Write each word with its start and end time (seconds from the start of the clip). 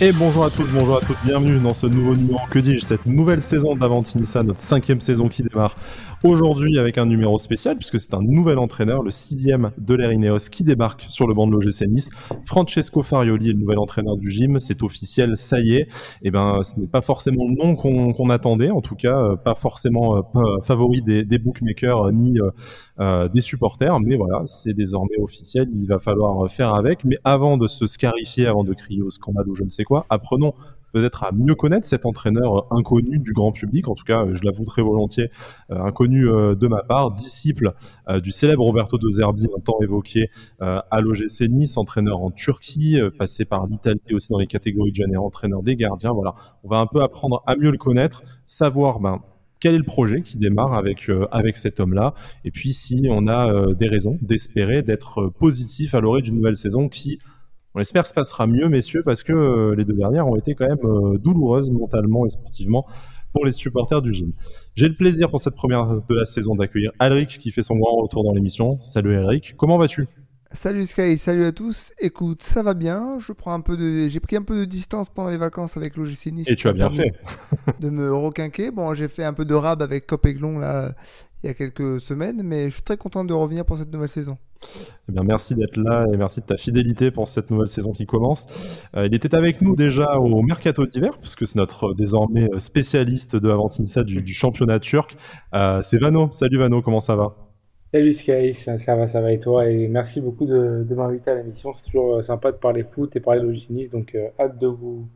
Et 0.00 0.12
bonjour 0.12 0.44
à 0.44 0.50
tous, 0.50 0.68
bonjour 0.72 0.98
à 0.98 1.00
toutes, 1.00 1.16
bienvenue 1.24 1.58
dans 1.58 1.74
ce 1.74 1.88
nouveau 1.88 2.14
numéro, 2.14 2.38
que 2.50 2.60
dis-je, 2.60 2.84
cette 2.84 3.04
nouvelle 3.04 3.42
saison 3.42 3.74
d'Avantinissa, 3.74 4.44
notre 4.44 4.60
cinquième 4.60 5.00
saison 5.00 5.26
qui 5.26 5.42
démarre 5.42 5.74
aujourd'hui 6.24 6.78
avec 6.78 6.98
un 6.98 7.06
numéro 7.06 7.38
spécial, 7.38 7.76
puisque 7.76 7.98
c'est 8.00 8.14
un 8.14 8.22
nouvel 8.22 8.58
entraîneur, 8.58 9.02
le 9.02 9.10
sixième 9.10 9.70
de 9.78 9.94
l'Erineos, 9.94 10.48
qui 10.50 10.64
débarque 10.64 11.06
sur 11.08 11.26
le 11.26 11.34
banc 11.34 11.46
de 11.46 11.52
l'OGC 11.52 11.86
Nice. 11.88 12.10
Francesco 12.44 13.02
Farioli 13.02 13.50
est 13.50 13.52
le 13.52 13.58
nouvel 13.58 13.78
entraîneur 13.78 14.16
du 14.16 14.30
gym, 14.30 14.58
c'est 14.58 14.82
officiel, 14.82 15.36
ça 15.36 15.60
y 15.60 15.74
est. 15.74 15.82
Et 15.82 15.86
eh 16.24 16.30
ben, 16.30 16.62
ce 16.62 16.78
n'est 16.80 16.86
pas 16.86 17.00
forcément 17.00 17.44
le 17.48 17.54
nom 17.54 17.76
qu'on 17.76 18.30
attendait, 18.30 18.70
en 18.70 18.80
tout 18.80 18.96
cas, 18.96 19.22
euh, 19.22 19.36
pas 19.36 19.54
forcément 19.54 20.16
euh, 20.16 20.60
favori 20.62 21.02
des, 21.02 21.24
des 21.24 21.38
bookmakers 21.38 22.06
euh, 22.06 22.12
ni 22.12 22.38
des 23.32 23.40
supporters, 23.40 24.00
mais 24.00 24.16
voilà, 24.16 24.42
c'est 24.46 24.74
désormais 24.74 25.16
officiel, 25.18 25.66
il 25.72 25.86
va 25.86 25.98
falloir 25.98 26.50
faire 26.50 26.74
avec. 26.74 27.04
Mais 27.04 27.16
avant 27.24 27.56
de 27.56 27.68
se 27.68 27.86
scarifier, 27.86 28.46
avant 28.46 28.64
de 28.64 28.74
crier 28.74 29.02
au 29.02 29.10
scandale 29.10 29.48
ou 29.48 29.54
je 29.54 29.62
ne 29.62 29.68
sais 29.68 29.84
quoi, 29.84 30.04
apprenons 30.10 30.54
peut-être 30.92 31.24
à 31.24 31.32
mieux 31.32 31.54
connaître 31.54 31.86
cet 31.86 32.06
entraîneur 32.06 32.66
inconnu 32.72 33.18
du 33.18 33.32
grand 33.32 33.52
public, 33.52 33.88
en 33.88 33.94
tout 33.94 34.04
cas, 34.04 34.24
je 34.32 34.42
l'avoue 34.42 34.64
très 34.64 34.82
volontiers, 34.82 35.30
euh, 35.70 35.80
inconnu 35.80 36.28
euh, 36.28 36.54
de 36.54 36.66
ma 36.68 36.82
part, 36.82 37.12
disciple 37.12 37.74
euh, 38.08 38.20
du 38.20 38.30
célèbre 38.30 38.62
Roberto 38.62 38.98
De 38.98 39.10
Zerbi, 39.10 39.46
longtemps 39.46 39.78
évoqué 39.82 40.30
à 40.60 41.00
l'OGC 41.00 41.48
Nice, 41.48 41.76
entraîneur 41.76 42.20
en 42.20 42.30
Turquie, 42.30 42.98
passé 43.18 43.44
par 43.44 43.66
l'Italie 43.66 44.00
aussi 44.12 44.28
dans 44.30 44.38
les 44.38 44.46
catégories 44.46 44.90
de 44.90 44.96
jeunes 44.96 45.12
et 45.12 45.16
entraîneur 45.16 45.62
des 45.62 45.76
gardiens. 45.76 46.12
Voilà, 46.12 46.34
on 46.64 46.68
va 46.68 46.78
un 46.78 46.86
peu 46.86 47.02
apprendre 47.02 47.42
à 47.46 47.56
mieux 47.56 47.70
le 47.70 47.78
connaître, 47.78 48.22
savoir 48.46 49.00
ben, 49.00 49.20
quel 49.60 49.74
est 49.74 49.78
le 49.78 49.84
projet 49.84 50.22
qui 50.22 50.38
démarre 50.38 50.74
avec 50.74 51.10
avec 51.30 51.56
cet 51.56 51.80
homme-là 51.80 52.14
et 52.44 52.50
puis 52.50 52.72
si 52.72 53.08
on 53.10 53.26
a 53.26 53.74
des 53.74 53.88
raisons 53.88 54.16
d'espérer 54.22 54.82
d'être 54.82 55.28
positif 55.28 55.94
à 55.94 56.00
l'orée 56.00 56.22
d'une 56.22 56.36
nouvelle 56.36 56.56
saison 56.56 56.88
qui 56.88 57.18
on 57.78 57.80
espère 57.80 58.02
que 58.02 58.08
se 58.08 58.14
passera 58.14 58.48
mieux, 58.48 58.68
messieurs, 58.68 59.02
parce 59.04 59.22
que 59.22 59.32
euh, 59.32 59.74
les 59.76 59.84
deux 59.84 59.94
dernières 59.94 60.26
ont 60.26 60.34
été 60.34 60.56
quand 60.56 60.66
même 60.66 60.78
euh, 60.82 61.16
douloureuses 61.16 61.70
mentalement 61.70 62.26
et 62.26 62.28
sportivement 62.28 62.84
pour 63.32 63.44
les 63.44 63.52
supporters 63.52 64.02
du 64.02 64.12
gym. 64.12 64.32
J'ai 64.74 64.88
le 64.88 64.96
plaisir 64.96 65.30
pour 65.30 65.38
cette 65.38 65.54
première 65.54 65.86
de 65.86 66.14
la 66.14 66.26
saison 66.26 66.56
d'accueillir 66.56 66.90
Alric 66.98 67.38
qui 67.38 67.52
fait 67.52 67.62
son 67.62 67.76
grand 67.76 68.02
retour 68.02 68.24
dans 68.24 68.32
l'émission. 68.32 68.80
Salut 68.80 69.16
Alric, 69.16 69.54
comment 69.56 69.78
vas-tu? 69.78 70.08
Salut 70.50 70.86
Sky, 70.86 71.18
salut 71.18 71.44
à 71.44 71.52
tous. 71.52 71.92
Écoute, 71.98 72.42
ça 72.42 72.62
va 72.62 72.72
bien. 72.72 73.18
Je 73.18 73.32
prends 73.32 73.52
un 73.52 73.60
peu 73.60 73.76
de, 73.76 74.08
j'ai 74.08 74.20
pris 74.20 74.36
un 74.36 74.42
peu 74.42 74.60
de 74.60 74.64
distance 74.64 75.10
pendant 75.10 75.28
les 75.28 75.36
vacances 75.36 75.76
avec 75.76 75.96
l'OGC 75.96 76.32
Nice. 76.32 76.48
Et 76.48 76.56
tu 76.56 76.68
as 76.68 76.72
bien 76.72 76.88
fait. 76.88 77.12
de 77.80 77.90
me 77.90 78.14
requinquer. 78.14 78.70
Bon, 78.70 78.94
j'ai 78.94 79.08
fait 79.08 79.24
un 79.24 79.34
peu 79.34 79.44
de 79.44 79.54
rab 79.54 79.82
avec 79.82 80.06
Cop 80.06 80.24
Aiglon 80.24 80.58
là 80.58 80.94
il 81.42 81.46
y 81.46 81.50
a 81.50 81.54
quelques 81.54 82.00
semaines, 82.00 82.42
mais 82.42 82.68
je 82.68 82.74
suis 82.74 82.82
très 82.82 82.96
content 82.96 83.24
de 83.24 83.32
revenir 83.32 83.64
pour 83.64 83.78
cette 83.78 83.92
nouvelle 83.92 84.08
saison. 84.08 84.38
Eh 85.08 85.12
bien, 85.12 85.22
merci 85.22 85.54
d'être 85.54 85.76
là 85.76 86.04
et 86.12 86.16
merci 86.16 86.40
de 86.40 86.46
ta 86.46 86.56
fidélité 86.56 87.12
pour 87.12 87.28
cette 87.28 87.50
nouvelle 87.50 87.68
saison 87.68 87.92
qui 87.92 88.06
commence. 88.06 88.46
Euh, 88.96 89.06
il 89.06 89.14
était 89.14 89.36
avec 89.36 89.62
nous 89.62 89.76
déjà 89.76 90.18
au 90.18 90.42
Mercato 90.42 90.84
d'hiver, 90.84 91.18
puisque 91.20 91.46
c'est 91.46 91.56
notre 91.56 91.90
euh, 91.90 91.94
désormais 91.94 92.48
euh, 92.52 92.58
spécialiste 92.58 93.36
de 93.36 93.50
Avantinissa 93.50 94.02
du, 94.02 94.20
du 94.20 94.34
championnat 94.34 94.80
turc. 94.80 95.16
c'est 95.82 96.00
Vano. 96.00 96.28
Salut 96.32 96.58
Vano, 96.58 96.82
comment 96.82 97.00
ça 97.00 97.14
va? 97.14 97.47
Salut 97.92 98.18
Sky, 98.20 98.54
ça, 98.64 98.96
va, 98.96 99.10
ça 99.10 99.20
va 99.20 99.32
et 99.32 99.40
toi? 99.40 99.66
Et 99.66 99.88
merci 99.88 100.20
beaucoup 100.20 100.44
de, 100.44 100.86
m'inviter 100.90 101.30
à 101.30 101.36
l'émission. 101.36 101.74
C'est 101.74 101.90
toujours 101.90 102.22
sympa 102.26 102.52
de 102.52 102.56
parler 102.56 102.84
foot 102.94 103.14
et 103.16 103.20
parler 103.20 103.40
logistique, 103.40 103.90
donc 103.90 104.16
hâte 104.38 104.58
de 104.58 104.66
vous 104.66 105.08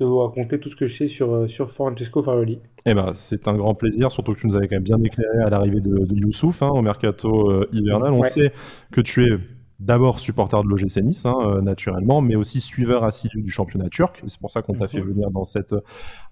de 0.00 0.06
vous 0.06 0.18
raconter 0.18 0.58
tout 0.58 0.70
ce 0.70 0.76
que 0.76 0.88
je 0.88 0.96
sais 0.96 1.08
sur, 1.08 1.32
euh, 1.32 1.48
sur 1.48 1.70
Francesco 1.72 2.22
Faroli. 2.22 2.58
Eh 2.86 2.94
ben, 2.94 3.10
c'est 3.12 3.46
un 3.48 3.54
grand 3.54 3.74
plaisir, 3.74 4.10
surtout 4.10 4.32
que 4.32 4.40
tu 4.40 4.46
nous 4.46 4.56
avais 4.56 4.66
quand 4.66 4.76
même 4.76 4.82
bien 4.82 4.98
éclairé 5.04 5.38
à 5.44 5.50
l'arrivée 5.50 5.80
de, 5.80 6.06
Youssouf 6.14 6.62
hein, 6.62 6.70
au 6.70 6.80
mercato 6.80 7.50
euh, 7.50 7.68
hivernal. 7.72 8.14
On 8.14 8.22
sait 8.22 8.52
que 8.90 9.02
tu 9.02 9.24
es 9.24 9.36
d'abord 9.80 10.20
supporter 10.20 10.62
de 10.62 10.68
l'OGC 10.68 11.02
Nice, 11.02 11.24
hein, 11.24 11.34
euh, 11.42 11.62
naturellement, 11.62 12.20
mais 12.20 12.36
aussi 12.36 12.60
suiveur 12.60 13.02
assidu 13.02 13.42
du 13.42 13.50
championnat 13.50 13.88
turc. 13.88 14.22
C'est 14.26 14.38
pour 14.38 14.50
ça 14.50 14.60
qu'on 14.60 14.74
t'a 14.74 14.88
fait 14.88 15.00
venir 15.00 15.30
dans 15.30 15.44
cette, 15.44 15.74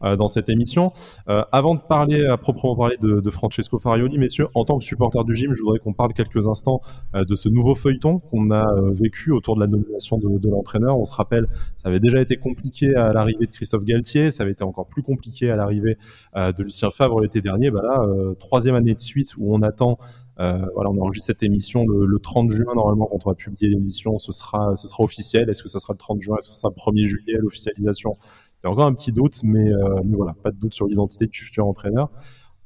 euh, 0.05 0.17
dans 0.17 0.29
cette 0.29 0.51
émission. 0.51 0.93
Euh, 1.29 1.43
avant 1.51 1.75
de 1.75 1.81
parler, 1.81 2.27
à 2.27 2.37
proprement 2.37 2.77
parler 2.77 2.97
de, 3.01 3.21
de, 3.21 3.31
Francesco 3.31 3.79
Farioli, 3.79 4.19
messieurs, 4.19 4.49
en 4.55 4.65
tant 4.65 4.79
que 4.79 4.85
supporter 4.85 5.25
du 5.25 5.35
gym, 5.35 5.53
je 5.55 5.63
voudrais 5.63 5.79
qu'on 5.79 5.95
parle 5.95 6.13
quelques 6.13 6.47
instants 6.47 6.81
de 7.15 7.37
ce 7.37 7.49
nouveau 7.49 7.75
feuilleton 7.75 8.19
qu'on 8.19 8.51
a 8.51 8.65
vécu 8.93 9.31
autour 9.31 9.55
de 9.55 9.61
la 9.61 9.67
nomination 9.67 10.19
de, 10.19 10.39
de 10.39 10.51
l'entraîneur. 10.51 10.99
On 10.99 11.05
se 11.05 11.15
rappelle, 11.15 11.47
ça 11.77 11.89
avait 11.89 12.01
déjà 12.01 12.21
été 12.21 12.37
compliqué 12.37 12.95
à 12.95 13.13
l'arrivée 13.13 13.47
de 13.47 13.51
Christophe 13.53 13.85
Galtier, 13.85 14.31
ça 14.31 14.43
avait 14.43 14.53
été 14.53 14.65
encore 14.65 14.87
plus 14.87 15.03
compliqué 15.03 15.51
à 15.51 15.57
l'arrivée 15.57 15.97
de 16.37 16.63
Lucien 16.63 16.91
Favre 16.91 17.21
l'été 17.21 17.41
dernier. 17.41 17.71
Bah 17.71 17.81
là, 17.83 18.07
troisième 18.39 18.75
année 18.75 18.95
de 18.95 19.01
suite 19.01 19.35
où 19.39 19.55
on 19.55 19.63
attend 19.63 19.99
voilà, 20.39 20.91
on 20.91 21.01
enregistre 21.01 21.27
cette 21.27 21.43
émission 21.43 21.85
le, 21.87 22.19
30 22.19 22.51
juin. 22.51 22.73
Normalement, 22.75 23.07
quand 23.07 23.27
on 23.27 23.31
va 23.31 23.35
publier 23.35 23.71
l'émission, 23.71 24.19
ce 24.19 24.33
sera, 24.33 24.73
officiel. 24.99 25.51
Est-ce 25.51 25.63
que 25.63 25.69
ça 25.69 25.79
sera 25.79 25.93
le 25.95 25.99
30 25.99 26.21
juin? 26.21 26.37
Est-ce 26.39 26.49
que 26.49 26.55
ce 26.55 26.61
sera 26.61 26.71
le 26.75 26.81
1er 26.81 27.07
juillet, 27.07 27.39
l'officialisation? 27.41 28.17
Il 28.63 28.67
y 28.67 28.69
a 28.69 28.71
encore 28.71 28.87
un 28.87 28.95
petit 28.95 29.13
doute, 29.13 29.37
mais, 29.45 29.73
euh, 29.73 30.01
mais 30.05 30.17
voilà, 30.17 30.35
pas 30.43 30.51
de 30.51 30.57
doute 30.57 30.75
sur 30.75 30.87
l'identité 30.87 31.27
du 31.27 31.39
futur 31.39 31.67
entraîneur. 31.67 32.11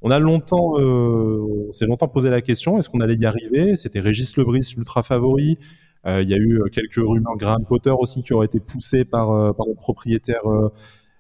On 0.01 0.11
a 0.11 0.19
longtemps, 0.19 0.79
euh, 0.79 1.71
s'est 1.71 1.87
longtemps 1.87 2.09
posé 2.09 2.31
la 2.31 2.41
question 2.41 2.79
est-ce 2.79 2.89
qu'on 2.89 3.01
allait 3.01 3.15
y 3.15 3.27
arriver? 3.27 3.77
C'était 3.77 4.01
Régis 4.01 4.37
Lebris, 4.37 4.75
l'ultra 4.77 5.03
favori. 5.03 5.59
Euh, 6.07 6.23
il 6.23 6.29
y 6.29 6.35
a 6.35 6.39
eu 6.39 6.63
quelques 6.73 6.97
rumeurs 6.97 7.37
Graham 7.37 7.65
Potter 7.65 7.93
aussi 7.97 8.23
qui 8.23 8.33
auraient 8.33 8.47
été 8.47 8.59
poussées 8.59 9.05
par, 9.05 9.55
par 9.55 9.67
le 9.67 9.75
propriétaire 9.75 10.43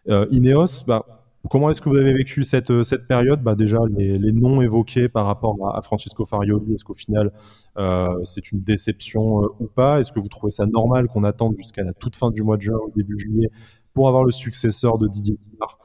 Ineos. 0.08 0.84
Bah, 0.86 1.21
Comment 1.50 1.70
est-ce 1.70 1.80
que 1.80 1.88
vous 1.88 1.96
avez 1.96 2.12
vécu 2.12 2.44
cette, 2.44 2.70
euh, 2.70 2.82
période? 3.08 3.42
Bah 3.42 3.56
Déjà, 3.56 3.78
les, 3.96 4.32
noms 4.32 4.60
évoqués 4.60 5.08
par 5.08 5.26
rapport 5.26 5.56
à, 5.74 5.82
Francisco 5.82 6.24
Farioli, 6.24 6.74
est-ce 6.74 6.84
qu'au 6.84 6.94
final, 6.94 7.32
euh, 7.78 8.14
c'est 8.24 8.52
une 8.52 8.60
déception 8.62 9.42
euh, 9.42 9.48
ou 9.58 9.66
pas? 9.66 9.98
Est-ce 9.98 10.12
que 10.12 10.20
vous 10.20 10.28
trouvez 10.28 10.52
ça 10.52 10.66
normal 10.66 11.08
qu'on 11.08 11.24
attende 11.24 11.56
jusqu'à 11.56 11.82
la 11.82 11.92
toute 11.94 12.14
fin 12.14 12.30
du 12.30 12.42
mois 12.42 12.56
de 12.56 12.62
juin 12.62 12.78
ou 12.86 12.92
début 12.94 13.18
juillet 13.18 13.48
pour 13.92 14.08
avoir 14.08 14.22
le 14.24 14.30
successeur 14.30 14.98
de 14.98 15.08
Didier 15.08 15.34
Dinard, 15.36 15.78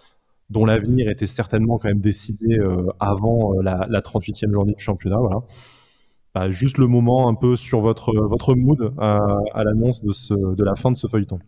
dont 0.51 0.63
l'avenir 0.63 1.09
était 1.09 1.27
certainement 1.27 1.79
quand 1.79 1.89
même 1.89 2.01
décidé 2.01 2.57
avant 2.99 3.53
la, 3.61 3.85
la, 3.89 4.01
38e 4.01 4.53
journée 4.53 4.73
du 4.73 4.83
championnat? 4.83 5.17
Voilà. 5.17 5.41
Bah, 6.35 6.51
juste 6.51 6.77
le 6.77 6.87
moment 6.87 7.27
un 7.29 7.33
peu 7.33 7.55
sur 7.55 7.79
votre, 7.79 8.13
votre 8.27 8.53
mood 8.53 8.93
à, 8.99 9.19
à 9.53 9.63
l'annonce 9.63 10.03
de, 10.03 10.11
ce, 10.11 10.33
de 10.33 10.63
la 10.63 10.75
fin 10.75 10.91
de 10.91 10.97
ce 10.97 11.07
feuilleton. 11.07 11.39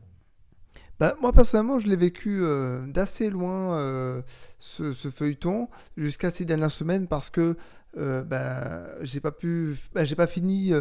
Bah, 1.00 1.16
moi 1.22 1.32
personnellement, 1.32 1.80
je 1.80 1.88
l'ai 1.88 1.96
vécu 1.96 2.40
euh, 2.44 2.86
d'assez 2.86 3.30
loin 3.30 3.80
euh, 3.80 4.22
ce, 4.60 4.92
feuilleton 4.94 5.70
jusqu'à 5.96 6.30
ces 6.30 6.44
dernières 6.44 6.72
semaines 6.72 7.08
parce 7.08 7.30
que 7.30 7.56
euh, 7.98 8.22
bah, 8.24 8.86
j'ai 9.02 9.22
pas 9.22 9.32
pu, 9.32 9.78
bah, 9.94 10.04
j'ai 10.04 10.16
pas 10.16 10.28
fini 10.28 10.74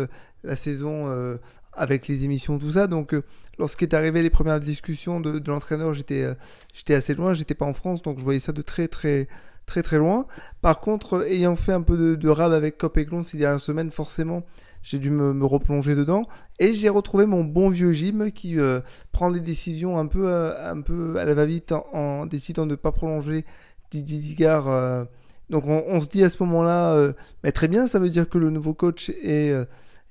la 0.42 0.56
saison 0.56 1.38
avec 1.72 2.08
les 2.08 2.24
émissions 2.24 2.58
tout 2.58 2.72
ça. 2.72 2.88
Donc 2.88 3.14
lorsqu'est 3.58 3.94
arrivé 3.94 4.22
les 4.22 4.30
premières 4.30 4.60
discussions 4.60 5.20
de, 5.20 5.40
l'entraîneur, 5.46 5.94
j'étais 5.94 6.34
j'étais 6.74 6.94
assez 6.94 7.14
loin, 7.14 7.32
j'étais 7.32 7.54
pas 7.54 7.66
en 7.66 7.72
France, 7.72 8.02
donc 8.02 8.18
je 8.18 8.24
voyais 8.24 8.40
ça 8.40 8.52
de 8.52 8.62
très 8.62 8.88
très 8.88 9.28
très 9.66 9.84
très 9.84 9.98
loin. 9.98 10.26
Par 10.62 10.80
contre, 10.80 11.26
ayant 11.28 11.54
fait 11.54 11.72
un 11.72 11.82
peu 11.82 11.96
de, 11.96 12.16
de 12.16 12.28
rab 12.28 12.52
avec 12.52 12.76
Cop 12.76 12.96
et 12.96 13.06
Clon 13.06 13.22
ces 13.22 13.38
dernières 13.38 13.60
semaines, 13.60 13.92
forcément 13.92 14.42
j'ai 14.88 14.98
dû 14.98 15.10
me, 15.10 15.44
replonger 15.44 15.94
dedans 15.94 16.26
et 16.58 16.72
j'ai 16.72 16.88
retrouvé 16.88 17.26
mon 17.26 17.44
bon 17.44 17.68
vieux 17.68 17.92
Jim 17.92 18.30
qui 18.34 18.58
euh, 18.58 18.80
prend 19.12 19.30
des 19.30 19.40
décisions 19.40 19.98
un 19.98 20.06
peu, 20.06 20.28
euh, 20.28 20.72
un 20.72 20.80
peu 20.80 21.18
à 21.18 21.26
la 21.26 21.34
va-vite 21.34 21.72
en, 21.92 22.24
décidant 22.24 22.64
de 22.64 22.70
ne 22.70 22.76
pas 22.76 22.90
prolonger 22.90 23.44
Didier 23.90 24.18
Digard. 24.18 24.68
Euh. 24.68 25.04
donc 25.50 25.64
on, 25.66 26.00
se 26.00 26.08
dit 26.08 26.24
à 26.24 26.30
ce 26.30 26.42
moment-là, 26.42 27.12
mais 27.44 27.52
très 27.52 27.68
bien, 27.68 27.86
ça 27.86 27.98
veut 27.98 28.08
dire 28.08 28.28
que 28.28 28.38
le 28.38 28.48
nouveau 28.48 28.72
coach 28.72 29.10
est, 29.10 29.54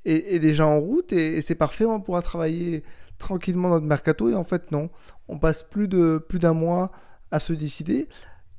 est, 0.06 0.40
déjà 0.40 0.68
en 0.68 0.80
route 0.80 1.12
et, 1.12 1.42
c'est 1.42 1.56
parfait, 1.56 1.86
on 1.86 2.00
pourra 2.00 2.22
travailler 2.22 2.84
tranquillement 3.18 3.70
notre 3.70 3.86
mercato 3.88 4.30
et 4.30 4.36
en 4.36 4.44
fait 4.44 4.72
non, 4.72 4.90
on 5.28 5.40
passe 5.40 5.64
plus 5.64 5.88
de 5.88 6.20
plus 6.20 6.38
d'un 6.38 6.54
mois 6.54 6.92
à 7.32 7.40
se 7.40 7.54
décider. 7.54 8.08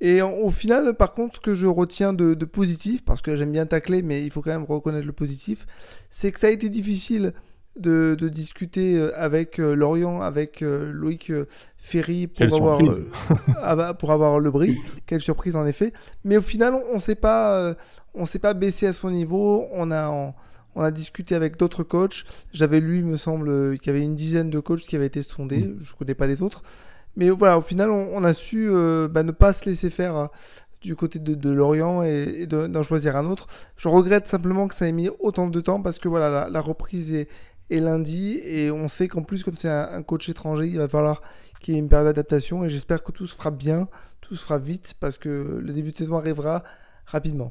Et 0.01 0.23
au 0.23 0.51
final, 0.51 0.95
par 0.95 1.13
contre, 1.13 1.37
ce 1.37 1.41
que 1.41 1.55
je 1.55 1.67
retiens 1.67 2.13
de, 2.13 2.35
positif, 2.45 3.05
parce 3.05 3.21
que 3.21 3.35
j'aime 3.37 3.53
bien 3.53 3.67
tacler, 3.67 4.03
mais 4.03 4.25
il 4.25 4.31
faut 4.31 4.43
quand 4.43 4.51
même 4.51 4.65
reconnaître 4.65 5.07
le 5.07 5.13
positif, 5.13 5.67
c'est 6.11 6.31
que 6.31 6.39
ça 6.39 6.47
a 6.47 6.51
été 6.51 6.69
difficile 6.69 7.33
de, 7.77 8.17
discuter 8.29 8.97
euh, 8.97 9.13
avec 9.17 9.61
euh, 9.61 9.75
Lorient, 9.75 10.21
avec 10.21 10.63
euh, 10.63 10.91
Loïc 10.93 11.33
Ferry 11.77 12.27
pour 12.27 12.79
avoir, 13.55 13.97
pour 13.99 14.11
avoir 14.11 14.41
le 14.41 14.51
bris. 14.51 14.79
Quelle 15.07 15.21
surprise 15.21 15.57
en 15.57 15.67
effet. 15.67 15.93
Mais 16.25 16.37
au 16.37 16.43
final, 16.43 16.75
on 16.91 16.97
ne 16.97 17.01
s'est 17.01 17.15
pas, 17.15 17.75
on 18.15 18.25
s'est 18.25 18.41
pas 18.41 18.55
baissé 18.55 18.87
à 18.87 18.93
son 18.93 19.11
niveau. 19.11 19.67
On 19.73 19.91
a, 19.91 20.35
on 20.75 20.83
a 20.83 20.91
discuté 20.91 21.35
avec 21.35 21.57
d'autres 21.57 21.83
coachs. 21.83 22.25
J'avais 22.53 22.81
lu, 22.81 22.99
il 22.99 23.07
me 23.07 23.17
semble, 23.17 23.79
qu'il 23.79 23.89
y 23.89 23.91
avait 23.91 24.05
une 24.05 24.15
dizaine 24.15 24.51
de 24.51 24.61
coachs 24.61 24.81
qui 24.81 24.97
avaient 24.97 25.07
été 25.07 25.23
sondés. 25.23 25.59
Mm. 25.59 25.79
Je 25.81 25.93
ne 25.93 25.97
connais 25.99 26.15
pas 26.15 26.27
les 26.27 26.43
autres. 26.43 26.63
Mais 27.19 27.31
voilà, 27.31 27.59
au 27.59 27.63
final, 27.63 27.91
on, 27.91 28.23
a 28.23 28.33
su 28.33 28.69
euh, 28.71 29.09
bah, 29.09 29.25
ne 29.25 29.33
pas 29.33 29.53
se 29.53 29.69
laisser 29.69 29.91
faire 29.91 30.17
euh, 30.17 30.27
du 30.81 30.95
côté 30.95 31.19
de, 31.19 31.51
Lorient 31.51 32.05
et, 32.05 32.47
d'en 32.47 32.83
choisir 32.85 33.17
un 33.17 33.27
autre. 33.27 33.49
Je 33.77 33.89
regrette 33.89 34.29
simplement 34.29 34.69
que 34.69 34.75
ça 34.77 34.87
ait 34.87 34.93
mis 34.93 35.11
autant 35.19 35.49
de 35.49 35.61
temps 35.61 35.83
parce 35.83 35.99
que 35.99 36.07
voilà, 36.07 36.49
la, 36.49 36.61
reprise 36.61 37.13
est, 37.13 37.29
lundi 37.71 38.39
et 38.45 38.71
on 38.71 38.87
sait 38.87 39.09
qu'en 39.09 39.25
plus, 39.25 39.43
comme 39.43 39.57
c'est 39.57 39.69
un, 39.69 40.01
coach 40.05 40.29
étranger, 40.29 40.69
il 40.69 40.79
va 40.79 40.87
falloir 40.87 41.21
qu'il 41.61 41.75
y 41.75 41.77
ait 41.77 41.81
une 41.81 41.89
période 41.89 42.07
d'adaptation 42.07 42.65
et 42.65 42.69
j'espère 42.69 43.03
que 43.03 43.11
tout 43.11 43.27
se 43.27 43.35
fera 43.35 43.51
bien, 43.51 43.89
tout 44.21 44.37
se 44.37 44.45
fera 44.45 44.61
vite 44.61 44.95
parce 45.01 45.19
que 45.19 45.59
le 45.61 45.73
début 45.73 45.91
de 45.91 45.97
saison 45.97 46.19
arrivera 46.19 46.63
rapidement. 47.05 47.51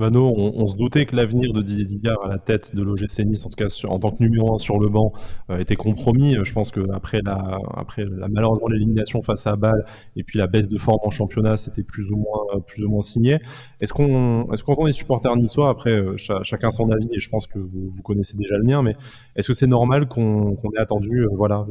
Vano, 0.00 0.32
on, 0.34 0.66
se 0.66 0.76
doutait 0.76 1.04
que 1.04 1.14
l'avenir 1.14 1.52
de 1.52 1.60
Didier 1.60 1.84
Digard 1.84 2.24
à 2.24 2.28
la 2.28 2.38
tête 2.38 2.74
de 2.74 2.82
l'OGC 2.82 3.18
Nice, 3.26 3.44
en 3.44 3.50
tout 3.50 3.56
cas 3.56 3.68
en 3.86 3.98
tant 3.98 4.10
que 4.12 4.22
numéro 4.22 4.54
un 4.54 4.58
sur 4.58 4.78
le 4.78 4.88
banc, 4.88 5.12
euh, 5.50 5.58
était 5.58 5.76
compromis. 5.76 6.36
Je 6.42 6.52
pense 6.54 6.70
qu'après 6.70 7.20
la, 7.22 7.58
après 7.74 8.06
la, 8.06 8.28
malheureusement 8.28 8.68
l'élimination 8.68 9.20
face 9.20 9.46
à 9.46 9.56
Bâle 9.56 9.84
et 10.16 10.22
puis 10.24 10.38
la 10.38 10.46
baisse 10.46 10.70
de 10.70 10.78
forme 10.78 11.00
en 11.04 11.10
championnat, 11.10 11.58
c'était 11.58 11.84
plus 11.84 12.10
ou 12.12 12.16
moins 12.16 12.60
plus 12.66 12.82
ou 12.86 12.88
moins 12.88 13.02
signé. 13.02 13.40
Est-ce 13.82 13.92
qu'on, 13.92 14.50
est-ce 14.50 14.64
qu'on 14.64 14.86
est 14.86 14.92
supporter 14.92 15.36
niçois, 15.36 15.68
après 15.68 15.96
euh, 15.96 16.16
chacun 16.16 16.70
son 16.70 16.90
avis 16.90 17.10
et 17.14 17.20
je 17.20 17.28
pense 17.28 17.46
que 17.46 17.58
vous, 17.58 17.90
vous 17.90 18.02
connaissez 18.02 18.38
déjà 18.38 18.56
le 18.56 18.64
mien, 18.64 18.82
mais 18.82 18.96
est-ce 19.36 19.48
que 19.48 19.54
c'est 19.54 19.66
normal 19.66 20.08
qu'on, 20.08 20.56
ait 20.76 20.80
attendu, 20.80 21.24
euh, 21.24 21.28
voilà, 21.34 21.66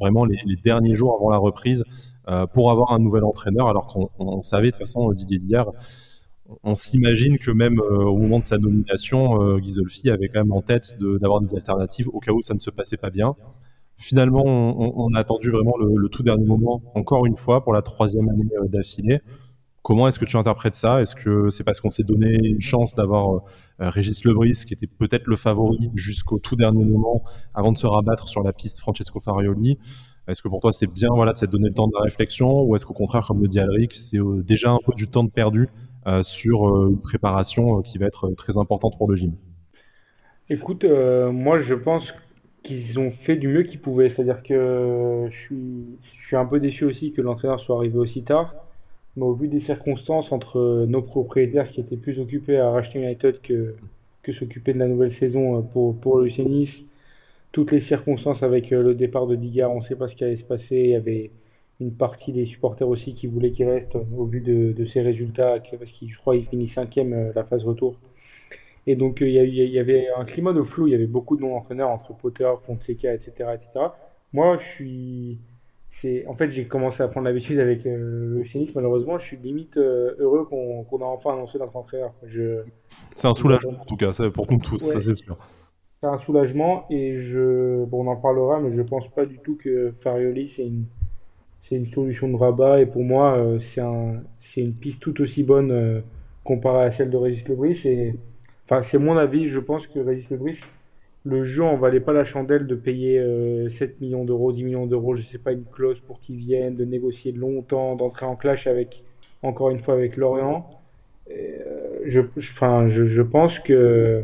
vraiment 0.00 0.24
les, 0.24 0.38
derniers 0.64 0.94
jours 0.94 1.14
avant 1.20 1.28
la 1.28 1.36
reprise 1.36 1.84
pour 2.54 2.70
avoir 2.70 2.92
un 2.92 2.98
nouvel 2.98 3.24
entraîneur 3.24 3.68
alors 3.68 3.86
qu'on 3.86 4.40
savait 4.40 4.68
de 4.68 4.70
toute 4.70 4.78
façon 4.78 5.12
Didier 5.12 5.38
Digard 5.38 5.72
on 6.62 6.74
s'imagine 6.74 7.38
que 7.38 7.50
même 7.50 7.78
euh, 7.80 8.04
au 8.04 8.18
moment 8.18 8.38
de 8.38 8.44
sa 8.44 8.58
nomination, 8.58 9.42
euh, 9.42 9.58
Ghisolfi 9.58 10.10
avait 10.10 10.28
quand 10.28 10.40
même 10.40 10.52
en 10.52 10.62
tête 10.62 10.96
d'avoir 11.00 11.40
des 11.40 11.54
alternatives 11.54 12.08
au 12.08 12.20
cas 12.20 12.32
où 12.32 12.42
ça 12.42 12.54
ne 12.54 12.58
se 12.58 12.70
passait 12.70 12.96
pas 12.96 13.10
bien. 13.10 13.34
Finalement, 13.96 14.42
on, 14.44 15.14
a 15.14 15.20
attendu 15.20 15.50
vraiment 15.50 15.74
le, 15.78 16.08
tout 16.08 16.24
dernier 16.24 16.44
moment, 16.44 16.82
encore 16.96 17.26
une 17.26 17.36
fois, 17.36 17.62
pour 17.62 17.72
la 17.72 17.80
troisième 17.80 18.28
année 18.28 18.48
euh, 18.60 18.66
d'affilée. 18.66 19.20
Comment 19.82 20.08
est-ce 20.08 20.18
que 20.18 20.24
tu 20.24 20.36
interprètes 20.36 20.74
ça? 20.74 21.00
Est-ce 21.00 21.14
que 21.14 21.50
c'est 21.50 21.62
parce 21.62 21.80
qu'on 21.80 21.90
s'est 21.90 22.02
donné 22.02 22.28
une 22.42 22.60
chance 22.60 22.94
d'avoir 22.94 23.42
Régis 23.78 24.24
Lebris, 24.24 24.64
qui 24.66 24.72
était 24.72 24.86
peut-être 24.86 25.26
le 25.26 25.36
favori 25.36 25.90
jusqu'au 25.94 26.38
tout 26.38 26.56
dernier 26.56 26.84
moment, 26.84 27.22
avant 27.52 27.70
de 27.70 27.76
se 27.76 27.86
rabattre 27.86 28.26
sur 28.26 28.42
la 28.42 28.54
piste 28.54 28.80
Francesco 28.80 29.20
Farioli? 29.20 29.78
Est-ce 30.26 30.40
que 30.40 30.48
pour 30.48 30.60
toi, 30.60 30.72
c'est 30.72 30.86
bien 30.86 31.10
voilà, 31.14 31.34
de 31.34 31.38
s'être 31.38 31.50
donné 31.50 31.68
le 31.68 31.74
temps 31.74 31.86
de 31.86 31.92
la 31.94 32.02
réflexion? 32.02 32.62
Ou 32.62 32.74
est-ce 32.74 32.86
qu'au 32.86 32.94
contraire, 32.94 33.26
comme 33.26 33.42
le 33.42 33.48
dit 33.48 33.60
Alric, 33.60 33.92
c'est 33.92 34.18
déjà 34.42 34.70
un 34.70 34.78
peu 34.84 34.94
du 34.96 35.06
temps 35.06 35.24
de 35.24 35.30
perdu 35.30 35.68
euh, 35.68 35.68
sur 36.22 36.68
euh, 36.68 36.90
une 36.90 37.00
préparation 37.00 37.78
euh, 37.78 37.82
qui 37.82 37.98
va 37.98 38.06
être 38.06 38.30
très 38.36 38.58
importante 38.58 38.96
pour 38.98 39.08
le 39.08 39.16
gym 39.16 39.32
Écoute, 40.50 40.84
moi 40.84 41.62
je 41.62 41.72
pense 41.72 42.02
qu'ils 42.64 42.98
ont 42.98 43.12
fait 43.24 43.36
du 43.36 43.48
mieux 43.48 43.62
qu'ils 43.62 43.80
pouvaient. 43.80 44.12
C'est-à-dire 44.14 44.42
que 44.42 45.28
je 45.30 45.36
suis, 46.26 46.36
un 46.36 46.44
peu 46.44 46.60
déçu 46.60 46.84
aussi 46.84 47.12
que 47.12 47.22
l'entraîneur 47.22 47.60
soit 47.60 47.76
arrivé 47.76 47.96
aussi 47.96 48.22
tard. 48.24 48.54
Mais 49.16 49.22
au 49.22 49.32
vu 49.32 49.48
des 49.48 49.62
circonstances 49.62 50.30
entre 50.32 50.84
nos 50.86 51.00
propriétaires 51.00 51.70
qui 51.70 51.80
étaient 51.80 51.96
plus 51.96 52.18
occupés 52.18 52.58
à 52.58 52.70
racheter 52.70 52.98
United 52.98 53.40
que, 53.42 53.76
que 54.22 54.32
s'occuper 54.34 54.74
de 54.74 54.80
la 54.80 54.88
nouvelle 54.88 55.14
saison 55.18 55.62
pour, 55.62 55.98
pour 56.00 56.18
le 56.18 56.28
Nice, 56.28 56.68
toutes 57.52 57.70
les 57.70 57.82
circonstances 57.86 58.42
avec 58.42 58.70
le 58.70 58.94
départ 58.94 59.26
de 59.26 59.36
Digard, 59.36 59.70
on 59.70 59.80
ne 59.80 59.86
sait 59.86 59.94
pas 59.94 60.08
ce 60.08 60.14
qui 60.14 60.24
allait 60.24 60.36
se 60.36 60.42
passer. 60.42 60.64
Il 60.72 60.90
y 60.90 60.96
avait 60.96 61.30
une 61.80 61.92
partie 61.92 62.32
des 62.32 62.46
supporters 62.46 62.88
aussi 62.88 63.14
qui 63.14 63.26
voulaient 63.26 63.50
qu'il 63.50 63.68
reste 63.68 63.94
au 63.94 64.24
vu 64.24 64.40
de, 64.40 64.72
de 64.72 64.86
ses 64.86 65.00
résultats, 65.00 65.58
parce 65.58 65.90
qu'il, 65.92 66.10
je 66.10 66.18
crois, 66.18 66.36
il 66.36 66.46
finit 66.46 66.70
cinquième 66.74 67.12
euh, 67.12 67.32
la 67.34 67.44
phase 67.44 67.64
retour. 67.64 67.96
Et 68.86 68.96
donc 68.96 69.22
euh, 69.22 69.28
il 69.28 69.34
y, 69.34 69.70
y, 69.70 69.78
avait 69.78 70.08
un 70.16 70.24
climat 70.24 70.52
de 70.52 70.62
flou, 70.62 70.86
il 70.86 70.92
y 70.92 70.94
avait 70.94 71.06
beaucoup 71.06 71.36
de 71.36 71.42
non-entraîneurs 71.42 71.90
entre 71.90 72.14
Potter, 72.14 72.48
Fonseca, 72.66 73.14
etc., 73.14 73.32
etc. 73.54 73.86
Moi, 74.32 74.58
je 74.58 74.74
suis, 74.74 75.38
c'est, 76.02 76.26
en 76.26 76.34
fait, 76.34 76.52
j'ai 76.52 76.66
commencé 76.66 77.02
à 77.02 77.08
prendre 77.08 77.26
l'habitude 77.26 77.58
avec 77.58 77.86
euh, 77.86 78.38
le 78.38 78.44
Phoenix. 78.44 78.74
Malheureusement, 78.74 79.18
je 79.18 79.24
suis 79.24 79.36
limite 79.38 79.76
heureux 79.76 80.44
qu'on, 80.44 80.84
qu'on 80.84 81.00
a 81.00 81.06
enfin 81.06 81.32
annoncé 81.32 81.58
notre 81.58 81.76
entraîneur. 81.76 82.12
Je... 82.26 82.62
C'est 83.16 83.28
un 83.28 83.34
soulagement 83.34 83.80
en 83.80 83.84
tout 83.84 83.96
cas, 83.96 84.12
c'est 84.12 84.30
pour 84.30 84.50
nous 84.50 84.58
tous, 84.58 84.78
ça 84.78 85.00
c'est 85.00 85.14
sûr. 85.14 85.36
C'est 86.00 86.08
un 86.10 86.18
soulagement 86.18 86.84
et 86.90 87.22
je, 87.22 87.84
bon, 87.86 88.04
on 88.04 88.10
en 88.10 88.16
parlera, 88.16 88.60
mais 88.60 88.76
je 88.76 88.82
pense 88.82 89.08
pas 89.14 89.24
du 89.24 89.38
tout 89.38 89.56
que 89.56 89.94
Farioli 90.02 90.52
c'est 90.54 90.66
une 90.66 90.84
c'est 91.68 91.76
une 91.76 91.88
solution 91.88 92.28
de 92.28 92.36
rabat 92.36 92.80
et 92.80 92.86
pour 92.86 93.02
moi 93.02 93.36
euh, 93.36 93.58
c'est 93.74 93.80
un, 93.80 94.22
une 94.56 94.74
piste 94.74 95.00
tout 95.00 95.20
aussi 95.20 95.42
bonne 95.42 95.70
euh, 95.72 96.00
comparée 96.44 96.86
à 96.86 96.96
celle 96.96 97.10
de 97.10 97.16
Régis 97.16 97.46
Lebris 97.48 97.80
et 97.84 98.14
enfin 98.66 98.84
c'est 98.90 98.98
mon 98.98 99.16
avis 99.16 99.50
je 99.50 99.58
pense 99.58 99.86
que 99.88 99.98
Régis 99.98 100.28
Lebris 100.30 100.58
le 101.26 101.46
jeu 101.46 101.62
en 101.62 101.76
valait 101.76 102.00
pas 102.00 102.12
la 102.12 102.24
chandelle 102.26 102.66
de 102.66 102.74
payer 102.74 103.18
7 103.18 103.22
euh, 103.22 103.94
millions 104.00 104.24
d'euros 104.24 104.52
10 104.52 104.64
millions 104.64 104.86
d'euros 104.86 105.16
je 105.16 105.22
sais 105.32 105.38
pas 105.38 105.52
une 105.52 105.64
clause 105.64 105.98
pour 106.06 106.20
qu'il 106.20 106.36
vienne 106.36 106.76
de 106.76 106.84
négocier 106.84 107.32
longtemps 107.32 107.96
d'entrer 107.96 108.26
en 108.26 108.36
clash 108.36 108.66
avec 108.66 109.02
encore 109.42 109.70
une 109.70 109.80
fois 109.80 109.94
avec 109.94 110.16
Lorient. 110.16 110.66
Je 111.28 112.20
enfin 112.52 112.90
je, 112.90 113.08
je 113.08 113.22
pense 113.22 113.58
que 113.60 114.22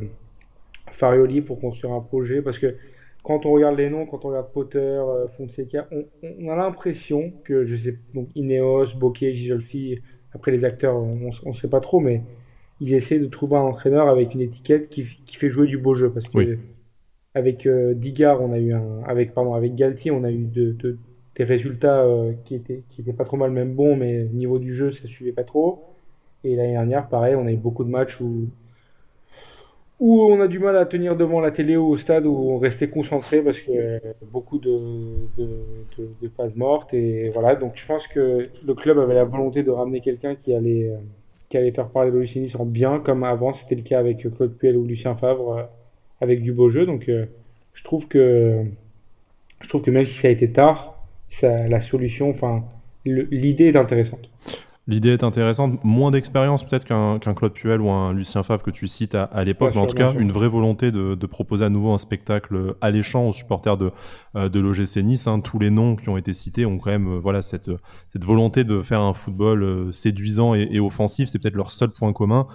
Farioli 0.99 1.41
pour 1.41 1.61
construire 1.61 1.95
un 1.95 2.01
projet 2.01 2.43
parce 2.43 2.59
que 2.59 2.75
quand 3.23 3.45
on 3.47 3.53
regarde 3.53 3.77
les 3.77 3.91
noms, 3.91 4.07
quand 4.07 4.25
on 4.25 4.29
regarde 4.29 4.51
Potter, 4.53 4.79
euh, 4.79 5.27
Fonseca, 5.37 5.87
on, 5.93 6.49
a 6.49 6.57
l'impression 6.57 7.33
que, 7.45 7.67
je 7.67 7.77
sais, 7.77 7.99
donc 8.15 8.29
Ineos, 8.35 8.87
Bokeh, 8.97 9.35
Gijolfi, 9.35 9.99
après 10.33 10.53
les 10.53 10.65
acteurs, 10.65 10.97
on 10.97 11.51
ne 11.51 11.57
sait 11.61 11.69
pas 11.69 11.81
trop, 11.81 12.01
mais 12.01 12.23
ils 12.81 12.95
essaient 12.95 13.19
de 13.19 13.27
trouver 13.27 13.57
un 13.57 13.63
entraîneur 13.63 14.09
avec 14.09 14.35
une 14.35 14.41
étiquette 14.41 14.89
qui, 14.89 15.07
fait 15.39 15.51
jouer 15.51 15.67
du 15.67 15.79
beau 15.79 15.95
jeu. 15.95 16.11
Parce 16.11 16.29
que 16.29 16.59
avec 17.35 17.67
euh, 17.67 17.95
Digard, 17.95 18.43
on 18.43 18.53
a 18.53 18.59
eu 18.59 18.73
un, 18.73 19.03
avec, 19.07 19.35
pardon, 19.35 19.55
avec 19.55 19.75
Galtier, 19.75 20.11
on 20.11 20.25
a 20.25 20.31
eu 20.31 20.45
de, 20.45 20.99
des 21.37 21.45
résultats 21.45 22.03
euh, 22.03 22.33
qui 22.45 22.55
étaient, 22.55 22.83
qui 22.91 23.03
étaient 23.03 23.13
pas 23.13 23.25
trop 23.25 23.37
mal, 23.37 23.51
même 23.51 23.75
bons, 23.75 23.97
mais 23.97 24.25
au 24.25 24.35
niveau 24.35 24.59
du 24.59 24.77
jeu, 24.77 24.93
ça 24.93 25.09
suivait 25.09 25.33
pas 25.33 25.45
trop. 25.45 25.85
Et 26.43 26.57
l'année 26.57 26.73
dernière, 26.73 27.09
pareil, 27.09 27.35
on 27.35 27.47
a 27.47 27.53
eu 27.53 27.57
beaucoup 27.57 27.85
de 27.85 27.91
matchs 27.91 28.19
où 28.21 28.49
où 30.01 30.23
on 30.23 30.41
a 30.41 30.49
du 30.49 30.59
mal 30.59 30.77
à 30.79 30.87
tenir 30.87 31.15
devant 31.15 31.41
la 31.41 31.51
télé 31.51 31.77
ou 31.77 31.89
au 31.89 31.99
stade 31.99 32.25
où 32.25 32.35
on 32.35 32.59
restait 32.59 32.89
concentré 32.89 33.43
parce 33.43 33.59
que 33.59 33.71
euh, 33.71 33.99
beaucoup 34.33 34.59
de, 34.59 34.75
de, 35.37 35.49
de, 36.23 36.29
phases 36.35 36.57
mortes 36.57 36.93
et 36.95 37.29
voilà. 37.29 37.55
Donc 37.55 37.75
je 37.77 37.87
pense 37.87 38.03
que 38.15 38.49
le 38.67 38.75
club 38.75 38.99
avait 38.99 39.15
la 39.15 39.25
volonté 39.25 39.63
de 39.63 39.71
ramener 39.71 40.01
quelqu'un 40.01 40.37
qui 40.37 40.55
allait 40.55 40.89
euh, 40.89 40.97
qui 41.51 41.59
allait 41.59 41.73
faire 41.73 41.91
parler 41.91 42.11
de 42.11 42.19
Lucinis 42.19 42.51
en 42.59 42.65
bien 42.65 43.01
comme 43.01 43.25
avant. 43.25 43.55
C'était 43.63 43.75
le 43.75 43.83
cas 43.83 43.99
avec 43.99 44.27
Claude 44.37 44.57
Puel 44.57 44.77
ou 44.79 44.87
Lucien 44.87 45.17
Favre 45.17 45.53
euh, 45.53 45.63
avec 46.23 46.43
du 46.43 46.53
beau 46.53 46.71
jeu. 46.71 46.87
Donc 46.87 47.05
je 47.07 47.85
trouve 47.85 48.07
que 48.07 48.65
je 49.61 49.69
trouve 49.69 49.83
que 49.83 49.91
même 49.91 50.07
si 50.07 50.23
ça 50.23 50.29
a 50.29 50.31
été 50.31 50.51
tard 50.51 50.97
ça, 51.43 51.69
la 51.69 51.83
solution 51.89 52.31
enfin 52.31 52.65
l'idée 53.05 53.67
est 53.67 53.77
intéressante 53.77 54.31
L'idée 54.91 55.11
est 55.11 55.23
intéressante, 55.23 55.79
moins 55.85 56.11
d'expérience 56.11 56.65
peut-être 56.65 56.83
qu'un 56.85 57.35
Claude 57.35 57.53
Puel 57.53 57.81
ou 57.81 57.91
un 57.91 58.13
Lucien 58.13 58.43
Favre 58.43 58.65
que 58.65 58.73
tu 58.73 58.89
cites 58.89 59.15
à, 59.15 59.45
l'époque, 59.45 59.71
mais 59.77 59.81
en 59.81 59.87
tout 59.87 59.95
cas 59.95 60.13
une 60.19 60.33
vraie 60.33 60.49
volonté 60.49 60.91
de, 60.91 61.27
proposer 61.27 61.65
à 61.65 61.69
nouveau 61.69 61.93
un 61.93 61.99
spectacle 61.99 62.75
alléchant 62.81 63.29
aux 63.29 63.33
supporters 63.33 63.77
de, 63.77 63.93
euh, 64.35 64.49
de 64.49 64.59
l'OGC 64.59 64.97
Nice. 65.05 65.29
Hein. 65.29 65.43
Tous 65.43 65.61
les 65.61 65.71
noms 65.71 65.95
qui 65.95 66.09
ont 66.09 66.17
été 66.17 66.33
cités 66.33 66.67
ont 66.67 66.79
quand 66.79 66.91
même 66.91 67.07
euh, 67.07 67.21
voilà, 67.21 67.41
cette, 67.41 67.71
cette 68.13 68.25
volonté 68.25 68.65
de 68.65 68.83
faire 68.83 69.01
un 69.01 69.15
football 69.15 69.63
euh, 69.63 69.93
séduisant 69.93 70.55
et, 70.55 70.81
offensif. 70.81 71.29
C'est 71.29 71.39
peut-être 71.39 71.55
leur 71.55 71.71
seul 71.71 71.91
point 71.91 72.13
commun. 72.13 72.49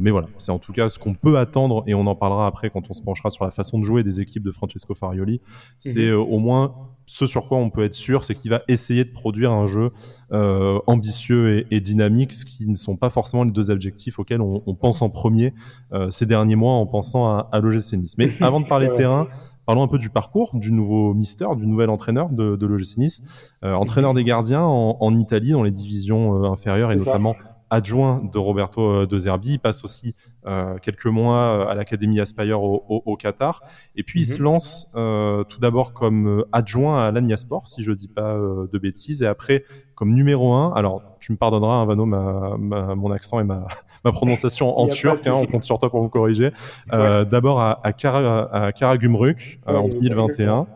Mais 0.00 0.10
voilà, 0.10 0.28
c'est 0.38 0.52
en 0.52 0.58
tout 0.58 0.72
cas 0.72 0.88
ce 0.88 0.98
qu'on 0.98 1.14
peut 1.14 1.38
attendre, 1.38 1.84
et 1.86 1.94
on 1.94 2.06
en 2.06 2.14
parlera 2.14 2.46
après 2.46 2.70
quand 2.70 2.90
on 2.90 2.92
se 2.92 3.02
penchera 3.02 3.30
sur 3.30 3.44
la 3.44 3.50
façon 3.50 3.78
de 3.78 3.84
jouer 3.84 4.02
des 4.02 4.20
équipes 4.20 4.42
de 4.42 4.50
Francesco 4.50 4.94
Farioli. 4.94 5.40
C'est 5.80 6.10
mhm. 6.10 6.16
au 6.16 6.38
moins 6.38 6.74
ce 7.06 7.26
sur 7.26 7.46
quoi 7.46 7.58
on 7.58 7.70
peut 7.70 7.84
être 7.84 7.94
sûr, 7.94 8.24
c'est 8.24 8.34
qu'il 8.34 8.50
va 8.50 8.62
essayer 8.66 9.04
de 9.04 9.12
produire 9.12 9.52
un 9.52 9.66
jeu 9.66 9.90
euh, 10.32 10.80
ambitieux 10.86 11.58
et, 11.58 11.76
et, 11.76 11.80
dynamique, 11.80 12.32
ce 12.32 12.44
qui 12.44 12.68
ne 12.68 12.74
sont 12.74 12.96
pas 12.96 13.10
forcément 13.10 13.44
les 13.44 13.52
deux 13.52 13.70
objectifs 13.70 14.18
auxquels 14.18 14.40
on, 14.40 14.62
on 14.66 14.74
pense 14.74 15.02
en 15.02 15.08
premier 15.08 15.54
euh, 15.92 16.10
ces 16.10 16.26
derniers 16.26 16.56
mois 16.56 16.72
en 16.72 16.86
pensant 16.86 17.26
à, 17.26 17.48
à 17.52 17.60
l'OGC 17.60 17.92
Nice. 17.92 18.18
Mais 18.18 18.34
avant 18.40 18.60
de 18.60 18.66
parler 18.66 18.88
terrain, 18.94 19.28
parlons 19.66 19.82
un 19.82 19.88
peu 19.88 19.98
du 19.98 20.10
parcours 20.10 20.50
du 20.54 20.72
nouveau 20.72 21.14
Mister, 21.14 21.46
du 21.56 21.66
nouvel 21.66 21.90
entraîneur 21.90 22.28
de, 22.30 22.56
de 22.56 22.66
l'OGC 22.66 22.98
Nice, 22.98 23.52
euh, 23.64 23.74
entraîneur 23.74 24.12
des 24.12 24.24
gardiens 24.24 24.62
en, 24.62 24.96
en, 25.00 25.14
Italie, 25.14 25.52
dans 25.52 25.62
les 25.62 25.70
divisions 25.70 26.44
euh, 26.44 26.50
inférieures 26.50 26.90
et 26.90 26.96
notamment 26.96 27.36
adjoint 27.70 28.22
de 28.32 28.38
Roberto 28.38 28.80
euh, 28.80 29.06
De 29.06 29.18
Zerbi. 29.18 29.52
Il 29.52 29.58
passe 29.58 29.84
aussi 29.84 30.14
euh, 30.46 30.76
quelques 30.78 31.06
mois 31.06 31.66
euh, 31.66 31.66
à 31.66 31.74
l'Académie 31.74 32.20
Aspire 32.20 32.62
au, 32.62 32.84
au, 32.88 33.02
au, 33.04 33.16
Qatar. 33.16 33.62
Et 33.96 34.04
puis, 34.04 34.20
il 34.20 34.26
se 34.26 34.38
mhm. 34.38 34.44
lance 34.44 34.92
euh, 34.94 35.42
tout 35.42 35.58
d'abord 35.58 35.92
comme 35.92 36.44
adjoint 36.52 37.04
à 37.04 37.10
l'Ania 37.10 37.36
Sport, 37.36 37.66
si 37.66 37.82
je 37.82 37.90
dis 37.90 38.06
pas 38.06 38.36
de 38.36 38.78
bêtises, 38.78 39.22
et 39.22 39.26
après 39.26 39.64
comme 39.96 40.14
numéro 40.14 40.54
un. 40.54 40.72
Alors, 40.74 41.02
tu 41.18 41.32
me 41.32 41.36
pardonneras, 41.36 41.76
hein, 41.76 41.86
Vano, 41.86 42.06
ma, 42.06 42.56
ma, 42.58 42.94
mon 42.94 43.10
accent 43.10 43.40
et 43.40 43.44
ma, 43.44 43.66
ma 44.04 44.12
prononciation 44.12 44.78
en 44.78 44.86
turc. 44.86 45.26
Hein, 45.26 45.34
on 45.34 45.46
compte 45.46 45.64
sur 45.64 45.78
toi 45.78 45.90
pour 45.90 46.00
vous 46.00 46.08
corriger. 46.08 46.52
D'abord 46.92 47.60
à, 47.60 47.80
à, 47.84 47.92
Kara, 47.92 48.48
à 48.52 48.72
Karagümrük 48.72 49.60
en 49.66 49.88
2021. 49.88 50.68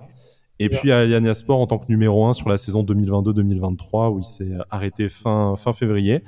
Et 0.63 0.69
puis 0.69 0.93
à 0.93 1.01
Alania 1.01 1.33
Sport 1.33 1.59
en 1.59 1.67
tant 1.67 1.79
que 1.79 1.87
numéro 1.89 2.27
1 2.27 2.35
sur 2.35 2.49
la 2.51 2.59
saison 2.59 2.83
2022-2023 2.83 4.13
où 4.13 4.19
il 4.19 4.25
s'est 4.25 4.59
arrêté 4.69 5.09
fin, 5.09 5.55
fin 5.57 5.73
février. 5.73 6.23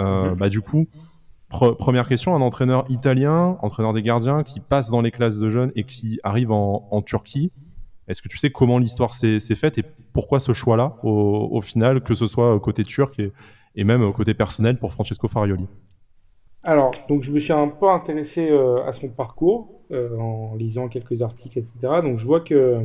Euh, 0.00 0.30
mhm. 0.30 0.34
bah, 0.36 0.48
du 0.48 0.60
coup, 0.60 0.86
première 1.48 2.08
question, 2.08 2.34
un 2.34 2.40
entraîneur 2.40 2.84
italien, 2.88 3.58
entraîneur 3.62 3.92
des 3.92 4.02
gardiens, 4.02 4.42
qui 4.42 4.60
passe 4.60 4.90
dans 4.90 5.00
les 5.00 5.10
classes 5.10 5.38
de 5.38 5.50
jeunes 5.50 5.72
et 5.76 5.84
qui 5.84 6.20
arrive 6.22 6.52
en, 6.52 6.88
en 6.90 7.02
Turquie. 7.02 7.52
Est-ce 8.06 8.22
que 8.22 8.28
tu 8.28 8.38
sais 8.38 8.50
comment 8.50 8.78
l'histoire 8.78 9.12
s'est 9.12 9.40
faite 9.54 9.78
et 9.78 9.84
pourquoi 10.12 10.40
ce 10.40 10.52
choix-là 10.52 10.96
au, 11.02 11.48
au, 11.50 11.60
final, 11.60 12.00
que 12.00 12.14
ce 12.14 12.26
soit 12.26 12.58
côté 12.60 12.82
turc 12.82 13.18
et, 13.18 13.32
et 13.74 13.84
même 13.84 14.12
côté 14.12 14.34
personnel 14.34 14.78
pour 14.78 14.92
Francesco 14.92 15.28
Farioli? 15.28 15.66
Alors, 16.64 16.92
donc 17.08 17.22
je 17.22 17.30
me 17.30 17.40
suis 17.40 17.52
un 17.52 17.68
peu 17.68 17.88
intéressé 17.88 18.50
euh, 18.50 18.84
à 18.84 18.92
son 19.00 19.08
parcours 19.08 19.80
euh, 19.90 20.16
en 20.18 20.54
lisant 20.56 20.88
quelques 20.88 21.22
articles, 21.22 21.58
etc. 21.60 22.02
Donc 22.02 22.18
je 22.18 22.24
vois 22.24 22.40
que 22.40 22.80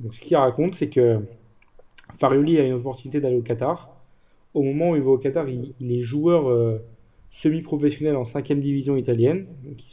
donc, 0.00 0.14
ce 0.14 0.20
qu'il 0.20 0.36
raconte, 0.36 0.74
c'est 0.78 0.88
que 0.88 1.20
Farioli 2.18 2.58
a 2.58 2.64
une 2.64 2.72
opportunité 2.72 3.20
d'aller 3.20 3.36
au 3.36 3.42
Qatar 3.42 3.90
au 4.54 4.62
moment 4.62 4.90
où 4.90 4.96
il 4.96 5.02
va 5.02 5.10
au 5.10 5.18
Qatar, 5.18 5.46
il, 5.48 5.92
est 5.92 6.02
joueur 6.02 6.48
euh, 6.48 6.78
semi-professionnel 7.42 8.16
en 8.16 8.26
5 8.26 8.52
division 8.52 8.96
italienne. 8.96 9.46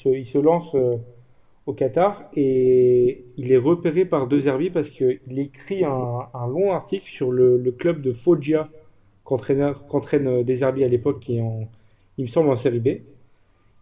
il, 0.05 0.25
se, 0.27 0.37
lance 0.37 0.75
au 1.65 1.73
Qatar 1.73 2.23
et 2.35 3.25
il 3.37 3.51
est 3.51 3.57
repéré 3.57 4.05
par 4.05 4.27
De 4.27 4.41
Zerbi 4.41 4.69
parce 4.69 4.89
qu'il 4.91 5.37
écrit 5.37 5.83
un, 5.83 6.47
long 6.47 6.73
article 6.73 7.05
sur 7.15 7.31
le, 7.31 7.71
club 7.77 8.01
de 8.01 8.13
Foggia 8.13 8.69
qu'entraîne 9.23 10.43
De 10.43 10.57
Zerbi 10.57 10.83
à 10.83 10.87
l'époque, 10.87 11.19
qui 11.19 11.37
est 11.37 11.41
en, 11.41 11.67
il 12.17 12.25
me 12.25 12.29
semble 12.29 12.49
en 12.49 12.61
série 12.61 12.79
B. 12.79 12.87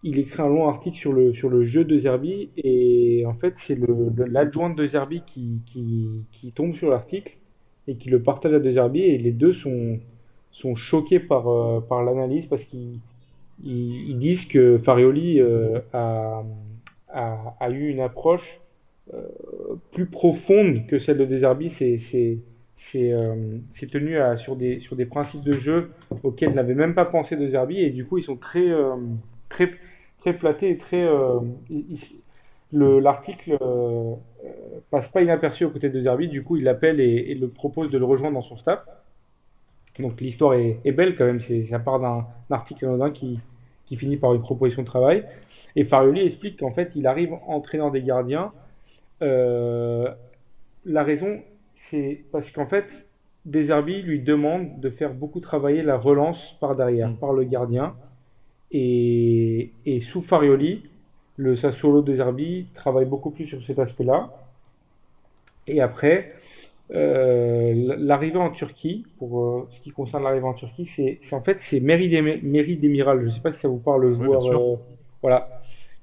Il 0.03 0.19
écrit 0.19 0.41
un 0.41 0.49
long 0.49 0.67
article 0.67 0.97
sur 0.97 1.13
le, 1.13 1.33
sur 1.33 1.49
le 1.49 1.65
jeu 1.65 1.83
de 1.83 1.99
Zerbi 1.99 2.49
et 2.57 3.23
en 3.25 3.33
fait 3.33 3.55
c'est 3.65 3.77
l'adjoint 4.27 4.69
de 4.69 4.87
Zerbi 4.87 5.21
qui, 5.33 5.61
qui, 5.71 6.51
tombe 6.51 6.75
sur 6.75 6.89
l'article 6.89 7.31
et 7.87 7.95
qui 7.95 8.09
le 8.09 8.21
partage 8.21 8.53
à 8.53 8.59
De 8.59 8.71
Zerbi 8.71 9.01
et 9.01 9.17
les 9.17 9.31
deux 9.31 9.53
sont, 9.55 9.99
sont 10.61 10.75
choqués 10.75 11.19
par, 11.19 11.47
euh, 11.47 11.81
par 11.81 12.03
l'analyse 12.03 12.45
parce 12.49 12.63
qu'ils 12.65 12.99
ils, 13.63 14.17
disent 14.19 14.45
que 14.49 14.79
Farioli 14.79 15.39
euh, 15.39 15.79
a, 15.93 16.43
a, 17.09 17.55
a, 17.59 17.69
eu 17.69 17.89
une 17.89 17.99
approche 17.99 18.61
euh, 19.13 19.21
plus 19.93 20.05
profonde 20.05 20.87
que 20.87 20.99
celle 20.99 21.17
de 21.17 21.25
Deserbi. 21.25 21.71
C'est 21.79 22.01
c'est 22.91 23.91
tenu 23.91 24.17
à, 24.17 24.37
sur, 24.37 24.55
des, 24.55 24.79
sur 24.79 24.95
des 24.95 25.05
principes 25.05 25.43
de 25.43 25.59
jeu 25.59 25.91
auxquels 26.23 26.53
n'avait 26.53 26.75
même 26.75 26.93
pas 26.93 27.03
pensé 27.03 27.35
De 27.35 27.49
Zerbi 27.49 27.81
et 27.81 27.89
du 27.89 28.05
coup 28.05 28.19
ils 28.19 28.23
sont 28.23 28.37
très 28.37 28.69
très 29.49 29.69
très 30.21 30.33
flattés 30.33 30.69
et 30.69 30.77
très 30.77 31.05
l'article 32.71 33.57
euh, 33.61 34.15
passe 34.91 35.07
pas 35.11 35.21
inaperçu 35.21 35.65
aux 35.65 35.69
côtés 35.69 35.89
de 35.89 36.01
Zerbi, 36.01 36.27
du 36.27 36.43
coup 36.43 36.57
il 36.57 36.63
l'appelle 36.63 36.99
et, 36.99 37.31
et, 37.31 37.35
le 37.35 37.47
propose 37.47 37.89
de 37.89 37.97
le 37.97 38.05
rejoindre 38.05 38.35
dans 38.35 38.47
son 38.47 38.57
staff. 38.57 38.79
Donc 39.99 40.19
l'histoire 40.19 40.53
est, 40.53 40.79
est, 40.83 40.91
belle 40.91 41.15
quand 41.15 41.25
même, 41.25 41.41
c'est 41.47 41.67
ça 41.69 41.79
part 41.79 41.99
d'un 41.99 42.25
article 42.49 42.85
anodin 42.85 43.11
qui, 43.11 43.39
qui 43.85 43.95
finit 43.95 44.17
par 44.17 44.33
une 44.33 44.41
proposition 44.41 44.81
de 44.81 44.87
travail. 44.87 45.23
Et 45.75 45.85
Farioli 45.85 46.21
explique 46.21 46.59
qu'en 46.59 46.71
fait 46.71 46.91
il 46.95 47.07
arrive 47.07 47.33
entraînant 47.47 47.89
des 47.89 48.01
gardiens. 48.01 48.51
Euh, 49.21 50.09
la 50.85 51.03
raison 51.03 51.39
c'est 51.89 52.23
parce 52.31 52.49
qu'en 52.51 52.67
fait 52.67 52.85
Deserbi 53.45 54.01
lui 54.01 54.21
demande 54.21 54.79
de 54.79 54.89
faire 54.89 55.13
beaucoup 55.13 55.39
travailler 55.39 55.83
la 55.83 55.97
relance 55.97 56.37
par 56.59 56.75
derrière, 56.75 57.09
mm. 57.09 57.17
par 57.17 57.33
le 57.33 57.43
gardien. 57.43 57.93
Et, 58.71 59.71
et 59.85 60.01
sous 60.11 60.23
Farioli, 60.23 60.83
le 61.37 61.55
Sassuolo 61.57 62.01
Deserbi 62.01 62.65
travaille 62.73 63.05
beaucoup 63.05 63.29
plus 63.29 63.45
sur 63.45 63.63
cet 63.65 63.77
aspect-là. 63.77 64.31
Et 65.67 65.79
après, 65.79 66.33
euh, 66.91 67.95
l'arrivée 67.97 68.37
en 68.37 68.51
Turquie, 68.51 69.05
pour 69.17 69.41
euh, 69.41 69.67
ce 69.75 69.81
qui 69.81 69.89
concerne 69.89 70.23
l'arrivée 70.23 70.45
en 70.45 70.53
Turquie, 70.53 70.87
c'est 70.95 71.19
en 71.31 71.41
fait 71.41 71.57
c'est 71.69 71.79
Mary 71.79 72.09
Demiral, 72.09 73.21
je 73.21 73.25
ne 73.25 73.31
sais 73.31 73.41
pas 73.41 73.53
si 73.53 73.59
ça 73.61 73.67
vous 73.67 73.79
parle, 73.79 74.03
le 74.03 74.15
joueur, 74.15 74.45
euh, 74.45 74.75
voilà, 75.21 75.61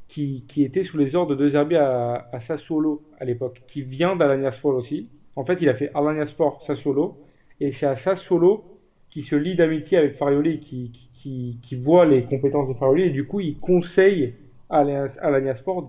qui, 0.08 0.44
qui, 0.48 0.64
était 0.64 0.84
sous 0.84 0.98
les 0.98 1.14
ordres 1.14 1.36
de 1.36 1.44
Deserbi 1.44 1.76
à, 1.76 2.26
à 2.32 2.40
Sassuolo 2.48 3.02
à 3.20 3.24
l'époque, 3.24 3.62
qui 3.72 3.82
vient 3.82 4.16
d'Alagnaspor 4.16 4.74
aussi. 4.74 5.08
En 5.36 5.44
fait, 5.44 5.58
il 5.60 5.68
a 5.68 5.74
fait 5.74 5.90
Alagnaspor, 5.94 6.62
Sassuolo, 6.66 7.16
et 7.60 7.72
c'est 7.78 7.86
à 7.86 7.96
Sassuolo 8.02 8.64
qui 9.10 9.22
se 9.22 9.36
lie 9.36 9.54
d'amitié 9.54 9.98
avec 9.98 10.16
Farioli, 10.16 10.60
qui, 10.60 10.90
qui, 11.22 11.58
qui, 11.62 11.76
voit 11.76 12.06
les 12.06 12.24
compétences 12.24 12.68
de 12.68 12.74
Farioli, 12.74 13.04
et 13.04 13.10
du 13.10 13.26
coup, 13.26 13.40
il 13.40 13.56
conseille 13.58 14.34
à 14.68 14.82
l'Agnasport 14.82 15.86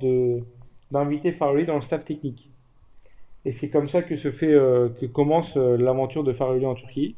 d'inviter 0.92 1.32
Farley 1.34 1.66
dans 1.66 1.78
le 1.78 1.82
staff 1.84 2.06
technique. 2.06 2.50
Et 3.46 3.56
c'est 3.60 3.70
comme 3.70 3.90
ça 3.90 4.02
que 4.02 4.18
se 4.18 4.32
fait 4.32 4.54
euh, 4.54 4.90
que 5.02 5.06
commence 5.06 5.50
euh, 5.58 5.78
l'aventure 5.78 6.24
de 6.24 6.34
Farley 6.34 6.66
en 6.66 6.76
Turquie. 6.76 7.16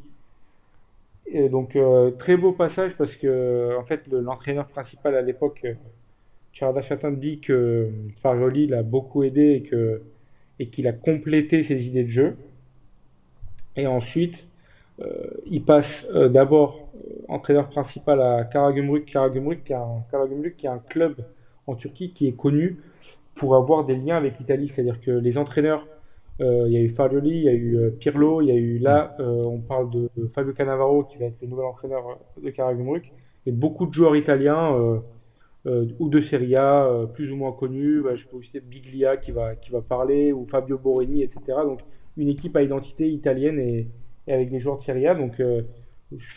Et 1.27 1.49
donc 1.49 1.75
euh, 1.75 2.11
très 2.11 2.37
beau 2.37 2.51
passage 2.51 2.93
parce 2.97 3.13
que 3.15 3.77
en 3.79 3.83
fait 3.85 4.01
l'entraîneur 4.07 4.67
principal 4.67 5.15
à 5.15 5.21
l'époque, 5.21 5.65
Charada 6.53 6.81
Chatin, 6.83 7.11
dit 7.11 7.39
que 7.39 7.89
Farley 8.21 8.67
l'a 8.67 8.83
beaucoup 8.83 9.23
aidé 9.23 9.53
et 9.53 9.61
que 9.63 10.01
et 10.59 10.67
qu'il 10.67 10.87
a 10.87 10.93
complété 10.93 11.65
ses 11.67 11.81
idées 11.81 12.03
de 12.03 12.11
jeu. 12.11 12.37
Et 13.75 13.87
ensuite, 13.87 14.35
il 15.47 15.63
passe 15.65 15.85
d'abord 16.31 16.87
entraîneur 17.27 17.67
principal 17.69 18.21
à 18.21 18.45
Karagümrük, 18.45 19.05
Karagümrük 19.05 19.65
qui, 19.65 19.73
qui 20.57 20.65
est 20.65 20.69
un 20.69 20.79
club 20.89 21.15
en 21.67 21.75
Turquie 21.75 22.11
qui 22.11 22.27
est 22.27 22.37
connu 22.37 22.77
pour 23.35 23.55
avoir 23.55 23.85
des 23.85 23.95
liens 23.95 24.17
avec 24.17 24.39
l'Italie. 24.39 24.71
C'est-à-dire 24.73 25.01
que 25.01 25.11
les 25.11 25.37
entraîneurs, 25.37 25.85
euh, 25.85 25.94
il 26.39 26.71
y 26.71 26.77
a 26.77 26.81
eu 26.81 26.89
Farioli, 26.89 27.29
il 27.29 27.43
y 27.43 27.49
a 27.49 27.53
eu 27.53 27.77
euh, 27.77 27.89
Pirlo, 27.91 28.41
il 28.41 28.47
y 28.47 28.51
a 28.51 28.55
eu 28.55 28.77
là, 28.77 29.15
euh, 29.19 29.41
on 29.45 29.59
parle 29.59 29.89
de, 29.91 30.09
Fabio 30.33 30.53
Cannavaro 30.53 31.03
qui 31.03 31.17
va 31.17 31.25
être 31.25 31.41
le 31.41 31.47
nouvel 31.47 31.65
entraîneur 31.65 32.03
de 32.41 32.49
Karagümrük, 32.49 33.11
et 33.45 33.51
beaucoup 33.51 33.85
de 33.85 33.93
joueurs 33.93 34.15
italiens 34.15 35.01
ou 35.99 36.09
de 36.09 36.21
Serie 36.23 36.55
A 36.55 37.07
plus 37.13 37.31
ou 37.31 37.35
moins 37.35 37.51
connus. 37.51 38.01
Bah, 38.01 38.15
je 38.15 38.23
peux 38.25 38.41
citer 38.43 38.59
Biglia 38.59 39.17
qui 39.17 39.31
va 39.31 39.55
qui 39.55 39.71
va 39.71 39.81
parler 39.81 40.33
ou 40.33 40.47
Fabio 40.49 40.77
Borini, 40.77 41.21
etc. 41.21 41.41
Donc 41.63 41.81
une 42.17 42.29
équipe 42.29 42.55
à 42.55 42.63
identité 42.63 43.07
italienne 43.07 43.59
et, 43.59 43.87
et 44.27 44.33
avec 44.33 44.49
des 44.49 44.59
joueurs 44.59 44.79
de 44.79 44.83
Serie 44.83 45.07
A. 45.07 45.13
Donc 45.13 45.39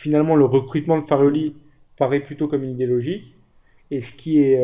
finalement 0.03 0.35
le 0.35 0.45
recrutement 0.45 1.01
de 1.01 1.07
Farioli 1.07 1.55
paraît 1.97 2.19
plutôt 2.19 2.47
comme 2.47 2.63
une 2.63 2.71
idée 2.71 2.85
logique. 2.85 3.33
Et 3.89 4.01
ce 4.01 4.21
qui 4.21 4.39
est, 4.39 4.63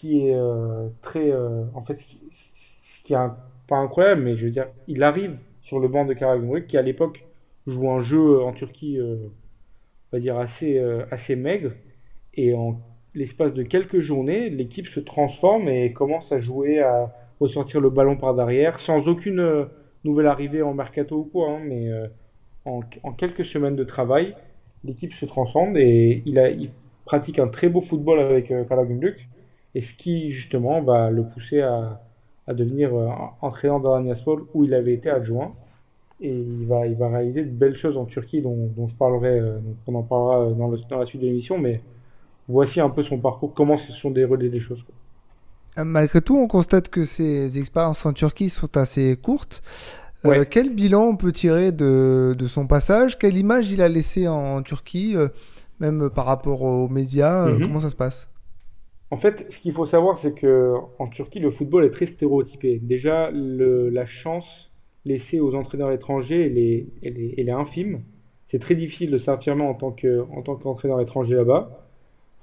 qui 0.00 0.26
est 0.26 0.34
euh, 0.34 0.88
très, 1.02 1.30
euh, 1.30 1.64
en 1.74 1.82
fait, 1.82 1.98
ce 1.98 3.06
qui 3.06 3.12
est 3.12 3.16
pas 3.70 3.78
incroyable, 3.78 4.20
mais 4.22 4.36
je 4.36 4.44
veux 4.44 4.50
dire, 4.50 4.66
il 4.86 5.02
arrive 5.02 5.36
sur 5.62 5.78
le 5.78 5.88
banc 5.88 6.04
de 6.04 6.12
Karagümrük, 6.12 6.66
qui 6.66 6.76
à 6.76 6.82
l'époque 6.82 7.24
joue 7.66 7.90
un 7.90 8.04
jeu 8.04 8.42
en 8.42 8.52
Turquie, 8.52 8.98
euh, 8.98 9.16
on 10.12 10.16
va 10.16 10.20
dire 10.20 10.36
assez, 10.36 10.78
assez 11.10 11.36
maigre, 11.36 11.72
et 12.34 12.52
en 12.52 12.78
l'espace 13.14 13.54
de 13.54 13.62
quelques 13.62 14.00
journées, 14.02 14.50
l'équipe 14.50 14.86
se 14.88 15.00
transforme 15.00 15.68
et 15.68 15.92
commence 15.92 16.30
à 16.30 16.40
jouer, 16.40 16.80
à 16.80 17.12
ressortir 17.40 17.80
le 17.80 17.90
ballon 17.90 18.16
par 18.16 18.34
derrière, 18.34 18.78
sans 18.86 19.06
aucune 19.08 19.66
nouvelle 20.04 20.26
arrivée 20.26 20.62
en 20.62 20.74
mercato 20.74 21.16
ou 21.16 21.24
quoi, 21.24 21.50
hein, 21.50 21.60
mais 21.64 21.90
en, 22.64 22.82
quelques 23.12 23.46
semaines 23.46 23.76
de 23.76 23.84
travail, 23.84 24.34
l'équipe 24.84 25.12
se 25.14 25.26
transforme 25.26 25.76
et 25.76 26.22
il, 26.26 26.38
a, 26.38 26.50
il 26.50 26.70
pratique 27.04 27.38
un 27.38 27.48
très 27.48 27.68
beau 27.68 27.82
football 27.82 28.20
avec 28.20 28.50
euh, 28.50 28.64
Karagümrük. 28.64 29.16
Et 29.74 29.82
ce 29.82 30.02
qui 30.02 30.32
justement 30.32 30.80
va 30.80 31.10
le 31.10 31.24
pousser 31.24 31.60
à, 31.60 32.00
à 32.50 32.54
devenir 32.54 32.92
euh, 32.92 33.08
entraîneur 33.42 33.78
d'Alanyaspor 33.78 34.40
où 34.54 34.64
il 34.64 34.74
avait 34.74 34.94
été 34.94 35.08
adjoint 35.08 35.52
et 36.20 36.34
il 36.34 36.66
va, 36.66 36.84
il 36.86 36.96
va 36.96 37.08
réaliser 37.08 37.44
de 37.44 37.50
belles 37.50 37.78
choses 37.78 37.96
en 37.96 38.06
Turquie 38.06 38.42
dont, 38.42 38.68
dont 38.76 38.88
je 38.88 38.94
parlerai, 38.94 39.38
euh, 39.38 39.58
on 39.86 39.94
en 39.94 40.02
parlera 40.02 40.40
euh, 40.40 40.50
dans, 40.50 40.68
le, 40.68 40.78
dans 40.90 40.98
la 40.98 41.06
suite 41.06 41.22
de 41.22 41.26
l'émission, 41.28 41.58
mais 41.58 41.80
voici 42.48 42.80
un 42.80 42.90
peu 42.90 43.04
son 43.04 43.18
parcours, 43.18 43.54
comment 43.54 43.78
se 43.78 43.92
sont 44.02 44.10
déroulées 44.10 44.48
les 44.48 44.60
choses. 44.60 44.82
Malgré 45.76 46.20
tout, 46.20 46.36
on 46.36 46.48
constate 46.48 46.88
que 46.88 47.04
ces 47.04 47.58
expériences 47.60 48.04
en 48.04 48.12
Turquie 48.12 48.48
sont 48.48 48.76
assez 48.76 49.16
courtes. 49.16 49.62
quel 50.50 50.74
bilan 50.74 51.04
on 51.04 51.16
peut 51.16 51.30
tirer 51.30 51.70
de, 51.70 52.34
de, 52.36 52.46
son 52.48 52.66
passage? 52.66 53.16
Quelle 53.16 53.36
image 53.36 53.70
il 53.70 53.80
a 53.80 53.88
laissé 53.88 54.26
en, 54.26 54.60
Turquie, 54.62 55.14
même 55.78 56.10
par 56.10 56.26
rapport 56.26 56.62
aux 56.62 56.88
médias 56.88 57.46
mhm. 57.46 57.60
Comment 57.60 57.80
ça 57.80 57.88
se 57.88 57.96
passe? 57.96 58.29
En 59.10 59.16
fait, 59.16 59.46
ce 59.50 59.62
qu'il 59.62 59.72
faut 59.72 59.86
savoir, 59.86 60.18
c'est 60.22 60.34
que 60.34 60.74
en 60.98 61.08
Turquie, 61.08 61.40
le 61.40 61.50
football 61.52 61.84
est 61.84 61.90
très 61.90 62.06
stéréotypé. 62.06 62.78
Déjà, 62.82 63.30
le, 63.32 63.88
la 63.88 64.06
chance 64.06 64.44
laissée 65.04 65.40
aux 65.40 65.54
entraîneurs 65.54 65.90
étrangers, 65.90 66.46
elle 66.46 66.58
est, 66.58 66.86
elle 67.02 67.18
est, 67.18 67.34
elle 67.36 67.48
est 67.48 67.52
infime. 67.52 68.02
C'est 68.50 68.60
très 68.60 68.74
difficile 68.74 69.10
de 69.10 69.18
s'affirmer 69.18 69.64
en 69.64 69.74
tant 69.74 69.90
que, 69.90 70.24
en 70.32 70.42
tant 70.42 70.56
qu'entraîneur 70.56 71.00
étranger 71.00 71.34
là-bas. 71.34 71.86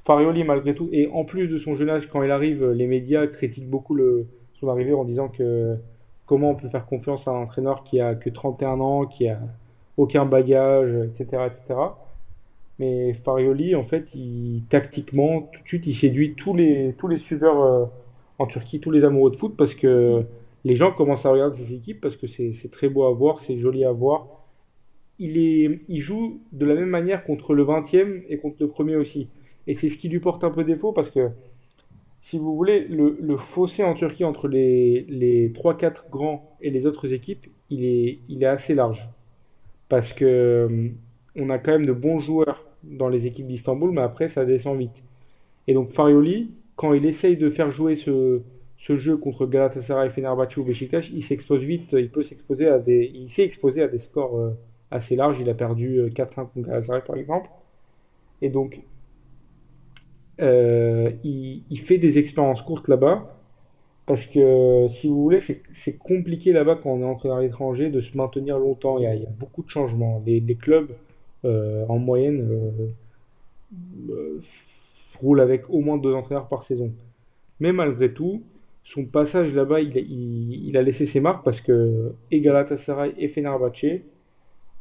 Farioli, 0.06 0.44
malgré 0.44 0.74
tout, 0.74 0.90
et 0.92 1.10
en 1.14 1.26
plus 1.26 1.48
de 1.48 1.60
son 1.60 1.76
jeune 1.76 1.90
âge, 1.90 2.08
quand 2.12 2.24
il 2.24 2.32
arrive, 2.32 2.66
les 2.72 2.88
médias 2.88 3.28
critiquent 3.28 3.70
beaucoup 3.70 3.94
le, 3.94 4.28
son 4.60 4.70
arrivée 4.70 4.94
en 4.94 5.04
disant 5.04 5.28
que 5.28 5.76
comment 6.26 6.52
on 6.52 6.56
peut 6.56 6.70
faire 6.70 6.86
confiance 6.86 7.26
à 7.28 7.32
un 7.32 7.44
entraîneur 7.44 7.84
qui 7.84 8.00
a 8.00 8.16
que 8.16 8.30
31 8.30 8.80
ans, 8.80 9.06
qui 9.06 9.28
a 9.28 9.40
aucun 9.98 10.26
bagage, 10.26 10.90
etc., 11.08 11.44
etc. 11.48 11.80
Mais 12.80 13.14
Farioli, 13.26 13.76
en 13.76 13.86
fait, 13.86 14.06
il, 14.14 14.64
tactiquement, 14.70 15.42
tout 15.42 15.62
de 15.64 15.68
suite, 15.68 15.84
il 15.88 16.00
séduit 16.00 16.36
tous 16.36 16.56
les, 16.56 16.94
tous 17.00 17.08
les 17.08 17.20
suiveurs 17.20 17.62
euh, 17.62 17.86
en 18.38 18.46
Turquie, 18.46 18.80
tous 18.80 18.92
les 18.92 19.04
amoureux 19.04 19.32
de 19.32 19.38
foot, 19.38 19.56
parce 19.58 19.74
que 19.76 20.24
les 20.64 20.76
gens 20.78 20.92
commencent 20.92 21.26
à 21.26 21.30
regarder 21.30 21.64
ces 21.66 21.76
équipes 21.76 22.02
parce 22.02 22.16
que 22.18 22.28
c'est 22.38 22.72
très 22.72 22.90
beau 22.90 23.06
à 23.06 23.14
voir, 23.14 23.40
c'est 23.48 23.58
joli 23.60 23.86
à 23.86 23.92
voir. 23.92 24.28
Il, 25.18 25.38
est, 25.38 25.80
il 25.88 26.02
joue 26.02 26.42
de 26.52 26.66
la 26.66 26.76
même 26.76 26.90
manière 26.90 27.24
contre 27.24 27.54
le 27.54 27.64
20e 27.64 28.24
et 28.30 28.38
contre 28.38 28.58
le 28.60 28.68
premier 28.68 28.96
aussi. 28.96 29.30
Et 29.66 29.78
c'est 29.82 29.90
ce 29.90 29.96
qui 29.96 30.10
lui 30.10 30.20
porte 30.20 30.44
un 30.44 30.52
peu 30.52 30.64
défaut 30.64 30.92
parce 30.92 31.10
que, 31.12 31.30
si 32.30 32.38
vous 32.38 32.56
voulez, 32.56 32.86
le, 32.88 33.18
le 33.20 33.38
fossé 33.56 33.84
en 33.84 33.94
Turquie 33.94 34.26
entre 34.26 34.48
les, 34.48 35.06
les 35.10 35.50
3-4 35.52 36.10
grands 36.12 36.58
et 36.62 36.70
les 36.70 36.86
autres 36.86 37.12
équipes, 37.14 37.48
il 37.70 37.86
est, 37.86 38.20
il 38.28 38.44
est 38.44 38.48
assez 38.48 38.76
large. 38.76 39.02
Parce 39.90 40.12
que 40.14 40.26
euh, 40.26 40.90
on 41.38 41.50
a 41.50 41.58
quand 41.58 41.72
même 41.72 41.86
de 41.86 41.94
bons 41.94 42.20
joueurs 42.22 42.67
dans 42.84 43.10
les 43.10 43.26
équipes 43.26 43.48
d'Istanbul, 43.48 43.92
mais 43.92 44.02
après 44.02 44.32
ça 44.34 44.46
descend 44.46 44.78
vite. 44.78 44.92
Et 45.68 45.74
donc 45.74 45.92
Farioli, 45.94 46.52
quand 46.76 46.94
il 46.94 47.06
essaye 47.06 47.38
de 47.38 47.50
faire 47.52 47.72
jouer 47.74 48.00
ce, 48.06 48.42
jeu 48.88 49.18
contre 49.18 49.46
Galatasaray, 49.46 50.12
Fenerbahçe 50.12 50.56
ou 50.58 50.64
Beşiktaş, 50.64 51.10
il 51.14 51.26
s'expose 51.26 51.62
vite, 51.62 51.90
il 51.92 52.10
peut 52.10 52.24
s'exposer 52.24 52.68
à 52.68 52.80
des, 52.80 53.12
il 53.14 53.30
s'est 53.36 53.44
exposé 53.44 53.82
à 53.82 53.90
des 53.90 54.00
scores 54.10 54.38
euh, 54.38 54.52
assez 54.92 55.18
larges. 55.18 55.38
Il 55.42 55.50
a 55.50 55.54
perdu 55.54 56.00
4-5 56.16 56.22
euh, 56.22 56.26
contre 56.36 56.68
Galatasaray 56.68 57.02
par 57.06 57.18
exemple. 57.18 57.50
Et 58.42 58.50
donc 58.50 58.80
il, 60.40 61.64
il, 61.70 61.82
fait 61.88 61.98
des 61.98 62.18
expériences 62.18 62.62
courtes 62.62 62.88
là-bas. 62.88 63.34
Parce 64.08 64.26
que, 64.28 64.88
si 65.02 65.08
vous 65.08 65.22
voulez, 65.22 65.44
c'est 65.84 65.98
compliqué 65.98 66.54
là-bas 66.54 66.80
quand 66.82 66.92
on 66.92 67.02
est 67.02 67.06
entraîneur 67.06 67.42
étranger 67.42 67.90
de 67.90 68.00
se 68.00 68.16
maintenir 68.16 68.58
longtemps. 68.58 68.98
Il 69.00 69.04
y 69.04 69.06
a, 69.06 69.14
il 69.14 69.24
y 69.24 69.26
a 69.26 69.30
beaucoup 69.38 69.64
de 69.64 69.70
changements. 69.70 70.24
Les, 70.26 70.40
les 70.40 70.56
clubs, 70.56 70.90
en 71.44 71.98
moyenne, 71.98 72.94
roulent 75.22 75.42
avec 75.42 75.70
au 75.70 75.80
moins 75.80 75.98
deux 75.98 76.14
entraîneurs 76.14 76.48
par 76.48 76.66
saison. 76.68 76.92
Mais 77.60 77.72
malgré 77.72 78.14
tout, 78.14 78.44
son 78.94 79.06
passage 79.06 79.54
là-bas, 79.54 79.82
il, 79.82 79.98
il, 79.98 80.78
a 80.78 80.82
laissé 80.82 81.10
ses 81.12 81.20
marques 81.20 81.44
parce 81.44 81.60
que 81.62 82.14
et 82.32 82.40
Galatasaray 82.40 83.14
et 83.18 83.30
Fenerbahçe 83.30 84.02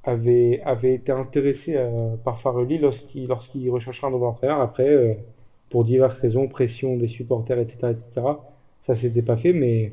avaient, 0.04 0.60
avaient 0.64 0.94
été 0.94 1.12
intéressés 1.12 1.76
euh, 1.76 2.16
par 2.24 2.40
Farrelly 2.40 2.78
lorsqu'il 2.78 3.26
lorsqu'il 3.26 3.70
un 3.70 4.10
nouveau 4.10 4.26
entraîneur. 4.26 4.60
Après, 4.60 4.88
euh, 4.88 5.14
pour 5.70 5.84
diverses 5.84 6.16
raisons, 6.20 6.46
pression 6.48 6.96
des 6.96 7.08
supporters, 7.08 7.58
etc., 7.58 7.76
etc., 7.90 8.26
ça 8.86 9.00
s'était 9.00 9.22
pas 9.22 9.36
fait, 9.36 9.52
mais, 9.52 9.92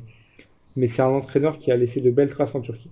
mais 0.76 0.90
c'est 0.96 1.02
un 1.02 1.08
entraîneur 1.08 1.58
qui 1.58 1.72
a 1.72 1.78
laissé 1.78 2.00
de 2.00 2.12
belles 2.12 2.30
traces 2.30 2.54
en 2.54 2.62
Turquie. 2.62 2.92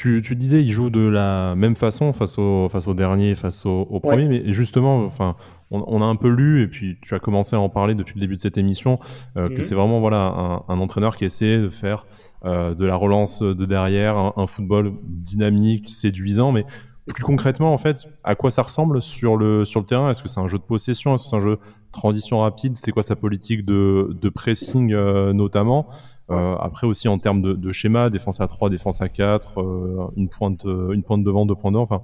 Tu, 0.00 0.22
tu, 0.22 0.34
disais, 0.34 0.62
il 0.62 0.70
joue 0.70 0.88
de 0.88 1.06
la 1.06 1.54
même 1.56 1.76
façon 1.76 2.14
face 2.14 2.38
au, 2.38 2.70
face 2.70 2.88
au 2.88 2.94
dernier, 2.94 3.34
face 3.34 3.66
au, 3.66 3.86
au 3.90 4.00
premier, 4.00 4.28
mais 4.28 4.50
justement, 4.54 5.04
enfin, 5.04 5.36
on, 5.70 6.00
a 6.00 6.06
un 6.06 6.16
peu 6.16 6.30
lu, 6.30 6.62
et 6.62 6.68
puis 6.68 6.96
tu 7.02 7.14
as 7.14 7.18
commencé 7.18 7.54
à 7.54 7.60
en 7.60 7.68
parler 7.68 7.94
depuis 7.94 8.14
le 8.14 8.22
début 8.22 8.36
de 8.36 8.40
cette 8.40 8.56
émission, 8.56 8.98
euh, 9.36 9.50
que 9.50 9.56
mhm. 9.56 9.62
c'est 9.62 9.74
vraiment 9.74 10.00
voilà, 10.00 10.62
un, 10.68 10.80
entraîneur 10.80 11.18
qui 11.18 11.26
essaie 11.26 11.58
de 11.58 11.68
faire 11.68 12.06
euh, 12.46 12.74
de 12.74 12.86
la 12.86 12.96
relance 12.96 13.42
de 13.42 13.66
derrière, 13.66 14.16
un, 14.38 14.46
football 14.46 14.94
dynamique, 15.04 15.90
séduisant, 15.90 16.50
mais 16.50 16.64
plus 17.12 17.22
concrètement, 17.22 17.74
en 17.74 17.78
fait, 17.78 18.08
à 18.24 18.34
quoi 18.34 18.50
ça 18.50 18.62
ressemble 18.62 19.02
sur 19.02 19.36
le, 19.36 19.66
sur 19.66 19.80
le 19.80 19.86
terrain? 19.86 20.08
Est-ce 20.08 20.22
que 20.22 20.30
c'est 20.30 20.40
un 20.40 20.46
jeu 20.46 20.56
de 20.56 20.62
possession? 20.62 21.14
Est-ce 21.14 21.24
que 21.24 21.28
c'est 21.28 21.36
un 21.36 21.40
jeu 21.40 21.56
de 21.56 21.60
transition 21.92 22.38
rapide? 22.38 22.74
C'est 22.74 22.90
quoi 22.90 23.02
sa 23.02 23.16
politique 23.16 23.66
de, 23.66 24.16
de 24.18 24.28
pressing 24.30 24.94
euh, 24.94 25.34
notamment? 25.34 25.88
Après 26.30 26.86
aussi 26.86 27.08
en 27.08 27.18
termes 27.18 27.42
de, 27.42 27.52
de, 27.52 27.72
schéma, 27.72 28.10
défense 28.10 28.40
à 28.40 28.46
3, 28.46 28.70
défense 28.70 29.00
à 29.00 29.08
4, 29.08 30.12
une, 30.16 30.28
pointe, 30.28 30.64
une 30.64 31.02
pointe 31.02 31.24
devant, 31.24 31.46
deux 31.46 31.54
points 31.54 31.72
devant. 31.72 31.82
Enfin, 31.82 32.02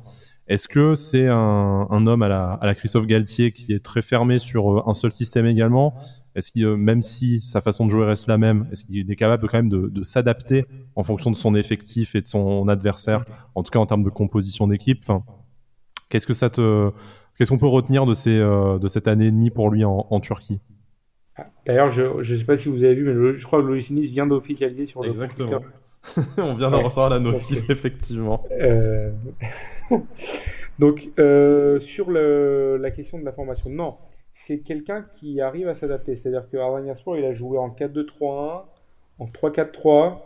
est-ce 0.49 0.69
que 0.69 0.95
c'est 0.95 1.27
un, 1.27 1.89
un, 1.91 2.07
homme 2.07 2.23
à 2.23 2.29
la, 2.29 2.53
à 2.53 2.67
la, 2.67 2.75
Christophe 2.77 3.07
Galtier 3.07 3.51
qui 3.51 3.73
est 3.73 3.85
très 3.85 4.01
fermé 4.01 4.39
sur 4.39 4.79
euh, 4.79 4.83
un 4.87 4.95
seul 4.95 5.11
système 5.11 5.45
également? 5.45 5.95
Est-ce 6.37 6.53
qu'il, 6.53 6.65
euh, 6.65 6.77
même 6.77 7.03
si 7.03 7.43
sa 7.43 7.61
façon 7.61 7.85
de 7.85 7.91
jouer 7.91 8.05
reste 8.05 8.29
la 8.29 8.39
même, 8.39 8.69
est-ce 8.71 8.85
qu'il 8.85 9.11
est 9.11 9.17
capable 9.17 9.43
de, 9.43 9.49
quand 9.49 9.59
même 9.59 9.69
de, 9.69 9.89
de 9.89 10.03
s'adapter 10.05 10.65
en 10.95 11.03
fonction 11.03 11.33
de 11.33 11.37
son 11.37 11.57
effectif 11.57 12.15
et 12.15 12.21
de 12.21 12.27
son 12.27 12.69
adversaire, 12.69 13.25
en 13.57 13.65
tout 13.65 13.71
cas 13.71 13.81
en 13.81 13.87
termes 13.87 14.05
de 14.05 14.11
composition 14.11 14.69
d'équipe? 14.69 15.01
Enfin, 15.09 15.25
Qu'est-ce 16.09 16.27
que 16.27 16.35
ça 16.35 16.51
te, 16.51 16.93
qu'est-ce 17.37 17.51
qu'on 17.51 17.59
peut 17.59 17.67
retenir 17.67 18.07
de, 18.07 18.15
ces, 18.15 18.39
euh, 18.39 18.79
de 18.79 18.87
cette 18.87 19.09
année 19.09 19.27
et 19.27 19.33
demie 19.33 19.51
pour 19.51 19.71
lui 19.71 19.85
en, 19.85 20.07
en 20.09 20.21
Turquie? 20.21 20.61
D'ailleurs, 21.67 21.93
je 21.93 22.33
ne 22.33 22.39
sais 22.39 22.45
pas 22.45 22.59
si 22.59 22.69
vous 22.69 22.83
avez 22.83 22.95
vu, 22.95 23.05
mais 23.05 23.39
je 23.39 23.45
crois 23.45 23.61
que 23.61 23.67
Loïs 23.67 23.87
vient 23.91 24.27
d'officialiser 24.27 24.87
sur 24.87 25.03
le 25.03 25.09
Exactement. 25.09 25.61
On 26.39 26.55
vient 26.55 26.71
d'en 26.71 26.83
recevoir 26.83 27.11
la 27.11 27.19
notif, 27.19 27.69
effectivement. 27.69 28.45
Euh... 28.53 29.11
Donc, 30.79 31.09
euh, 31.19 31.81
sur 31.95 32.11
le, 32.11 32.79
la 32.81 32.91
question 32.91 33.19
de 33.19 33.25
la 33.25 33.33
formation, 33.33 33.71
non. 33.71 33.97
C'est 34.47 34.59
quelqu'un 34.59 35.07
qui 35.19 35.41
arrive 35.41 35.69
à 35.69 35.77
s'adapter. 35.77 36.21
C'est-à-dire 36.23 36.45
que 36.51 36.59
Sport, 36.99 37.17
il 37.19 37.25
a 37.25 37.35
joué 37.35 37.59
en 37.59 37.69
4-2-3-1, 37.71 38.63
en 39.19 39.27
3-4-3. 39.27 40.19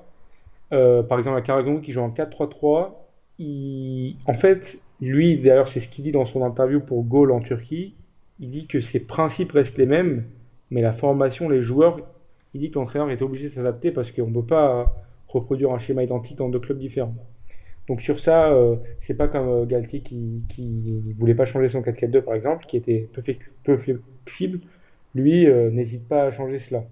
Euh, 0.73 1.03
par 1.03 1.19
exemple, 1.19 1.39
à 1.39 1.43
Karagon 1.43 1.81
qui 1.81 1.93
joue 1.93 2.01
en 2.01 2.11
4-3-3. 2.11 2.91
Il... 3.39 4.17
En 4.27 4.35
fait, 4.35 4.61
lui, 5.01 5.39
d'ailleurs, 5.39 5.71
c'est 5.73 5.81
ce 5.81 5.89
qu'il 5.89 6.05
dit 6.05 6.13
dans 6.13 6.27
son 6.27 6.45
interview 6.45 6.81
pour 6.81 7.05
Gaulle 7.05 7.33
en 7.33 7.41
Turquie. 7.41 7.95
Il 8.41 8.51
dit 8.51 8.67
que 8.67 8.81
ses 8.93 9.01
principes 9.01 9.53
restent 9.53 9.77
les 9.79 9.87
mêmes, 9.87 10.25
mais 10.71 10.81
la 10.81 10.93
formation, 10.95 11.49
les 11.49 11.63
joueurs, 11.63 11.99
il 12.55 12.61
dit 12.61 12.71
que 12.71 12.79
l'entraîneur 12.79 13.11
est 13.11 13.23
obligé 13.23 13.49
de 13.49 13.55
s'adapter 13.55 13.91
parce 13.91 14.11
qu'on 14.13 14.29
ne 14.29 14.35
peut 14.35 14.47
pas 14.47 14.93
reproduire 15.29 15.73
un 15.73 15.81
schéma 15.81 16.03
identique 16.03 16.37
dans 16.37 16.49
deux 16.49 16.59
clubs 16.59 16.79
différents. 16.79 17.15
Donc 17.89 18.03
sur 18.03 18.21
ça, 18.21 18.53
euh, 18.53 18.77
c'est 19.07 19.15
pas 19.15 19.29
comme 19.29 19.49
euh, 19.49 19.65
Galtier 19.67 20.01
qui, 20.01 20.43
qui 20.55 21.15
voulait 21.19 21.35
pas 21.35 21.47
changer 21.47 21.71
son 21.71 21.81
4-4-2 21.81 22.23
par 22.23 22.35
exemple, 22.35 22.65
qui 22.67 22.77
était 22.77 23.09
peu, 23.13 23.23
peu 23.65 23.79
flexible. 23.79 24.61
Lui 25.15 25.47
euh, 25.47 25.71
n'hésite 25.71 26.07
pas 26.07 26.25
à 26.25 26.33
changer 26.33 26.61
cela. 26.69 26.85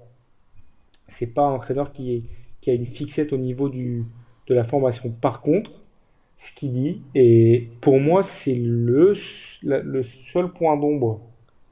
C'est 1.19 1.33
pas 1.33 1.43
un 1.43 1.53
entraîneur 1.53 1.93
qui, 1.93 2.25
qui 2.61 2.71
a 2.71 2.75
une 2.75 2.87
fixette 2.87 3.33
au 3.33 3.39
niveau 3.39 3.69
du, 3.69 4.05
de 4.49 4.55
la 4.55 4.65
formation. 4.65 5.11
Par 5.11 5.41
contre, 5.41 5.71
ce 5.71 6.61
qu'il 6.61 6.73
dit, 6.73 7.03
et 7.15 7.69
pour 7.81 8.01
moi 8.01 8.27
c'est 8.45 8.55
le, 8.55 9.17
le 9.63 10.05
seul 10.33 10.49
point 10.53 10.77
d'ombre 10.77 11.21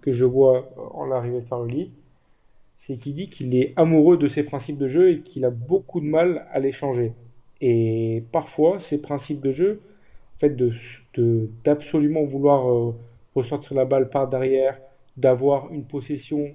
que 0.07 0.17
je 0.17 0.25
vois 0.25 0.71
en 0.95 1.05
l'arrivée 1.05 1.41
de 1.41 1.47
Faruli, 1.47 1.91
c'est 2.87 2.97
qu'il 2.97 3.17
dit 3.17 3.29
qu'il 3.29 3.57
est 3.57 3.73
amoureux 3.77 4.17
de 4.17 4.29
ses 4.31 4.45
principes 4.45 4.79
de 4.79 4.89
jeu 4.89 5.11
et 5.11 5.21
qu'il 5.21 5.45
a 5.45 5.51
beaucoup 5.51 6.01
de 6.01 6.07
mal 6.07 6.47
à 6.53 6.61
les 6.61 6.73
changer. 6.73 7.13
Et 7.61 8.23
parfois, 8.33 8.81
ces 8.89 8.99
principes 8.99 9.41
de 9.41 9.53
jeu, 9.53 9.81
en 10.37 10.41
fait, 10.41 10.57
de 10.57 10.73
d'absolument 11.65 12.25
vouloir 12.25 12.71
euh, 12.71 12.95
ressortir 13.35 13.75
la 13.75 13.87
balle 13.87 14.11
par 14.11 14.29
derrière, 14.29 14.79
d'avoir 15.17 15.73
une 15.73 15.85
possession 15.85 16.51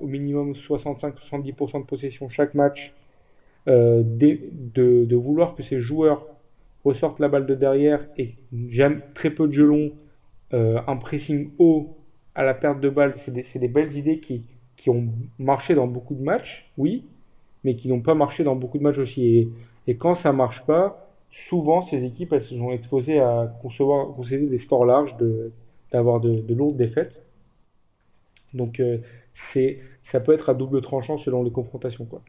au 0.00 0.06
minimum 0.06 0.54
65-70% 0.68 1.80
de 1.80 1.86
possession 1.86 2.28
chaque 2.30 2.54
match, 2.54 2.92
euh, 3.66 4.02
de, 4.04 5.04
de, 5.04 5.16
vouloir 5.16 5.56
que 5.56 5.64
ces 5.64 5.80
joueurs 5.80 6.24
ressortent 6.84 7.18
la 7.18 7.26
balle 7.28 7.46
de 7.46 7.56
derrière 7.56 8.06
et 8.16 8.34
j'aime 8.68 9.02
très 9.16 9.30
peu 9.30 9.48
de 9.48 9.52
jeu 9.52 9.64
long, 9.64 9.90
euh, 10.52 10.78
un 10.86 10.96
pressing 10.96 11.50
haut 11.58 11.96
à 12.34 12.42
la 12.42 12.54
perte 12.54 12.80
de 12.80 12.88
balle, 12.88 13.14
c'est 13.24 13.32
des, 13.32 13.46
des, 13.54 13.68
belles 13.68 13.96
idées 13.96 14.20
qui, 14.20 14.42
qui 14.76 14.90
ont 14.90 15.06
marché 15.38 15.74
dans 15.74 15.86
beaucoup 15.86 16.14
de 16.14 16.22
matchs, 16.22 16.70
oui, 16.78 17.04
mais 17.62 17.76
qui 17.76 17.88
n'ont 17.88 18.00
pas 18.00 18.14
marché 18.14 18.44
dans 18.44 18.56
beaucoup 18.56 18.78
de 18.78 18.82
matchs 18.82 18.98
aussi. 18.98 19.24
Et 19.24 19.48
et 19.86 19.96
quand 19.96 20.20
ça 20.22 20.32
marche 20.32 20.62
pas, 20.66 21.08
souvent 21.48 21.86
ces 21.90 22.02
équipes 22.04 22.32
elles 22.32 22.44
se 22.44 22.56
sont 22.56 22.70
exposées 22.70 23.20
à 23.20 23.52
concevoir, 23.60 24.14
concéder 24.14 24.46
des 24.46 24.60
scores 24.60 24.86
larges, 24.86 25.14
de, 25.18 25.52
d'avoir 25.92 26.20
de, 26.20 26.40
de 26.40 26.54
lourdes 26.54 26.76
défaites. 26.76 27.12
Donc 28.54 28.80
euh, 28.80 28.98
c'est, 29.52 29.80
ça 30.12 30.20
peut 30.20 30.32
être 30.32 30.48
à 30.48 30.54
double 30.54 30.80
tranchant 30.80 31.18
selon 31.18 31.42
les 31.42 31.50
confrontations 31.50 32.04
quoi. 32.04 32.22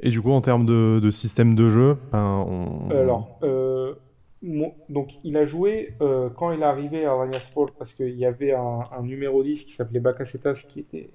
Et 0.00 0.10
du 0.10 0.20
coup, 0.20 0.30
en 0.30 0.40
termes 0.40 0.64
de, 0.64 1.00
de 1.00 1.10
système 1.10 1.56
de 1.56 1.70
jeu, 1.70 1.96
ben, 2.12 2.46
on... 2.48 2.88
alors 2.90 3.36
euh, 3.42 3.94
donc 4.42 5.08
il 5.24 5.36
a 5.36 5.46
joué 5.46 5.94
euh, 6.00 6.28
quand 6.36 6.52
il 6.52 6.60
est 6.60 6.64
arrivé 6.64 7.04
à 7.04 7.40
Sport 7.50 7.70
parce 7.78 7.92
qu'il 7.94 8.16
y 8.16 8.24
avait 8.24 8.52
un, 8.52 8.84
un, 8.96 9.02
numéro 9.02 9.42
10 9.42 9.64
qui 9.64 9.74
s'appelait 9.76 10.00
Bakasetas 10.00 10.54
qui 10.72 10.80
était 10.80 11.10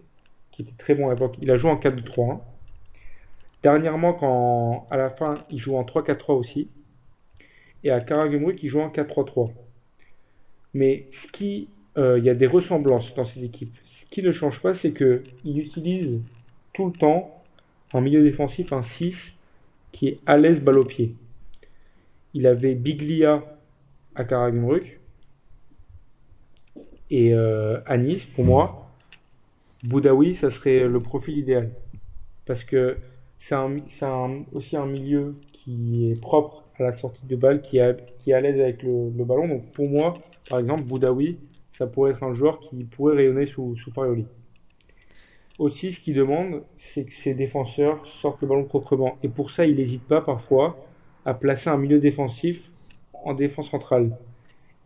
qui 0.52 0.64
était 0.64 0.74
très 0.78 0.96
bon 0.96 1.10
à 1.10 1.14
l'époque. 1.14 1.36
Il 1.42 1.50
a 1.50 1.58
joué 1.58 1.70
en 1.70 1.78
4-2-3-1. 1.78 2.40
Dernièrement, 3.64 4.14
quand 4.14 4.88
à 4.92 4.98
la 4.98 5.10
fin, 5.12 5.40
il 5.50 5.60
joue 5.60 5.76
en 5.76 5.84
3-4-3 5.84 6.34
aussi. 6.34 6.68
Et 7.84 7.92
à 7.92 8.00
Karagumruk, 8.02 8.62
il 8.62 8.70
joue 8.70 8.82
en 8.82 8.90
4-3-3. 8.90 9.52
Mais 10.74 11.08
ce 11.26 11.32
qui, 11.38 11.70
euh, 11.98 12.20
il 12.20 12.26
y 12.26 12.30
a 12.30 12.36
des 12.36 12.48
ressemblances 12.48 13.06
dans 13.16 13.28
ces 13.34 13.44
équipes. 13.44 13.74
Ce 14.06 14.16
qui 14.16 14.22
ne 14.22 14.32
change 14.34 14.60
pas, 14.62 14.76
c'est 14.82 14.92
que 14.92 15.24
il 15.44 15.60
utilise 15.60 16.20
tout 16.74 16.88
le 16.88 16.94
temps 16.94 17.42
en 17.94 18.02
milieu 18.02 18.24
défensif 18.24 18.72
un 18.74 18.84
6 18.98 19.14
qui 19.94 20.08
est 20.10 20.20
à 20.26 20.38
l'aise 20.38 20.60
balle 20.60 20.80
au 20.80 20.86
pied. 20.86 21.16
Il 22.34 22.48
avait 22.48 22.76
Biglia 22.76 23.44
à 24.16 24.24
Karagumruk 24.24 25.00
et 27.10 27.34
euh, 27.34 27.80
à 27.86 27.98
Nice, 27.98 28.24
pour 28.36 28.44
moi, 28.44 28.90
Boudaoui, 29.84 30.38
ça 30.42 30.50
serait 30.52 30.88
le 30.88 31.00
profil 31.00 31.38
idéal. 31.38 31.70
Parce 32.46 32.64
que 32.64 32.98
c'est 33.48 33.56
aussi 34.54 34.76
un 34.76 34.86
milieu 34.86 35.36
qui 35.52 36.10
est 36.10 36.20
propre 36.20 36.64
à 36.80 36.84
la 36.84 36.98
sortie 36.98 37.26
de 37.28 37.36
balle, 37.36 37.62
qui, 37.62 37.80
qui 38.24 38.32
est 38.32 38.34
à 38.34 38.42
l'aise 38.42 38.60
avec 38.60 38.82
le, 38.82 39.12
ballon. 39.24 39.48
Donc 39.48 39.72
pour 39.74 39.88
moi, 39.88 40.18
par 40.50 40.60
exemple, 40.60 40.84
Boudaoui, 40.84 41.38
ça 41.78 41.86
pourrait 41.86 42.12
être 42.12 42.24
un 42.24 42.34
joueur 42.36 42.60
qui 42.62 42.84
pourrait 42.86 43.16
rayonner 43.16 43.48
sous, 43.48 43.76
sous 43.78 43.92
Farioli. 43.92 44.26
Aussi, 45.60 45.94
ce 45.94 46.00
qu'il 46.00 46.16
demande, 46.16 46.64
c'est 46.94 47.04
que 47.04 47.12
ses 47.24 47.34
défenseurs 47.34 48.04
sortent 48.22 48.42
le 48.42 48.48
ballon 48.48 48.64
proprement. 48.64 49.18
Et 49.22 49.28
pour 49.28 49.52
ça, 49.52 49.66
il 49.66 49.76
n'hésite 49.76 50.04
pas 50.08 50.22
parfois 50.22 50.78
à 51.26 51.34
placer 51.34 51.70
un 51.70 51.78
milieu 51.78 52.00
défensif 52.00 52.58
en 53.14 53.34
défense 53.34 53.70
centrale. 53.70 54.12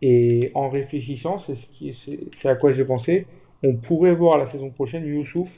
Et 0.00 0.52
en 0.54 0.68
réfléchissant, 0.68 1.42
c'est 1.46 2.48
à 2.48 2.54
quoi 2.54 2.72
j'ai 2.72 2.84
pensé, 2.84 3.26
on 3.62 3.74
pourrait 3.74 4.14
voir 4.14 4.38
la 4.38 4.50
saison 4.52 4.70
prochaine 4.70 5.04
Youssouf 5.04 5.48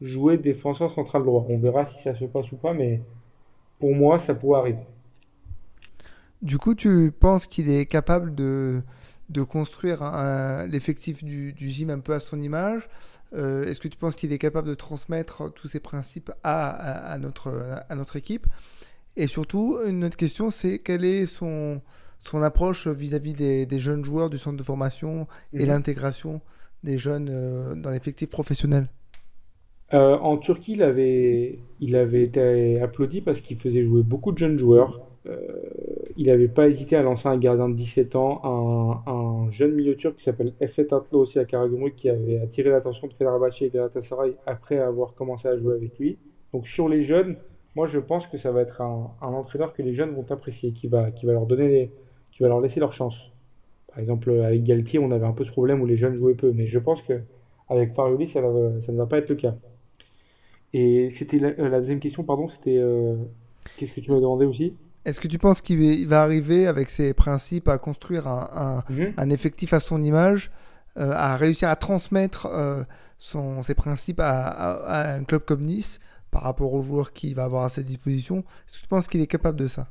jouer 0.00 0.38
défenseur 0.38 0.94
central 0.94 1.22
droit. 1.24 1.46
On 1.48 1.58
verra 1.58 1.86
si 1.86 2.02
ça 2.04 2.18
se 2.18 2.24
passe 2.24 2.50
ou 2.52 2.56
pas, 2.56 2.72
mais 2.72 3.00
pour 3.78 3.94
moi, 3.94 4.22
ça 4.26 4.34
pourrait 4.34 4.60
arriver. 4.60 4.84
Du 6.42 6.58
coup, 6.58 6.74
tu 6.74 7.12
penses 7.12 7.46
qu'il 7.46 7.70
est 7.70 7.86
capable 7.86 8.34
de, 8.34 8.82
construire 9.48 10.02
l'effectif 10.68 11.22
du, 11.22 11.52
du, 11.52 11.90
un 11.90 12.00
peu 12.00 12.14
à 12.14 12.18
son 12.18 12.40
image? 12.40 12.88
Euh, 13.34 13.62
Est-ce 13.64 13.78
que 13.78 13.88
tu 13.88 13.98
penses 13.98 14.16
qu'il 14.16 14.32
est 14.32 14.38
capable 14.38 14.66
de 14.66 14.74
transmettre 14.74 15.52
tous 15.52 15.68
ces 15.68 15.80
principes 15.80 16.32
à 16.42 17.18
notre 17.20 18.16
équipe? 18.16 18.46
Et 19.16 19.26
surtout, 19.26 19.78
une 19.86 20.04
autre 20.04 20.16
question, 20.16 20.50
c'est 20.50 20.78
quelle 20.78 21.04
est 21.04 21.26
son, 21.26 21.80
son 22.20 22.42
approche 22.42 22.86
vis-à-vis 22.86 23.34
des, 23.34 23.66
des, 23.66 23.78
jeunes 23.78 24.04
joueurs 24.04 24.30
du 24.30 24.38
centre 24.38 24.56
de 24.56 24.62
formation 24.62 25.26
et 25.52 25.60
mhm. 25.60 25.66
l'intégration 25.66 26.40
des 26.84 26.96
jeunes 26.98 27.80
dans 27.82 27.90
l'effectif 27.90 28.30
professionnel? 28.30 28.86
En 29.92 30.36
Turquie, 30.38 30.74
il 30.74 30.82
avait, 30.82 31.58
il 31.80 31.96
avait 31.96 32.22
été 32.22 32.80
applaudi 32.80 33.20
parce 33.20 33.40
qu'il 33.40 33.58
faisait 33.58 33.84
jouer 33.84 34.02
beaucoup 34.02 34.30
de 34.30 34.38
jeunes 34.38 34.58
joueurs. 34.58 35.00
il 36.16 36.26
n'avait 36.26 36.48
pas 36.48 36.68
hésité 36.68 36.94
à 36.94 37.02
lancer 37.02 37.26
un 37.26 37.36
gardien 37.36 37.68
de 37.68 37.74
17 37.74 38.14
ans, 38.14 39.02
un, 39.06 39.50
jeune 39.52 39.72
milieu 39.72 39.96
turc 39.96 40.16
qui 40.16 40.24
s'appelle 40.24 40.52
Efet 40.60 40.94
Atlo 40.94 41.22
aussi 41.22 41.38
à 41.40 41.44
Karagümrük 41.44 41.96
qui 41.96 42.08
avait 42.08 42.38
attiré 42.38 42.70
l'attention 42.70 43.08
de 43.08 43.12
Fenerbahçe 43.14 43.62
et 43.62 43.70
Galatasaray 43.70 44.34
après 44.46 44.78
avoir 44.78 45.14
commencé 45.14 45.48
à 45.48 45.58
jouer 45.58 45.74
avec 45.74 45.98
lui. 45.98 46.18
Donc 46.52 46.66
sur 46.68 46.88
les 46.88 47.04
jeunes, 47.06 47.36
moi 47.80 47.88
je 47.90 47.98
pense 47.98 48.26
que 48.26 48.36
ça 48.36 48.50
va 48.50 48.60
être 48.60 48.82
un, 48.82 49.10
entraîneur 49.22 49.72
que 49.72 49.80
les 49.80 49.94
jeunes 49.94 50.10
vont 50.10 50.26
apprécier, 50.28 50.72
qui 50.72 50.86
va, 50.86 51.10
qui 51.12 51.24
va 51.24 51.32
leur 51.32 51.46
donner, 51.46 51.90
qui 52.30 52.42
va 52.42 52.50
leur 52.50 52.60
laisser 52.60 52.78
leur 52.78 52.92
chance. 52.92 53.14
Par 53.88 54.00
exemple 54.00 54.30
avec 54.32 54.64
Galtier, 54.64 54.98
on 54.98 55.10
avait 55.12 55.24
un 55.24 55.32
peu 55.32 55.46
ce 55.46 55.50
problème 55.50 55.80
où 55.80 55.86
les 55.86 55.96
jeunes 55.96 56.18
jouaient 56.18 56.34
peu, 56.34 56.52
mais 56.54 56.66
je 56.66 56.78
pense 56.78 57.00
que 57.08 57.22
avec 57.70 57.94
Farioli, 57.94 58.26
ça, 58.34 58.40
ça 58.84 58.92
ne 58.92 58.98
va 58.98 59.06
pas 59.06 59.16
être 59.16 59.30
le 59.30 59.36
cas. 59.36 59.54
Et 60.74 61.14
c'était 61.18 61.38
la, 61.38 61.48
euh, 61.58 61.80
deuxième 61.80 62.00
question, 62.00 62.22
pardon, 62.22 62.50
c'était 62.50 62.76
euh, 62.76 63.16
qu'est-ce 63.78 63.92
que 63.92 64.00
tu 64.00 64.10
m'as 64.10 64.20
demandé 64.20 64.44
aussi? 64.44 64.74
Est-ce 65.06 65.18
que 65.18 65.28
tu 65.28 65.38
penses 65.38 65.62
qu'il 65.62 66.06
va 66.06 66.20
arriver 66.20 66.66
avec 66.66 66.90
ses 66.90 67.14
principes 67.14 67.66
à 67.66 67.78
construire 67.78 68.28
un, 68.28 68.84
un, 68.90 69.24
mhm. 69.24 69.32
effectif 69.32 69.72
à 69.72 69.80
son 69.80 70.02
image, 70.02 70.50
euh, 70.98 71.12
à 71.14 71.34
réussir 71.34 71.70
à 71.70 71.76
transmettre 71.76 72.46
son, 73.16 73.62
ses 73.62 73.74
principes 73.74 74.20
à, 74.20 74.48
à, 74.50 75.14
un 75.14 75.24
club 75.24 75.46
comme 75.46 75.62
Nice? 75.62 75.98
Par 76.30 76.42
rapport 76.42 76.72
aux 76.72 76.82
joueurs 76.82 77.12
qu'il 77.12 77.34
va 77.34 77.44
avoir 77.44 77.64
à 77.64 77.68
sa 77.68 77.82
disposition 77.82 78.38
Est-ce 78.38 78.76
que 78.76 78.82
tu 78.82 78.88
penses 78.88 79.08
qu'il 79.08 79.20
est 79.20 79.26
capable 79.26 79.58
de 79.58 79.66
ça? 79.66 79.88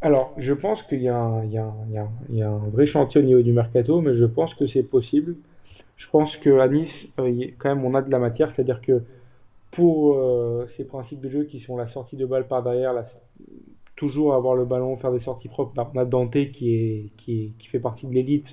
Alors, 0.00 0.34
je 0.36 0.52
pense 0.52 0.82
qu'il 0.88 1.02
y, 1.02 1.08
a 1.08 1.16
un 1.16 2.68
vrai 2.70 2.86
chantier 2.86 3.20
au 3.20 3.24
niveau 3.24 3.42
du 3.42 3.52
mercato, 3.52 4.00
mais 4.00 4.16
je 4.16 4.24
pense 4.24 4.54
que 4.54 4.66
c'est 4.68 4.82
possible. 4.82 5.36
Je 5.96 6.06
pense 6.10 6.34
qu'à 6.38 6.68
Nice, 6.68 6.90
euh, 7.18 7.46
quand 7.58 7.74
même, 7.74 7.84
on 7.84 7.94
a 7.94 8.02
de 8.02 8.10
la 8.10 8.18
matière, 8.18 8.52
c'est-à-dire 8.54 8.80
que 8.82 9.02
pour 9.72 10.16
euh, 10.16 10.66
ces 10.76 10.84
principes 10.84 11.20
de 11.20 11.30
jeu 11.30 11.44
qui 11.44 11.60
sont 11.60 11.76
la 11.76 11.88
sortie 11.88 12.16
de 12.16 12.26
balle 12.26 12.46
par 12.46 12.62
derrière, 12.62 12.94
toujours 13.96 14.34
avoir 14.34 14.54
le 14.54 14.64
ballon, 14.64 14.96
faire 14.98 15.12
des 15.12 15.20
sorties 15.20 15.48
propres, 15.48 15.72
bah, 15.74 15.90
on 15.94 15.98
a 15.98 16.04
Dante 16.04 16.32
qui, 16.52 17.10
fait 17.70 17.80
partie 17.80 18.06
de 18.06 18.12
l'élite 18.12 18.46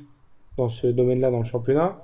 dans 0.57 0.69
ce 0.69 0.87
domaine-là 0.87 1.31
dans 1.31 1.41
le 1.41 1.45
championnat. 1.45 1.97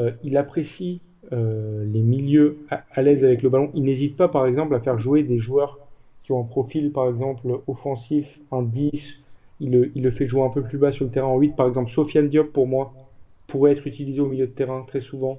Euh, 0.00 0.12
il 0.24 0.36
apprécie 0.36 1.00
euh, 1.32 1.84
les 1.84 2.00
milieux 2.00 2.58
à, 2.70 3.02
l'aise 3.02 3.22
avec 3.22 3.42
le 3.42 3.48
ballon. 3.50 3.70
Il 3.74 3.84
n'hésite 3.84 4.16
pas, 4.16 4.28
par 4.28 4.46
exemple, 4.46 4.74
à 4.74 4.80
faire 4.80 4.98
jouer 4.98 5.22
des 5.22 5.38
joueurs 5.38 5.78
qui 6.24 6.32
ont 6.32 6.40
un 6.40 6.44
profil, 6.44 6.92
par 6.92 7.08
exemple, 7.08 7.46
offensif, 7.66 8.26
en 8.50 8.62
10. 8.62 8.90
Il 9.60 9.70
le, 9.72 9.90
il 9.94 10.02
le 10.02 10.10
fait 10.12 10.26
jouer 10.26 10.42
un 10.42 10.50
peu 10.50 10.62
plus 10.62 10.78
bas 10.78 10.92
sur 10.92 11.04
le 11.04 11.10
terrain 11.10 11.28
en 11.28 11.38
8. 11.38 11.56
Par 11.56 11.68
exemple, 11.68 11.90
Sofiane 11.92 12.28
Diop, 12.28 12.52
pour 12.52 12.66
moi, 12.66 12.92
pourrait 13.48 13.72
être 13.72 13.86
utilisé 13.86 14.20
au 14.20 14.26
milieu 14.26 14.46
de 14.46 14.52
terrain 14.52 14.84
très 14.88 15.00
souvent. 15.02 15.38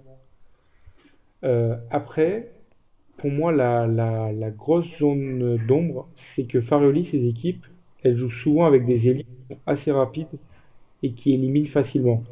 Euh, 1.44 1.76
après, 1.90 2.50
pour 3.18 3.32
moi, 3.32 3.52
la, 3.52 3.88
la, 3.88 4.32
la 4.32 4.50
grosse 4.50 4.88
zone 5.00 5.58
d'ombre, 5.68 6.08
c'est 6.36 6.44
que 6.44 6.62
Farioli, 6.62 7.08
ses 7.12 7.28
équipes, 7.28 7.66
elles 8.04 8.18
jouent 8.18 8.32
souvent 8.44 8.66
avec 8.66 8.86
des 8.86 9.08
élites 9.08 9.28
assez 9.66 9.92
rapides 9.92 10.28
et 11.04 11.12
qui 11.14 11.34
éliminent 11.34 11.70
facilement. 11.70 12.24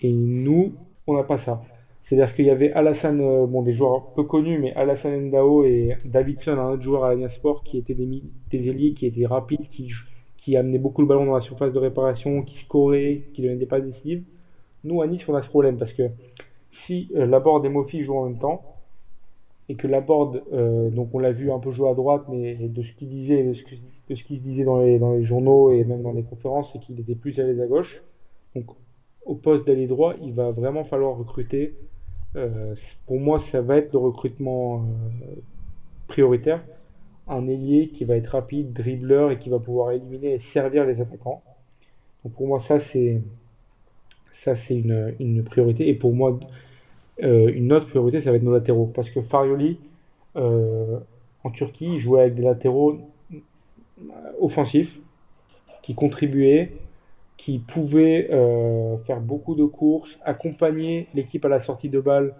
Et 0.00 0.12
nous, 0.12 0.72
on 1.06 1.14
n'a 1.14 1.22
pas 1.22 1.40
ça. 1.44 1.62
C'est-à-dire 2.08 2.34
qu'il 2.34 2.44
y 2.44 2.50
avait 2.50 2.72
Alassane, 2.72 3.20
euh, 3.20 3.46
bon, 3.46 3.62
des 3.62 3.74
joueurs 3.74 4.12
peu 4.14 4.24
connus, 4.24 4.58
mais 4.58 4.72
Alassane 4.74 5.28
Ndao 5.28 5.64
et 5.64 5.96
Davidson, 6.04 6.52
un 6.52 6.72
autre 6.72 6.82
joueur 6.82 7.04
à 7.04 7.10
l'Alliance 7.10 7.32
Sport, 7.34 7.64
qui 7.64 7.78
étaient 7.78 7.94
des, 7.94 8.22
des 8.50 8.68
ailiers 8.68 8.92
qui 8.92 9.06
étaient 9.06 9.26
rapides, 9.26 9.68
qui, 9.72 9.90
qui 10.38 10.56
amenaient 10.56 10.78
beaucoup 10.78 11.00
le 11.00 11.06
ballon 11.06 11.26
dans 11.26 11.36
la 11.36 11.44
surface 11.44 11.72
de 11.72 11.78
réparation, 11.78 12.42
qui 12.42 12.58
scoraient, 12.64 13.22
qui 13.32 13.42
donnaient 13.42 13.56
des 13.56 13.66
passes 13.66 13.84
décisives. 13.84 14.22
Nous, 14.84 15.00
à 15.00 15.06
Nice, 15.06 15.22
on 15.28 15.34
a 15.34 15.42
ce 15.42 15.48
problème 15.48 15.78
parce 15.78 15.92
que 15.94 16.10
si 16.86 17.08
euh, 17.16 17.24
Laborde 17.24 17.64
et 17.64 17.70
Mofi 17.70 18.04
jouent 18.04 18.18
en 18.18 18.28
même 18.28 18.38
temps, 18.38 18.62
et 19.70 19.76
que 19.76 19.86
Laborde, 19.86 20.42
euh, 20.52 20.90
donc 20.90 21.08
on 21.14 21.18
l'a 21.18 21.32
vu 21.32 21.50
un 21.50 21.58
peu 21.58 21.72
jouer 21.72 21.88
à 21.88 21.94
droite, 21.94 22.24
mais 22.28 22.54
de 22.54 22.82
ce 22.82 22.92
qu'il 22.98 23.08
disait, 23.08 23.42
de 23.42 24.14
ce 24.14 24.22
qu'il 24.24 24.42
disait 24.42 24.64
dans 24.64 24.82
les, 24.82 24.98
dans 24.98 25.14
les 25.14 25.24
journaux 25.24 25.72
et 25.72 25.84
même 25.84 26.02
dans 26.02 26.12
les 26.12 26.22
conférences, 26.22 26.68
c'est 26.72 26.80
qu'il 26.80 27.00
était 27.00 27.14
plus 27.14 27.38
à 27.38 27.44
l'aise 27.44 27.60
à 27.60 27.66
gauche. 27.66 28.02
Donc 28.54 28.66
au 29.24 29.34
poste 29.34 29.66
d'aller 29.66 29.86
droit, 29.86 30.14
il 30.22 30.34
va 30.34 30.50
vraiment 30.50 30.84
falloir 30.84 31.16
recruter 31.16 31.74
pour 33.06 33.20
moi, 33.20 33.42
ça 33.52 33.60
va 33.60 33.76
être 33.76 33.92
le 33.92 33.98
recrutement 33.98 34.78
euh, 34.78 35.34
prioritaire. 36.08 36.62
Un 37.28 37.46
ailier 37.48 37.88
qui 37.88 38.04
va 38.04 38.16
être 38.16 38.28
rapide, 38.28 38.72
dribbleur 38.72 39.30
et 39.30 39.38
qui 39.38 39.48
va 39.48 39.58
pouvoir 39.58 39.92
éliminer 39.92 40.34
et 40.34 40.40
servir 40.52 40.84
les 40.84 41.00
attaquants. 41.00 41.42
Donc 42.24 42.34
pour 42.34 42.46
moi, 42.46 42.62
ça 42.68 42.78
c'est 42.92 43.22
ça 44.44 44.54
c'est 44.66 44.74
une, 44.74 45.14
une, 45.20 45.42
priorité. 45.42 45.88
Et 45.88 45.94
pour 45.94 46.12
moi, 46.12 46.38
euh, 47.22 47.50
une 47.54 47.72
autre 47.72 47.88
priorité, 47.88 48.22
ça 48.22 48.30
va 48.30 48.36
être 48.36 48.42
nos 48.42 48.52
latéraux. 48.52 48.90
Parce 48.94 49.08
que 49.10 49.22
Farioli, 49.22 49.78
euh, 50.36 50.98
en 51.44 51.50
Turquie, 51.50 52.00
jouait 52.00 52.22
avec 52.22 52.34
des 52.34 52.42
latéraux 52.42 52.98
offensifs 54.40 54.92
qui 55.82 55.94
contribuaient 55.94 56.72
qui 57.44 57.58
pouvait 57.58 58.28
euh, 58.32 58.96
faire 59.06 59.20
beaucoup 59.20 59.54
de 59.54 59.64
courses, 59.64 60.08
accompagner 60.24 61.08
l'équipe 61.14 61.44
à 61.44 61.48
la 61.48 61.62
sortie 61.64 61.90
de 61.90 62.00
balle, 62.00 62.34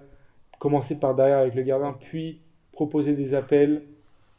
commencer 0.59 0.95
par 0.95 1.14
derrière 1.14 1.38
avec 1.38 1.55
le 1.55 1.62
gardien, 1.62 1.95
puis 2.09 2.40
proposer 2.73 3.12
des 3.12 3.35
appels. 3.35 3.83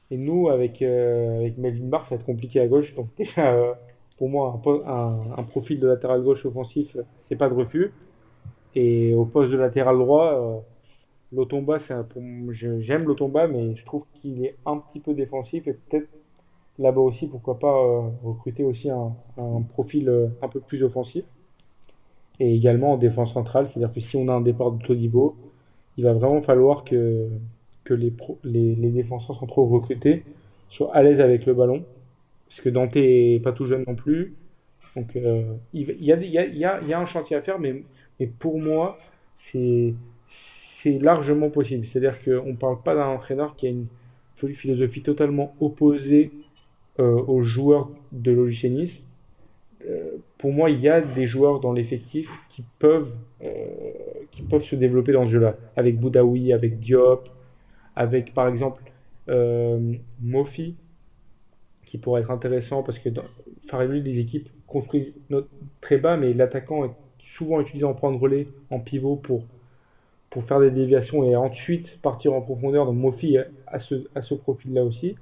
Et 0.09 0.17
nous, 0.17 0.49
avec, 0.49 0.81
euh, 0.81 1.39
avec 1.39 1.57
Melvin 1.57 1.87
Barr, 1.87 2.03
ça 2.05 2.15
va 2.15 2.15
être 2.15 2.25
compliqué 2.25 2.59
à 2.59 2.67
gauche. 2.67 2.93
Donc 2.95 3.07
déjà, 3.17 3.53
euh, 3.53 3.73
pour 4.17 4.29
moi, 4.29 4.59
un, 4.87 5.39
un, 5.39 5.43
profil 5.43 5.79
de 5.79 5.87
latéral 5.87 6.23
gauche 6.23 6.43
offensif, 6.45 6.97
c'est 7.29 7.35
pas 7.35 7.49
de 7.49 7.53
refus. 7.53 7.91
Et 8.73 9.13
au 9.13 9.25
poste 9.25 9.51
de 9.51 9.57
latéral 9.57 9.97
droit, 9.97 10.33
euh, 10.33 10.59
Lotomba, 11.31 11.79
j'aime 12.51 13.03
Lotomba, 13.03 13.47
mais 13.47 13.75
je 13.75 13.85
trouve 13.85 14.03
qu'il 14.15 14.45
est 14.45 14.55
un 14.65 14.77
petit 14.77 14.99
peu 14.99 15.13
défensif 15.13 15.67
et 15.67 15.73
peut-être 15.73 16.07
là-bas 16.79 17.01
aussi, 17.01 17.27
pourquoi 17.27 17.59
pas 17.59 17.73
euh, 17.73 18.09
recruter 18.23 18.63
aussi 18.63 18.89
un, 18.89 19.13
un 19.37 19.61
profil 19.61 20.09
euh, 20.09 20.27
un 20.41 20.47
peu 20.47 20.59
plus 20.59 20.83
offensif. 20.83 21.23
Et 22.39 22.53
également 22.53 22.93
en 22.93 22.97
défense 22.97 23.33
centrale, 23.33 23.69
c'est-à-dire 23.71 23.93
que 23.93 24.01
si 24.01 24.17
on 24.17 24.27
a 24.27 24.33
un 24.33 24.41
départ 24.41 24.71
de 24.71 24.83
Todibo, 24.85 25.37
il 25.97 26.03
va 26.03 26.13
vraiment 26.13 26.41
falloir 26.41 26.83
que, 26.83 27.29
que 27.85 27.93
les, 27.93 28.11
les, 28.43 28.75
les 28.75 28.89
défenseurs 28.89 29.39
centraux 29.39 29.67
recrutés 29.67 30.23
soient 30.71 30.93
à 30.93 31.01
l'aise 31.01 31.21
avec 31.21 31.45
le 31.45 31.53
ballon. 31.53 31.83
Parce 32.49 32.61
que 32.61 32.69
Dante 32.69 32.95
est 32.95 33.41
pas 33.41 33.53
tout 33.53 33.67
jeune 33.67 33.85
non 33.87 33.95
plus. 33.95 34.35
Donc 34.97 35.15
euh, 35.15 35.43
il, 35.73 35.89
y 36.03 36.11
a, 36.11 36.17
il, 36.17 36.29
y 36.29 36.37
a, 36.37 36.45
il, 36.45 36.57
y 36.57 36.93
a, 36.93 36.99
un 36.99 37.07
chantier 37.07 37.37
à 37.37 37.41
faire, 37.41 37.59
mais, 37.59 37.83
mais 38.19 38.27
pour 38.27 38.59
moi, 38.59 38.97
c'est 39.51 39.93
largement 40.85 41.49
possible. 41.49 41.87
C'est-à-dire 41.91 42.21
qu'on 42.23 42.51
ne 42.51 42.57
parle 42.57 42.81
pas 42.83 42.95
d'un 42.95 43.07
entraîneur 43.07 43.55
qui 43.55 43.67
a 43.67 43.69
une 43.69 43.87
philosophie 44.57 45.01
totalement 45.01 45.55
opposée 45.59 46.31
aux 46.99 47.43
joueurs 47.43 47.89
de 48.11 48.31
l'OGC 48.31 48.63
Nice. 48.65 48.91
Euh, 49.87 50.17
pour 50.37 50.51
moi, 50.51 50.69
il 50.69 50.79
y 50.79 50.89
a 50.89 51.01
des 51.01 51.27
joueurs 51.27 51.59
dans 51.59 51.73
l'effectif 51.73 52.27
qui 52.55 52.63
peuvent 52.79 53.11
euh, 53.43 53.47
qui 54.31 54.41
peuvent 54.43 54.63
se 54.63 54.75
développer 54.75 55.11
dans 55.11 55.25
ce 55.25 55.31
jeu-là, 55.31 55.55
avec 55.75 55.99
Boudaoui, 55.99 56.53
avec 56.53 56.79
Diop, 56.79 57.29
avec 57.95 58.33
par 58.33 58.47
exemple 58.47 58.81
Mofi, 60.21 60.75
qui 61.87 61.97
pourrait 61.97 62.21
être 62.21 62.31
intéressant 62.31 62.83
parce 62.83 62.99
que 62.99 63.09
dans 63.09 63.23
Farelli, 63.69 64.01
les 64.01 64.19
équipes 64.19 64.49
construisent 64.67 65.13
très 65.81 65.97
bas, 65.97 66.17
mais 66.17 66.33
l'attaquant 66.33 66.85
est 66.85 66.91
souvent 67.37 67.61
utilisé 67.61 67.85
en 67.85 67.93
point 67.93 68.15
relais, 68.17 68.47
en 68.69 68.79
pivot 68.79 69.15
pour 69.15 69.43
pour 70.29 70.43
faire 70.45 70.59
des 70.59 70.71
déviations 70.71 71.23
et 71.23 71.35
ensuite 71.35 71.87
partir 72.01 72.33
en 72.33 72.41
profondeur. 72.41 72.85
Donc 72.85 72.95
Mofi 72.95 73.37
a 73.37 73.79
ce, 73.79 74.05
à 74.15 74.21
ce 74.21 74.33
profil-là 74.33 74.83
aussi. 74.83 75.15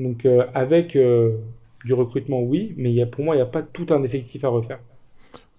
Donc 0.00 0.24
euh, 0.24 0.46
avec 0.54 0.96
euh, 0.96 1.36
du 1.84 1.92
recrutement, 1.92 2.40
oui, 2.40 2.74
mais 2.76 2.92
y 2.92 3.02
a, 3.02 3.06
pour 3.06 3.24
moi, 3.24 3.34
il 3.34 3.38
n'y 3.38 3.42
a 3.42 3.46
pas 3.46 3.62
tout 3.62 3.86
un 3.90 4.02
effectif 4.02 4.44
à 4.44 4.48
refaire. 4.48 4.80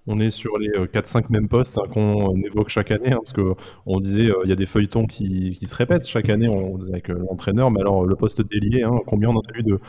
On 0.08 0.20
est 0.20 0.32
sur 0.32 0.58
les 0.58 0.70
4-5 0.70 1.18
euh, 1.18 1.22
mêmes 1.30 1.48
postes 1.48 1.78
hein, 1.78 1.88
qu'on 1.88 2.36
évoque 2.42 2.70
chaque 2.70 2.90
année, 2.90 3.12
hein, 3.12 3.20
parce 3.24 3.34
qu'on 3.34 4.00
disait 4.00 4.32
il 4.44 4.50
y 4.50 4.52
a 4.52 4.56
des 4.56 4.66
feuilletons 4.66 5.06
qui, 5.06 5.54
se 5.54 5.76
répètent 5.76 6.08
chaque 6.08 6.32
année 6.32 6.50
on, 6.50 6.82
avec 6.82 7.10
l'entraîneur, 7.10 7.70
mais 7.70 7.82
alors 7.82 8.04
le 8.04 8.16
poste 8.16 8.42
délié, 8.42 8.82
hein, 8.82 8.98
combien 9.06 9.30
on 9.30 9.36
en 9.36 9.42
a 9.42 9.60
eu 9.60 9.62
de, 9.62 9.80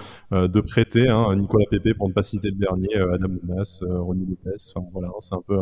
de 0.49 0.61
prêtés 0.61 1.07
Nicolas 1.35 1.65
Pépé, 1.71 1.95
pour 1.95 2.11
ne 2.11 2.13
pas 2.13 2.23
citer 2.23 2.51
le 2.51 2.57
dernier, 2.57 2.95
Adam 2.95 3.29
Lunas, 3.43 3.83
Ronnie 3.89 4.27
Lopez, 4.27 4.71
enfin 4.75 4.87
voilà, 4.93 5.09
c'est 5.21 5.35
un 5.35 5.41
peu 5.49 5.59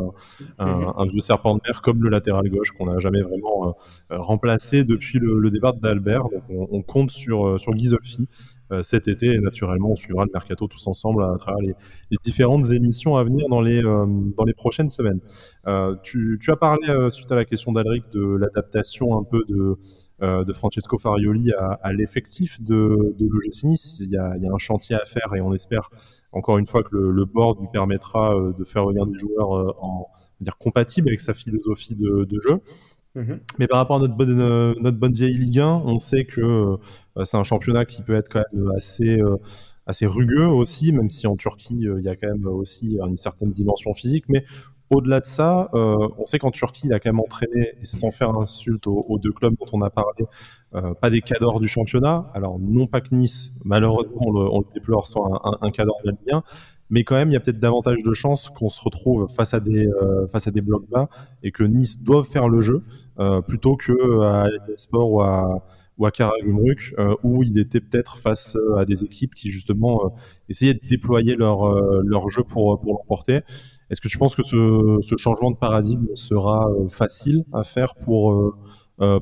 un, 0.58 1.06
vieux 1.06 1.20
serpent 1.20 1.54
de 1.54 1.60
mer 1.64 1.80
comme 1.80 2.02
le 2.02 2.10
latéral 2.10 2.50
gauche 2.50 2.72
qu'on 2.72 2.86
n'a 2.86 2.98
jamais 2.98 3.22
vraiment 3.22 3.76
remplacé 4.10 4.82
depuis 4.82 5.20
le, 5.20 5.48
départ 5.52 5.74
d'Albert. 5.74 6.24
Donc 6.24 6.68
on, 6.72 6.82
compte 6.82 7.12
sur, 7.12 7.60
sur 7.60 7.72
Ghisolfi 7.72 8.26
cet 8.82 9.08
été. 9.08 9.26
Et 9.26 9.38
naturellement, 9.38 9.90
on 9.92 9.96
suivra 9.96 10.24
le 10.24 10.30
mercato 10.32 10.66
tous 10.66 10.86
ensemble 10.86 11.24
à 11.24 11.36
travers 11.38 11.60
les, 11.60 11.74
différentes 12.22 12.70
émissions 12.70 13.16
à 13.16 13.24
venir 13.24 13.48
dans 13.48 13.60
les, 13.60 13.84
euh, 13.84 14.06
dans 14.36 14.44
les 14.44 14.54
prochaines 14.54 14.88
semaines. 14.88 15.20
Euh, 15.66 15.96
tu, 16.02 16.38
tu, 16.40 16.50
as 16.50 16.56
parlé, 16.56 17.10
suite 17.10 17.30
à 17.32 17.36
la 17.36 17.44
question 17.44 17.72
d'Alric, 17.72 18.04
de 18.12 18.36
l'adaptation 18.36 19.18
un 19.18 19.24
peu 19.24 19.42
de, 19.48 19.76
de 20.20 20.52
Francesco 20.52 20.98
Farioli 20.98 21.52
à, 21.52 21.92
l'effectif 21.92 22.60
de, 22.60 23.14
de 23.18 23.26
l'OGC 23.26 23.64
Nice. 23.64 23.98
Il 24.00 24.10
y, 24.10 24.16
a, 24.16 24.34
il 24.36 24.42
y, 24.42 24.48
a, 24.48 24.52
un 24.52 24.58
chantier 24.58 24.96
à 24.96 25.04
faire 25.06 25.34
et 25.34 25.40
on 25.40 25.54
espère 25.54 25.90
encore 26.32 26.58
une 26.58 26.66
fois 26.66 26.82
que 26.82 26.90
le, 26.92 27.10
le 27.10 27.24
board 27.24 27.60
lui 27.60 27.68
permettra 27.72 28.34
de 28.56 28.64
faire 28.64 28.86
venir 28.86 29.06
des 29.06 29.18
joueurs 29.18 29.82
en 29.82 30.08
dire 30.40 30.56
compatibles 30.58 31.08
avec 31.08 31.20
sa 31.20 31.34
philosophie 31.34 31.94
de, 31.94 32.24
de 32.24 32.40
jeu. 32.40 32.60
Mhm. 33.14 33.40
Mais 33.58 33.66
par 33.66 33.78
rapport 33.78 33.96
à 33.96 34.00
notre 34.00 34.14
bonne, 34.14 34.40
euh, 34.40 34.74
notre 34.80 34.98
bonne 34.98 35.12
vieille 35.12 35.36
Ligue 35.36 35.58
1, 35.58 35.82
on 35.84 35.98
sait 35.98 36.24
que 36.24 36.40
euh, 36.40 36.76
c'est 37.24 37.36
un 37.36 37.42
championnat 37.42 37.84
qui 37.84 38.02
peut 38.02 38.14
être 38.14 38.28
quand 38.28 38.42
même 38.52 38.70
assez, 38.76 39.20
euh, 39.20 39.36
assez 39.86 40.06
rugueux 40.06 40.46
aussi, 40.46 40.92
même 40.92 41.10
si 41.10 41.26
en 41.26 41.36
Turquie, 41.36 41.86
il 41.96 42.02
y 42.02 42.08
a 42.08 42.16
quand 42.16 42.28
même 42.28 42.46
aussi 42.46 42.98
une 43.00 43.16
certaine 43.16 43.50
dimension 43.50 43.94
physique. 43.94 44.24
Mais 44.28 44.44
au-delà 44.90 45.20
de 45.20 45.26
ça, 45.26 45.68
on 45.72 46.26
sait 46.26 46.38
qu'en 46.38 46.50
Turquie, 46.50 46.88
il 46.88 46.92
a 46.92 46.98
quand 46.98 47.10
même 47.10 47.20
entraîné, 47.20 47.74
sans 47.84 48.10
faire 48.10 48.30
insulte 48.30 48.86
aux, 48.88 49.18
deux 49.22 49.32
clubs 49.32 49.54
dont 49.58 49.66
on 49.72 49.82
a 49.82 49.90
parlé, 49.90 50.24
pas 51.00 51.10
des 51.10 51.20
cadors 51.20 51.60
du 51.60 51.68
championnat. 51.68 52.28
Alors, 52.34 52.58
non 52.58 52.88
pas 52.88 53.00
que 53.00 53.14
Nice, 53.14 53.52
malheureusement, 53.64 54.20
on 54.26 54.58
le, 54.58 54.64
déplore, 54.74 55.06
soit 55.06 55.28
un, 55.44 55.68
un, 55.68 55.70
la 56.04 56.12
Ligue 56.12 56.32
1, 56.32 56.42
mais 56.90 57.04
quand 57.04 57.14
même, 57.14 57.30
il 57.30 57.34
y 57.34 57.36
a 57.36 57.40
peut-être 57.40 57.60
davantage 57.60 58.02
de 58.02 58.12
chances 58.12 58.50
qu'on 58.50 58.68
se 58.68 58.80
retrouve 58.80 59.28
face 59.28 59.54
à 59.54 59.60
des 59.60 59.86
euh, 59.86 60.26
face 60.26 60.48
à 60.48 60.50
des 60.50 60.60
blocs 60.60 60.88
bas 60.90 61.08
et 61.42 61.52
que 61.52 61.62
Nice 61.62 62.02
doive 62.02 62.26
faire 62.26 62.48
le 62.48 62.60
jeu 62.60 62.82
euh, 63.20 63.40
plutôt 63.40 63.76
que 63.76 64.20
à 64.22 64.48
Sport 64.76 65.12
ou 65.12 65.22
à 65.22 65.64
ou 66.00 66.06
à 66.06 66.10
Karagümrük, 66.10 66.94
euh, 66.98 67.14
où 67.22 67.44
il 67.44 67.56
était 67.60 67.80
peut-être 67.80 68.18
face 68.18 68.56
à 68.76 68.84
des 68.84 69.04
équipes 69.04 69.34
qui 69.34 69.50
justement 69.50 70.12
essayaient 70.48 70.74
de 70.74 70.86
déployer 70.88 71.36
leur 71.36 71.62
leur 72.02 72.28
jeu 72.28 72.42
pour 72.42 72.80
pour 72.80 72.94
l'emporter. 72.94 73.42
Est-ce 73.90 74.00
que 74.00 74.08
tu 74.08 74.18
penses 74.18 74.34
que 74.34 74.42
ce, 74.42 75.16
changement 75.16 75.50
de 75.52 75.56
paradigme 75.56 76.06
sera 76.14 76.68
facile 76.88 77.44
à 77.52 77.62
faire 77.64 77.94
pour 77.94 78.56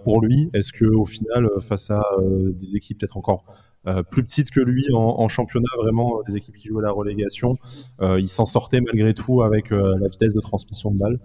pour 0.04 0.20
lui? 0.22 0.50
Est-ce 0.54 0.72
que 0.72 0.86
au 0.86 1.04
final, 1.04 1.48
face 1.60 1.90
à 1.90 2.02
des 2.20 2.76
équipes 2.76 2.98
peut-être 2.98 3.16
encore 3.16 3.44
euh, 3.88 4.02
plus 4.02 4.22
petite 4.22 4.50
que 4.50 4.60
lui 4.60 4.84
en, 4.92 5.28
championnat, 5.28 5.68
vraiment 5.78 6.20
des 6.26 6.36
équipes 6.36 6.56
qui 6.56 6.68
jouaient 6.68 6.82
la 6.82 6.90
relégation. 6.90 7.56
Euh, 8.00 8.20
il 8.20 8.28
s'en 8.28 8.44
sortait 8.44 8.80
malgré 8.80 9.14
tout 9.14 9.42
avec 9.42 9.72
euh, 9.72 9.96
la 10.00 10.08
vitesse 10.08 10.34
de 10.34 10.40
transmission 10.40 10.90
de 10.90 10.98
balle? 10.98 11.20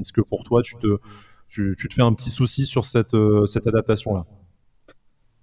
Est-ce 0.00 0.12
que 0.12 0.22
pour 0.22 0.44
toi, 0.44 0.62
tu 0.62 0.76
te, 0.76 0.98
tu, 1.48 1.74
te 1.76 1.94
fais 1.94 2.02
un 2.02 2.12
petit 2.12 2.30
souci 2.30 2.64
sur 2.64 2.84
cette, 2.84 3.16
cette 3.46 3.66
adaptation-là? 3.66 4.24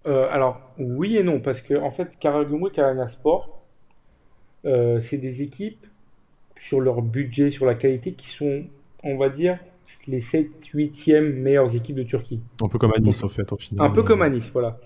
Alors, 0.06 0.60
oui 0.78 1.18
et 1.18 1.24
non, 1.24 1.40
parce 1.40 1.62
que 1.62 1.76
en 1.76 1.92
fait, 1.92 2.10
Karagumou 2.20 2.68
et 2.68 2.72
Karana 2.72 3.10
Sport, 3.14 3.62
c'est 4.64 5.18
des 5.18 5.42
équipes 5.42 5.86
sur 6.68 6.80
leur 6.80 7.02
budget, 7.02 7.52
sur 7.52 7.66
la 7.66 7.76
qualité, 7.76 8.14
qui 8.14 8.28
sont, 8.38 8.64
on 9.04 9.18
va 9.18 9.30
dire, 9.30 9.58
les 10.08 10.24
7 10.32 10.48
8e 10.74 11.34
meilleures 11.34 11.74
équipes 11.76 11.96
de 11.96 12.04
Turquie. 12.04 12.40
Un 12.62 12.68
peu 12.68 12.78
comme 12.78 12.92
à 12.96 13.00
Nice, 13.00 13.24
en 13.24 13.28
fait, 13.28 13.52
au 13.52 13.58
final. 13.58 13.86
Un 13.86 13.94
peu 13.94 14.04
comme 14.04 14.22
à 14.22 14.30
Nice, 14.30 14.44
voilà. 14.52 14.78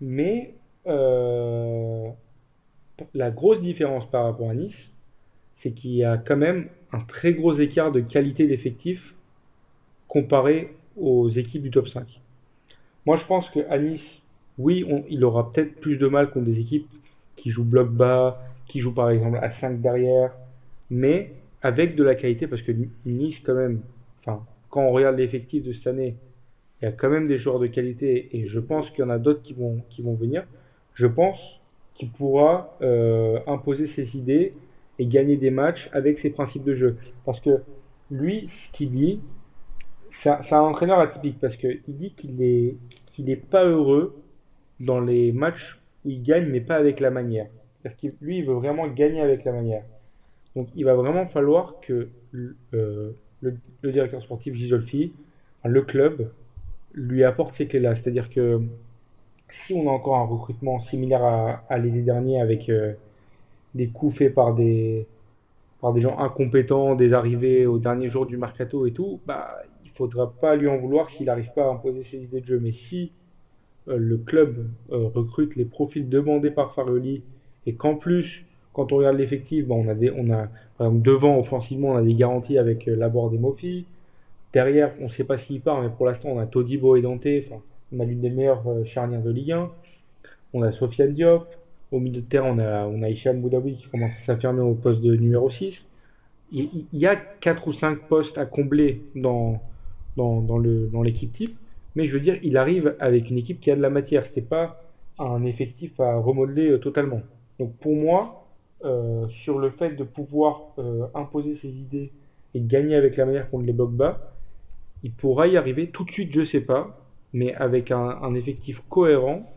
Mais 0.00 0.54
euh, 0.86 2.08
la 3.14 3.30
grosse 3.30 3.60
différence 3.60 4.08
par 4.10 4.24
rapport 4.24 4.50
à 4.50 4.54
Nice, 4.54 4.74
c'est 5.62 5.72
qu'il 5.72 5.92
y 5.92 6.04
a 6.04 6.18
quand 6.18 6.36
même 6.36 6.68
un 6.92 7.00
très 7.00 7.32
gros 7.32 7.56
écart 7.58 7.90
de 7.90 8.00
qualité 8.00 8.46
d'effectif 8.46 9.00
comparé 10.08 10.74
aux 10.96 11.30
équipes 11.30 11.62
du 11.62 11.70
top 11.70 11.88
5. 11.88 12.06
Moi, 13.06 13.18
je 13.20 13.26
pense 13.26 13.48
qu'à 13.50 13.78
Nice, 13.78 14.00
oui, 14.58 14.84
il 15.08 15.24
aura 15.24 15.52
peut-être 15.52 15.80
plus 15.80 15.96
de 15.96 16.06
mal 16.06 16.30
contre 16.30 16.46
des 16.46 16.58
équipes 16.58 16.88
qui 17.36 17.50
jouent 17.50 17.64
bloc 17.64 17.90
bas, 17.90 18.42
qui 18.68 18.80
jouent 18.80 18.94
par 18.94 19.10
exemple 19.10 19.38
à 19.42 19.52
5 19.60 19.80
derrière, 19.80 20.32
mais 20.90 21.32
avec 21.62 21.96
de 21.96 22.04
la 22.04 22.14
qualité, 22.14 22.46
parce 22.46 22.62
que 22.62 22.72
Nice, 23.06 23.36
quand 23.44 23.54
même, 23.54 23.80
enfin, 24.20 24.44
quand 24.70 24.82
on 24.82 24.92
regarde 24.92 25.16
l'effectif 25.16 25.64
de 25.64 25.72
cette 25.72 25.86
année, 25.86 26.14
il 26.80 26.84
y 26.84 26.88
a 26.88 26.92
quand 26.92 27.08
même 27.08 27.28
des 27.28 27.38
joueurs 27.38 27.58
de 27.58 27.66
qualité 27.66 28.28
et 28.32 28.48
je 28.48 28.58
pense 28.58 28.88
qu'il 28.90 29.00
y 29.00 29.02
en 29.02 29.10
a 29.10 29.18
d'autres 29.18 29.42
qui 29.42 29.54
vont, 29.54 29.80
qui 29.90 30.02
vont 30.02 30.14
venir 30.14 30.44
je 30.94 31.06
pense 31.06 31.38
qu'il 31.96 32.10
pourra 32.10 32.76
euh, 32.82 33.38
imposer 33.46 33.90
ses 33.94 34.08
idées 34.16 34.54
et 34.98 35.06
gagner 35.06 35.36
des 35.36 35.50
matchs 35.50 35.88
avec 35.92 36.20
ses 36.20 36.30
principes 36.30 36.64
de 36.64 36.74
jeu. 36.74 36.96
Parce 37.24 37.40
que 37.40 37.62
lui, 38.10 38.48
ce 38.48 38.76
qu'il 38.76 38.90
dit, 38.92 39.20
c'est 40.22 40.30
un, 40.30 40.60
entraîneur 40.60 40.98
atypique 41.00 41.38
parce 41.40 41.56
qu'il 41.56 41.80
dit 41.88 42.12
qu'il 42.16 42.36
n'est 43.24 43.36
pas 43.36 43.64
heureux 43.64 44.16
dans 44.80 45.00
les 45.00 45.32
matchs 45.32 45.78
où 46.04 46.10
il 46.10 46.22
gagne, 46.22 46.46
mais 46.46 46.60
pas 46.60 46.76
avec 46.76 47.00
la 47.00 47.10
manière. 47.10 47.46
Parce 47.82 47.94
que 47.96 48.08
lui, 48.20 48.38
il 48.38 48.44
veut 48.44 48.54
vraiment 48.54 48.88
gagner 48.88 49.20
avec 49.20 49.44
la 49.44 49.52
manière. 49.52 49.82
Donc, 50.56 50.68
il 50.74 50.84
va 50.84 50.94
vraiment 50.94 51.26
falloir 51.26 51.74
que 51.80 52.08
euh, 52.74 53.12
le, 53.40 53.92
directeur 53.92 54.22
sportif 54.22 54.54
Gisolfi, 54.54 55.12
le 55.64 55.82
club, 55.82 56.30
lui 56.94 57.24
apporte 57.24 57.56
ces 57.56 57.66
clés-là. 57.66 57.96
C'est-à-dire 57.96 58.30
que 58.30 58.60
si 59.66 59.74
on 59.74 59.88
a 59.88 59.92
encore 59.92 60.16
un 60.16 60.26
recrutement 60.26 60.80
similaire 60.86 61.24
à, 61.24 61.64
à 61.68 61.78
l'été 61.78 62.02
dernier 62.02 62.40
avec 62.40 62.68
euh, 62.68 62.92
des 63.74 63.88
coups 63.88 64.16
faits 64.16 64.34
par 64.34 64.54
des 64.54 65.06
par 65.80 65.92
des 65.92 66.00
gens 66.00 66.18
incompétents, 66.18 66.94
des 66.94 67.12
arrivées 67.12 67.66
au 67.66 67.78
dernier 67.78 68.08
jour 68.08 68.24
du 68.24 68.38
mercato 68.38 68.86
et 68.86 68.92
tout, 68.92 69.20
bah 69.26 69.58
il 69.84 69.90
faudra 69.90 70.32
pas 70.32 70.56
lui 70.56 70.66
en 70.66 70.78
vouloir 70.78 71.10
s'il 71.10 71.26
n'arrive 71.26 71.52
pas 71.54 71.66
à 71.66 71.68
imposer 71.68 72.06
ses 72.10 72.22
idées 72.22 72.40
de 72.40 72.46
jeu. 72.46 72.58
Mais 72.58 72.72
si 72.88 73.12
le 73.86 74.16
club 74.16 74.66
euh, 74.92 75.08
recrute 75.14 75.56
les 75.56 75.64
profils 75.64 76.08
demandés 76.08 76.50
par 76.50 76.74
Farioli 76.74 77.22
et 77.66 77.74
qu'en 77.74 77.96
plus 77.96 78.44
quand 78.72 78.90
on 78.92 78.96
regarde 78.96 79.16
l'effectif, 79.16 79.66
bah, 79.66 79.76
on 79.76 79.88
a 79.88 79.94
des, 79.94 80.10
on 80.10 80.30
a 80.30 80.48
par 80.78 80.88
exemple, 80.88 81.06
devant 81.06 81.38
offensivement 81.38 81.90
on 81.90 81.96
a 81.96 82.02
des 82.02 82.14
garanties 82.14 82.58
avec 82.58 82.86
Laborde 82.86 83.34
et 83.34 83.38
Mofi. 83.38 83.86
Derrière, 84.52 84.92
on 85.00 85.04
ne 85.04 85.12
sait 85.12 85.24
pas 85.24 85.38
s'il 85.38 85.60
part, 85.60 85.80
mais 85.82 85.88
pour 85.88 86.06
l'instant 86.06 86.30
on 86.30 86.38
a 86.38 86.46
Todibo 86.46 86.96
et 86.96 87.02
Dante. 87.02 87.26
On 87.92 88.00
a 88.00 88.04
l'une 88.04 88.20
des 88.20 88.30
meilleures 88.30 88.66
euh, 88.66 88.84
charnières 88.86 89.22
de 89.22 89.30
Ligue 89.30 89.52
1. 89.52 89.70
On 90.54 90.62
a 90.62 90.72
Sofiane 90.72 91.14
Diop. 91.14 91.46
Au 91.92 92.00
milieu 92.00 92.22
de 92.22 92.26
terrain, 92.26 92.50
on 92.50 92.58
a, 92.58 92.86
on 92.86 93.02
a 93.02 93.08
Hicham 93.08 93.40
Boudaoui 93.40 93.76
qui 93.76 93.88
commence 93.88 94.10
à 94.22 94.26
s'affirmer 94.26 94.62
au 94.62 94.74
poste 94.74 95.00
de 95.00 95.14
numéro 95.14 95.50
6. 95.50 95.74
Il, 96.50 96.86
y 96.92 97.06
a 97.06 97.16
4 97.40 97.68
ou 97.68 97.72
5 97.74 98.00
postes 98.08 98.36
à 98.36 98.46
combler 98.46 99.02
dans, 99.14 99.60
dans, 100.16 100.40
dans 100.40 101.02
l'équipe 101.02 101.32
type. 101.36 101.56
Mais 101.94 102.08
je 102.08 102.12
veux 102.12 102.20
dire, 102.20 102.38
il 102.42 102.56
arrive 102.56 102.96
avec 102.98 103.30
une 103.30 103.38
équipe 103.38 103.60
qui 103.60 103.70
a 103.70 103.76
de 103.76 103.82
la 103.82 103.90
matière. 103.90 104.24
Ce 104.26 104.40
n'est 104.40 104.46
pas 104.46 104.80
un 105.18 105.44
effectif 105.44 105.98
à 106.00 106.16
remodeler 106.16 106.70
euh, 106.70 106.78
totalement. 106.78 107.22
Donc 107.58 107.76
pour 107.78 107.94
moi, 107.94 108.46
euh, 108.84 109.26
sur 109.44 109.58
le 109.58 109.70
fait 109.70 109.90
de 109.90 110.04
pouvoir 110.04 110.60
imposer 111.14 111.56
ses 111.62 111.68
idées 111.68 112.10
et 112.54 112.60
gagner 112.60 112.96
avec 112.96 113.16
la 113.16 113.26
manière 113.26 113.48
contre 113.50 113.64
les 113.64 113.72
blocs 113.72 113.92
bas, 113.92 114.32
il 115.02 115.12
pourra 115.12 115.46
y 115.46 115.56
arriver 115.56 115.90
tout 115.90 116.04
de 116.04 116.10
suite, 116.10 116.30
je 116.34 116.44
sais 116.46 116.60
pas 116.60 117.04
mais 117.34 117.52
avec 117.56 117.90
un, 117.90 118.34
effectif 118.34 118.80
cohérent 118.88 119.52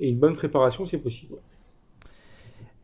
et 0.00 0.08
une 0.08 0.18
bonne 0.18 0.36
préparation, 0.36 0.86
c'est 0.88 0.98
possible. 0.98 1.34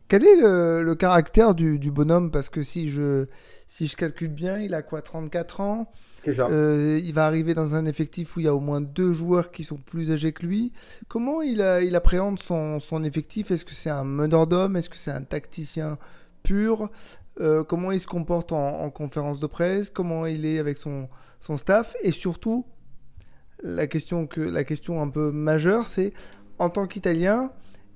Quel 0.09 0.25
est 0.25 0.37
le, 0.37 0.95
caractère 0.95 1.55
du, 1.55 1.79
bonhomme? 1.91 2.31
Parce 2.31 2.49
que 2.49 2.63
si 2.63 2.91
je, 2.91 3.27
si 3.67 3.87
je 3.87 3.97
calcule 3.97 4.33
bien, 4.33 4.59
il 4.59 4.75
a 4.75 4.83
quoi 4.83 5.03
34 5.03 5.61
ans? 5.61 5.91
Euh, 6.27 7.01
il 7.03 7.13
va 7.13 7.27
arriver 7.27 7.55
dans 7.55 7.75
un 7.75 7.85
effectif 7.85 8.37
où 8.37 8.41
il 8.41 8.45
y 8.45 8.49
a 8.49 8.55
au 8.55 8.61
moins 8.61 8.81
deux 8.81 9.13
joueurs 9.13 9.51
qui 9.51 9.63
sont 9.63 9.77
plus 9.77 10.11
âgés 10.11 10.33
que 10.33 10.45
lui. 10.45 10.73
Comment 11.09 11.43
il, 11.43 11.65
il 11.83 11.97
appréhende 11.97 12.39
son, 12.39 12.81
son 12.81 13.03
effectif? 13.05 13.51
Est-ce 13.51 13.65
que 13.65 13.75
c'est 13.75 13.91
un 13.91 14.05
meneur 14.05 14.47
d'hommes? 14.47 14.77
Est-ce 14.77 14.89
que 14.89 14.97
c'est 14.97 15.11
un 15.11 15.23
tacticien 15.23 15.99
pur? 16.43 16.91
Euh, 17.41 17.65
Comment 17.65 17.91
il 17.93 18.01
se 18.01 18.07
comporte 18.07 18.53
en, 18.53 18.81
en, 18.83 18.91
conférence 18.91 19.41
de 19.41 19.47
presse? 19.47 19.91
Comment 19.91 20.27
il 20.27 20.47
est 20.47 20.59
avec 20.59 20.79
son, 20.79 21.09
son 21.41 21.57
staff? 21.57 21.95
Et 22.03 22.11
surtout, 22.11 22.67
la 23.63 23.87
question, 23.87 24.27
que, 24.27 24.41
la 24.41 24.65
question 24.65 25.03
un 25.03 25.09
peu 25.09 25.31
majeure, 25.31 25.87
c'est 25.87 26.13
en 26.59 26.71
tant 26.71 26.87
qu'Italien, 26.87 27.51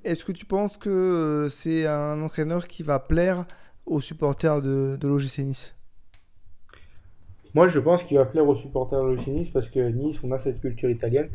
est-ce 0.08 0.24
que 0.24 0.32
tu 0.32 0.46
penses 0.46 0.78
que 0.78 0.88
euh, 0.88 1.48
c'est 1.48 1.86
un 1.86 2.22
entraîneur 2.22 2.66
qui 2.66 2.82
va 2.82 2.98
plaire 2.98 3.44
aux 3.84 4.00
supporters 4.00 4.62
de, 4.62 4.96
de 4.96 5.06
l'OGC 5.06 5.40
Nice? 5.40 5.76
Moi, 7.54 7.68
je 7.70 7.78
pense 7.78 8.02
qu'il 8.04 8.16
va 8.16 8.24
plaire 8.24 8.48
aux 8.48 8.56
supporters 8.56 9.02
de 9.02 9.08
l'OGC 9.08 9.26
Nice 9.28 9.48
parce 9.52 9.68
que 9.68 9.80
Nice, 9.80 10.16
on 10.22 10.32
a 10.32 10.42
cette 10.42 10.60
culture 10.60 10.88
italienne. 10.88 11.28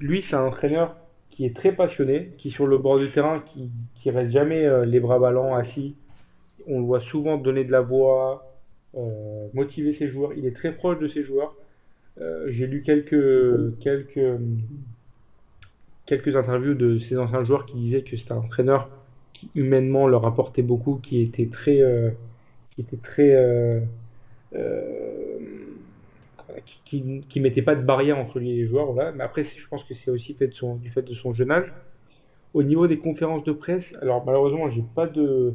Lui, 0.00 0.22
c'est 0.28 0.36
un 0.36 0.44
entraîneur 0.44 0.96
qui 1.30 1.46
est 1.46 1.56
très 1.56 1.72
passionné, 1.72 2.32
qui 2.38 2.50
sur 2.50 2.66
le 2.66 2.76
bord 2.76 2.98
du 2.98 3.10
terrain, 3.12 3.42
qui, 3.52 3.70
qui 4.02 4.10
reste 4.10 4.32
jamais 4.32 4.66
euh, 4.66 4.84
les 4.84 5.00
bras 5.00 5.18
ballants, 5.18 5.54
assis. 5.54 5.96
On 6.66 6.80
le 6.80 6.84
voit 6.84 7.00
souvent 7.10 7.38
donner 7.38 7.64
de 7.64 7.72
la 7.72 7.80
voix, 7.80 8.52
euh, 8.96 9.46
motiver 9.54 9.96
ses 9.98 10.10
joueurs. 10.10 10.34
Il 10.34 10.44
est 10.44 10.54
très 10.54 10.72
proche 10.72 10.98
de 10.98 11.08
ses 11.08 11.24
joueurs. 11.24 11.54
J'ai 12.48 12.66
lu 12.66 12.82
quelques, 12.82 13.72
quelques 16.10 16.34
interviews 16.34 16.74
de 16.74 16.98
ces 17.08 17.16
anciens 17.16 17.44
joueurs 17.44 17.66
qui 17.66 17.76
disaient 17.76 18.02
que 18.02 18.16
c'était 18.16 18.32
un 18.32 18.38
entraîneur 18.38 18.90
qui 19.32 19.48
humainement 19.54 20.08
leur 20.08 20.26
apportait 20.26 20.62
beaucoup, 20.62 20.96
qui 20.96 21.22
était 21.22 21.46
très, 21.46 21.80
euh, 21.80 22.10
qui 22.74 22.80
était 22.80 22.96
très, 22.96 23.30
euh, 23.32 23.80
qui, 26.84 27.22
qui 27.30 27.40
mettait 27.40 27.62
pas 27.62 27.76
de 27.76 27.82
barrière 27.82 28.18
entre 28.18 28.40
lui 28.40 28.50
et 28.50 28.56
les 28.56 28.66
joueurs. 28.66 28.92
Mais 29.14 29.22
après, 29.22 29.44
je 29.44 29.68
pense 29.68 29.84
que 29.84 29.94
c'est 30.04 30.10
aussi 30.10 30.34
fait 30.34 30.48
du 30.48 30.90
fait 30.90 31.02
de 31.02 31.14
son 31.14 31.32
jeune 31.32 31.52
âge. 31.52 31.72
Au 32.54 32.64
niveau 32.64 32.88
des 32.88 32.98
conférences 32.98 33.44
de 33.44 33.52
presse, 33.52 33.84
alors 34.02 34.24
malheureusement, 34.26 34.68
j'ai 34.72 34.82
pas 34.96 35.06
de, 35.06 35.54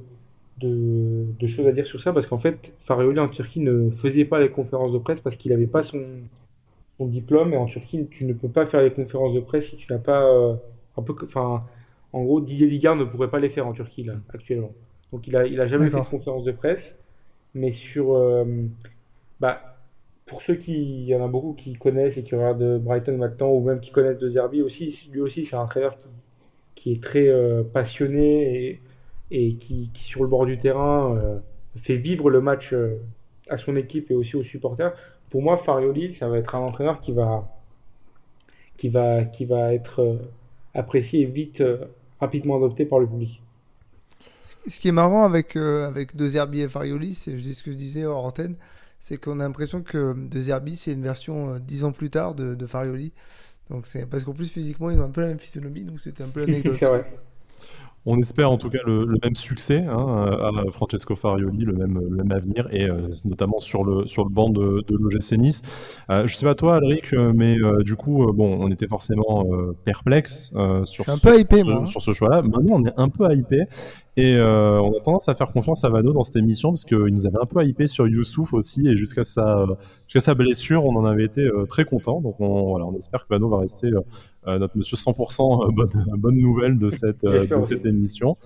de, 0.60 1.26
de, 1.38 1.48
choses 1.50 1.68
à 1.68 1.74
dire 1.74 1.86
sur 1.88 2.02
ça 2.02 2.14
parce 2.14 2.26
qu'en 2.28 2.40
fait, 2.40 2.58
Farioli 2.88 3.20
en 3.20 3.28
Turquie 3.28 3.60
ne 3.60 3.90
faisait 4.02 4.24
pas 4.24 4.40
les 4.40 4.50
conférences 4.50 4.94
de 4.94 5.00
presse 5.00 5.20
parce 5.22 5.36
qu'il 5.36 5.52
n'avait 5.52 5.68
pas 5.68 5.84
son, 5.84 6.02
son 6.98 7.08
diplôme. 7.08 7.54
Et 7.54 7.58
en 7.58 7.66
Turquie, 7.66 8.08
tu 8.12 8.26
ne 8.26 8.34
peux 8.34 8.50
pas 8.50 8.68
faire 8.68 8.82
les 8.82 8.92
conférences 8.92 9.34
de 9.34 9.40
presse 9.40 9.66
si 9.70 9.78
tu 9.78 9.92
n'as 9.92 10.00
pas 10.00 10.24
un 10.98 11.02
peu, 11.02 11.14
enfin, 11.24 11.64
en 12.14 12.24
gros, 12.24 12.42
Didier 12.42 12.68
Ligard 12.68 12.96
ne 12.96 13.06
pourrait 13.06 13.30
pas 13.30 13.40
les 13.40 13.50
faire 13.50 13.68
en 13.68 13.74
Turquie 13.74 14.04
là 14.04 14.14
actuellement. 14.34 14.72
Donc 15.12 15.28
il 15.28 15.36
a, 15.36 15.46
il 15.46 15.60
a 15.60 15.68
jamais 15.68 15.90
fait 15.90 15.98
de 15.98 16.10
conférence 16.10 16.44
de 16.44 16.52
presse. 16.52 16.84
Mais 17.54 17.74
sur, 17.94 18.18
bah, 19.40 19.76
pour 20.26 20.42
ceux 20.44 20.56
qui, 20.56 20.74
il 20.74 21.06
y 21.06 21.16
en 21.16 21.24
a 21.24 21.28
beaucoup 21.28 21.54
qui 21.54 21.74
connaissent 21.74 22.18
et 22.18 22.24
qui 22.24 22.36
regardent 22.36 22.80
Brighton 22.80 23.18
maintenant, 23.18 23.52
ou 23.52 23.62
même 23.62 23.80
qui 23.80 23.92
connaissent 23.92 24.18
De 24.18 24.32
Zerbi 24.32 24.62
aussi, 24.62 24.98
lui 25.12 25.22
aussi 25.22 25.48
c'est 25.50 25.56
un 25.56 25.62
entraîneur 25.62 25.96
qui, 25.96 26.10
qui 26.76 26.92
est 26.94 27.04
très 27.04 27.28
euh, 27.28 27.64
passionné 27.64 28.66
et, 28.66 28.82
et 29.32 29.54
qui, 29.56 29.90
qui, 29.94 30.04
sur 30.10 30.24
le 30.24 30.30
bord 30.30 30.46
du 30.46 30.60
terrain 30.60 31.16
euh, 31.16 31.38
fait 31.84 31.98
vivre 31.98 32.30
le 32.30 32.42
match 32.42 32.74
euh, 32.74 32.96
à 33.50 33.58
son 33.60 33.76
équipe 33.76 34.10
et 34.10 34.16
aussi 34.16 34.36
aux 34.36 34.44
supporters. 34.44 34.94
Pour 35.30 35.42
moi, 35.42 35.62
Farioli, 35.66 36.16
ça 36.20 36.28
va 36.28 36.38
être 36.38 36.56
un 36.56 36.60
entraîneur 36.60 37.02
qui 37.02 37.12
va 37.12 37.48
qui 38.78 38.90
va 38.90 39.24
qui 39.24 39.46
va 39.46 39.74
être 39.74 40.20
apprécié 40.74 41.22
et 41.22 41.26
vite 41.26 41.62
rapidement 42.20 42.58
adopté 42.58 42.86
par 42.86 43.00
le 43.00 43.08
public. 43.08 43.42
Ce 44.44 44.80
qui 44.80 44.88
est 44.88 44.94
marrant 44.94 45.24
avec 45.24 45.56
avec 45.56 46.16
De 46.16 46.28
Zerbi 46.28 46.62
et 46.62 46.68
Farioli, 46.68 47.14
c'est 47.14 47.38
ce 47.38 47.64
que 47.64 47.72
je 47.72 47.78
disais 47.78 48.06
hors 48.06 48.26
antenne, 48.26 48.56
c'est 49.00 49.18
qu'on 49.18 49.40
a 49.40 49.44
l'impression 49.44 49.82
que 49.84 50.14
De 50.14 50.42
Zerbi, 50.42 50.76
c'est 50.76 50.94
une 50.94 51.04
version 51.04 51.54
euh, 51.56 51.60
dix 51.60 51.84
ans 51.84 51.92
plus 51.92 52.10
tard 52.10 52.34
de, 52.34 52.56
de 52.56 52.66
Farioli. 52.66 53.12
Donc 53.70 53.86
c'est 53.86 54.06
parce 54.08 54.24
qu'en 54.24 54.34
plus 54.34 54.50
physiquement 54.50 54.90
ils 54.90 55.00
ont 55.00 55.06
un 55.06 55.12
peu 55.12 55.22
la 55.22 55.28
même 55.28 55.40
physionomie, 55.40 55.84
donc 55.84 56.00
c'était 56.00 56.24
un 56.24 56.30
peu 56.30 56.40
l'anecdote. 56.46 56.84
On 58.06 58.20
espère 58.20 58.52
en 58.52 58.58
tout 58.58 58.70
cas 58.70 58.80
le, 58.86 59.08
même 59.24 59.36
succès 59.36 59.86
hein, 59.88 60.26
à 60.42 60.72
Francesco 60.72 61.16
Farioli, 61.16 61.66
le 61.66 61.74
même, 61.74 62.00
le 62.00 62.16
même 62.16 62.32
avenir, 62.32 62.68
et 62.72 62.90
euh, 62.90 63.10
notamment 63.24 63.60
sur 63.60 63.84
le, 63.84 64.06
sur 64.06 64.24
le 64.24 64.30
banc 64.30 64.50
de, 64.50 64.84
de 64.88 64.96
l'OGC 64.96 65.38
Nice. 65.38 65.62
Euh, 66.12 66.28
je 66.28 66.36
sais 66.36 66.46
pas 66.46 66.56
toi, 66.56 66.76
Alric, 66.76 67.14
mais 67.14 67.58
euh, 67.58 67.82
du 67.82 67.96
coup, 67.96 68.32
bon, 68.34 68.58
on 68.62 68.70
était 68.70 68.88
forcément 68.88 69.46
perplexe 69.84 70.52
sur, 70.84 71.06
ce, 71.06 71.40
hypé, 71.40 71.62
hein. 71.62 71.86
sur 71.86 72.02
ce 72.02 72.14
choix-là. 72.14 72.42
Maintenant, 72.44 72.76
on 72.76 72.86
est 72.86 72.94
un 72.98 73.10
peu 73.10 73.34
hypé. 73.34 73.64
Et 74.18 74.40
on 74.40 74.94
a 74.98 75.02
tendance 75.02 75.28
à 75.28 75.36
faire 75.36 75.52
confiance 75.52 75.84
à 75.84 75.90
Vano 75.90 76.14
dans 76.14 76.24
cette 76.24 76.38
émission 76.38 76.70
parce 76.70 76.86
qu'il 76.86 76.98
nous 76.98 77.26
avait 77.26 77.40
un 77.42 77.46
peu 77.46 77.62
hypé 77.66 77.86
sur 77.88 78.08
Youssouf 78.08 78.54
aussi 78.54 78.88
et 78.88 78.96
jusqu'à 78.96 79.26
sa, 79.26 79.66
jusqu'à 80.08 80.22
sa 80.22 80.36
blessure, 80.36 80.86
on 80.86 80.96
en 80.96 81.04
avait 81.04 81.26
été 81.26 81.46
très 81.68 81.84
content. 81.84 82.22
Donc 82.22 82.40
on, 82.40 82.70
voilà, 82.70 82.86
on 82.86 82.96
espère 82.96 83.24
que 83.24 83.28
Vano 83.30 83.50
va 83.50 83.58
rester 83.60 83.88
euh, 83.88 84.00
notre 84.48 84.78
monsieur 84.78 84.98
100% 84.98 85.68
euh, 85.68 85.72
bonne, 85.72 86.06
bonne 86.18 86.38
nouvelle 86.38 86.78
de 86.78 86.90
cette, 86.90 87.24
euh, 87.24 87.48
de 87.48 87.62
cette 87.64 87.86
émission. 87.86 88.38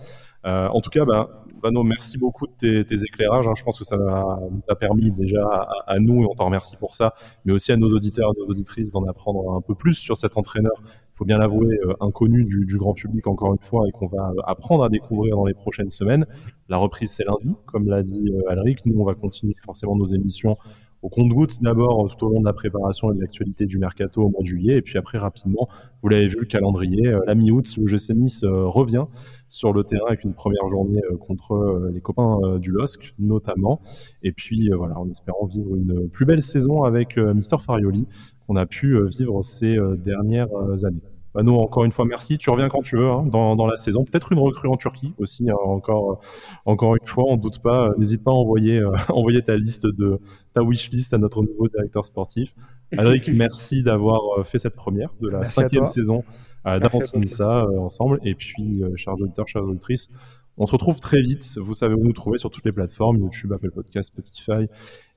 en 0.43 0.81
tout 0.81 0.89
cas, 0.89 1.05
bah, 1.05 1.43
Vano, 1.61 1.83
merci 1.83 2.17
beaucoup 2.17 2.47
de 2.47 2.83
tes, 2.83 3.03
éclairages. 3.03 3.47
Hein. 3.47 3.53
Je 3.55 3.63
pense 3.63 3.77
que 3.77 3.83
ça 3.83 3.97
nous 3.97 4.61
a 4.69 4.75
permis 4.75 5.11
déjà 5.11 5.43
à, 5.85 5.99
nous, 5.99 6.23
et 6.23 6.25
on 6.25 6.33
t'en 6.33 6.45
remercie 6.45 6.77
pour 6.77 6.93
ça, 6.93 7.13
mais 7.43 7.51
aussi 7.51 7.73
à 7.73 7.77
nos 7.77 7.89
auditeurs 7.89 8.31
et 8.33 8.39
nos 8.39 8.45
auditrices 8.45 8.91
d'en 8.91 9.03
apprendre 9.05 9.53
un 9.55 9.61
peu 9.61 9.75
plus 9.75 9.93
sur 9.93 10.15
cet 10.15 10.37
entraîneur, 10.37 10.73
il 10.81 11.17
faut 11.17 11.25
bien 11.25 11.37
l'avouer, 11.37 11.77
inconnu 11.99 12.45
du, 12.45 12.65
du, 12.65 12.77
grand 12.77 12.93
public 12.93 13.27
encore 13.27 13.51
une 13.51 13.61
fois, 13.61 13.85
et 13.89 13.91
qu'on 13.91 14.07
va 14.07 14.31
apprendre 14.47 14.85
à 14.85 14.89
découvrir 14.89 15.35
dans 15.35 15.45
les 15.45 15.53
prochaines 15.53 15.89
semaines. 15.89 16.25
La 16.69 16.77
reprise, 16.77 17.11
c'est 17.11 17.25
lundi, 17.25 17.53
comme 17.65 17.89
l'a 17.89 18.03
dit 18.03 18.31
Alric. 18.47 18.85
Nous, 18.85 18.97
on 18.97 19.03
va 19.03 19.15
continuer 19.15 19.55
forcément 19.65 19.97
nos 19.97 20.05
émissions 20.05 20.57
au 21.01 21.09
compte-goutte 21.09 21.61
d'abord 21.61 22.13
tout 22.13 22.25
au 22.25 22.29
long 22.29 22.39
de 22.39 22.45
la 22.45 22.53
préparation 22.53 23.11
et 23.11 23.15
de 23.15 23.21
l'actualité 23.21 23.65
du 23.65 23.77
mercato 23.77 24.21
au 24.23 24.29
mois 24.29 24.41
de 24.41 24.45
juillet, 24.45 24.77
et 24.77 24.81
puis 24.81 24.97
après 24.97 25.17
rapidement, 25.17 25.67
vous 26.01 26.09
l'avez 26.09 26.27
vu, 26.27 26.37
le 26.39 26.45
calendrier, 26.45 27.07
euh, 27.07 27.19
la 27.25 27.35
mi-août, 27.35 27.65
le 27.77 27.87
GC 27.87 28.13
Nice 28.15 28.43
euh, 28.43 28.65
revient 28.65 29.05
sur 29.47 29.73
le 29.73 29.83
terrain 29.83 30.07
avec 30.07 30.23
une 30.23 30.33
première 30.33 30.67
journée 30.67 31.01
euh, 31.11 31.17
contre 31.17 31.89
les 31.93 32.01
copains 32.01 32.59
du 32.59 32.71
LOSC 32.71 33.13
notamment, 33.19 33.81
et 34.23 34.31
puis 34.31 34.69
voilà, 34.75 34.99
en 34.99 35.09
espérant 35.09 35.45
vivre 35.45 35.75
une 35.75 36.09
plus 36.09 36.25
belle 36.25 36.41
saison 36.41 36.83
avec 36.83 37.17
Mister 37.17 37.57
Farioli 37.57 38.07
qu'on 38.47 38.55
a 38.55 38.65
pu 38.65 38.97
vivre 39.07 39.41
ces 39.41 39.77
dernières 39.97 40.49
années. 40.83 41.01
Bah 41.33 41.43
encore 41.43 41.85
une 41.85 41.91
fois, 41.91 42.05
merci. 42.05 42.37
Tu 42.37 42.49
reviens 42.49 42.69
quand 42.69 42.81
tu 42.81 42.97
veux 42.97 43.07
hein, 43.07 43.23
dans, 43.25 43.55
dans, 43.55 43.67
la 43.67 43.77
saison. 43.77 44.03
Peut-être 44.03 44.31
une 44.31 44.39
recrue 44.39 44.67
en 44.67 44.77
Turquie 44.77 45.13
aussi, 45.19 45.49
hein, 45.49 45.55
encore, 45.63 46.21
encore 46.65 46.95
une 46.95 47.07
fois. 47.07 47.25
On 47.27 47.35
ne 47.37 47.41
doute 47.41 47.59
pas. 47.59 47.91
N'hésite 47.97 48.23
pas 48.23 48.31
à 48.31 48.35
envoyer, 48.35 48.79
euh, 48.79 48.91
envoyer 49.09 49.41
ta 49.41 49.55
liste 49.55 49.85
de 49.85 50.19
ta 50.53 50.63
wish 50.63 50.89
list 50.89 51.13
à 51.13 51.17
notre 51.17 51.41
nouveau 51.43 51.67
directeur 51.67 52.05
sportif. 52.05 52.55
Alric, 52.97 53.29
merci 53.33 53.83
d'avoir 53.83 54.21
euh, 54.37 54.43
fait 54.43 54.57
cette 54.57 54.75
première 54.75 55.09
de 55.21 55.29
la 55.29 55.45
cinquième 55.45 55.85
saison 55.85 56.23
euh, 56.65 56.79
ça 57.23 57.63
euh, 57.63 57.79
ensemble. 57.79 58.19
Et 58.23 58.35
puis, 58.35 58.83
chers 58.95 59.13
auditeurs, 59.13 59.47
chers 59.47 59.63
auditrices, 59.63 60.09
on 60.57 60.65
se 60.65 60.73
retrouve 60.73 60.99
très 60.99 61.21
vite. 61.21 61.57
Vous 61.57 61.73
savez 61.73 61.93
où 61.93 62.03
nous 62.03 62.13
trouver 62.13 62.37
sur 62.37 62.49
toutes 62.49 62.65
les 62.65 62.71
plateformes, 62.71 63.17
YouTube, 63.17 63.53
Apple 63.53 63.71
Podcast, 63.71 64.11
Spotify 64.11 64.67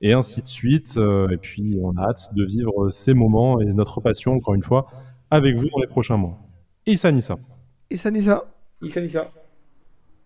et 0.01 0.13
ainsi 0.13 0.41
de 0.41 0.47
suite. 0.47 0.97
et 0.97 1.37
puis, 1.37 1.77
on 1.83 1.97
a 1.97 2.03
hâte 2.03 2.29
de 2.33 2.45
vivre 2.45 2.89
ces 2.89 3.13
moments 3.13 3.59
et 3.59 3.65
notre 3.73 3.99
passion, 3.99 4.33
encore 4.33 4.53
une 4.53 4.63
fois, 4.63 4.87
avec 5.33 5.55
vous 5.55 5.67
dans 5.69 5.79
les 5.79 5.87
prochains 5.87 6.17
mois. 6.17 6.37
Issa 6.85 7.11
Nissa. 7.11 7.37
Issa 7.89 8.11
Nissa. 8.11 8.43
Issa 8.81 9.01
Nissa. 9.01 9.31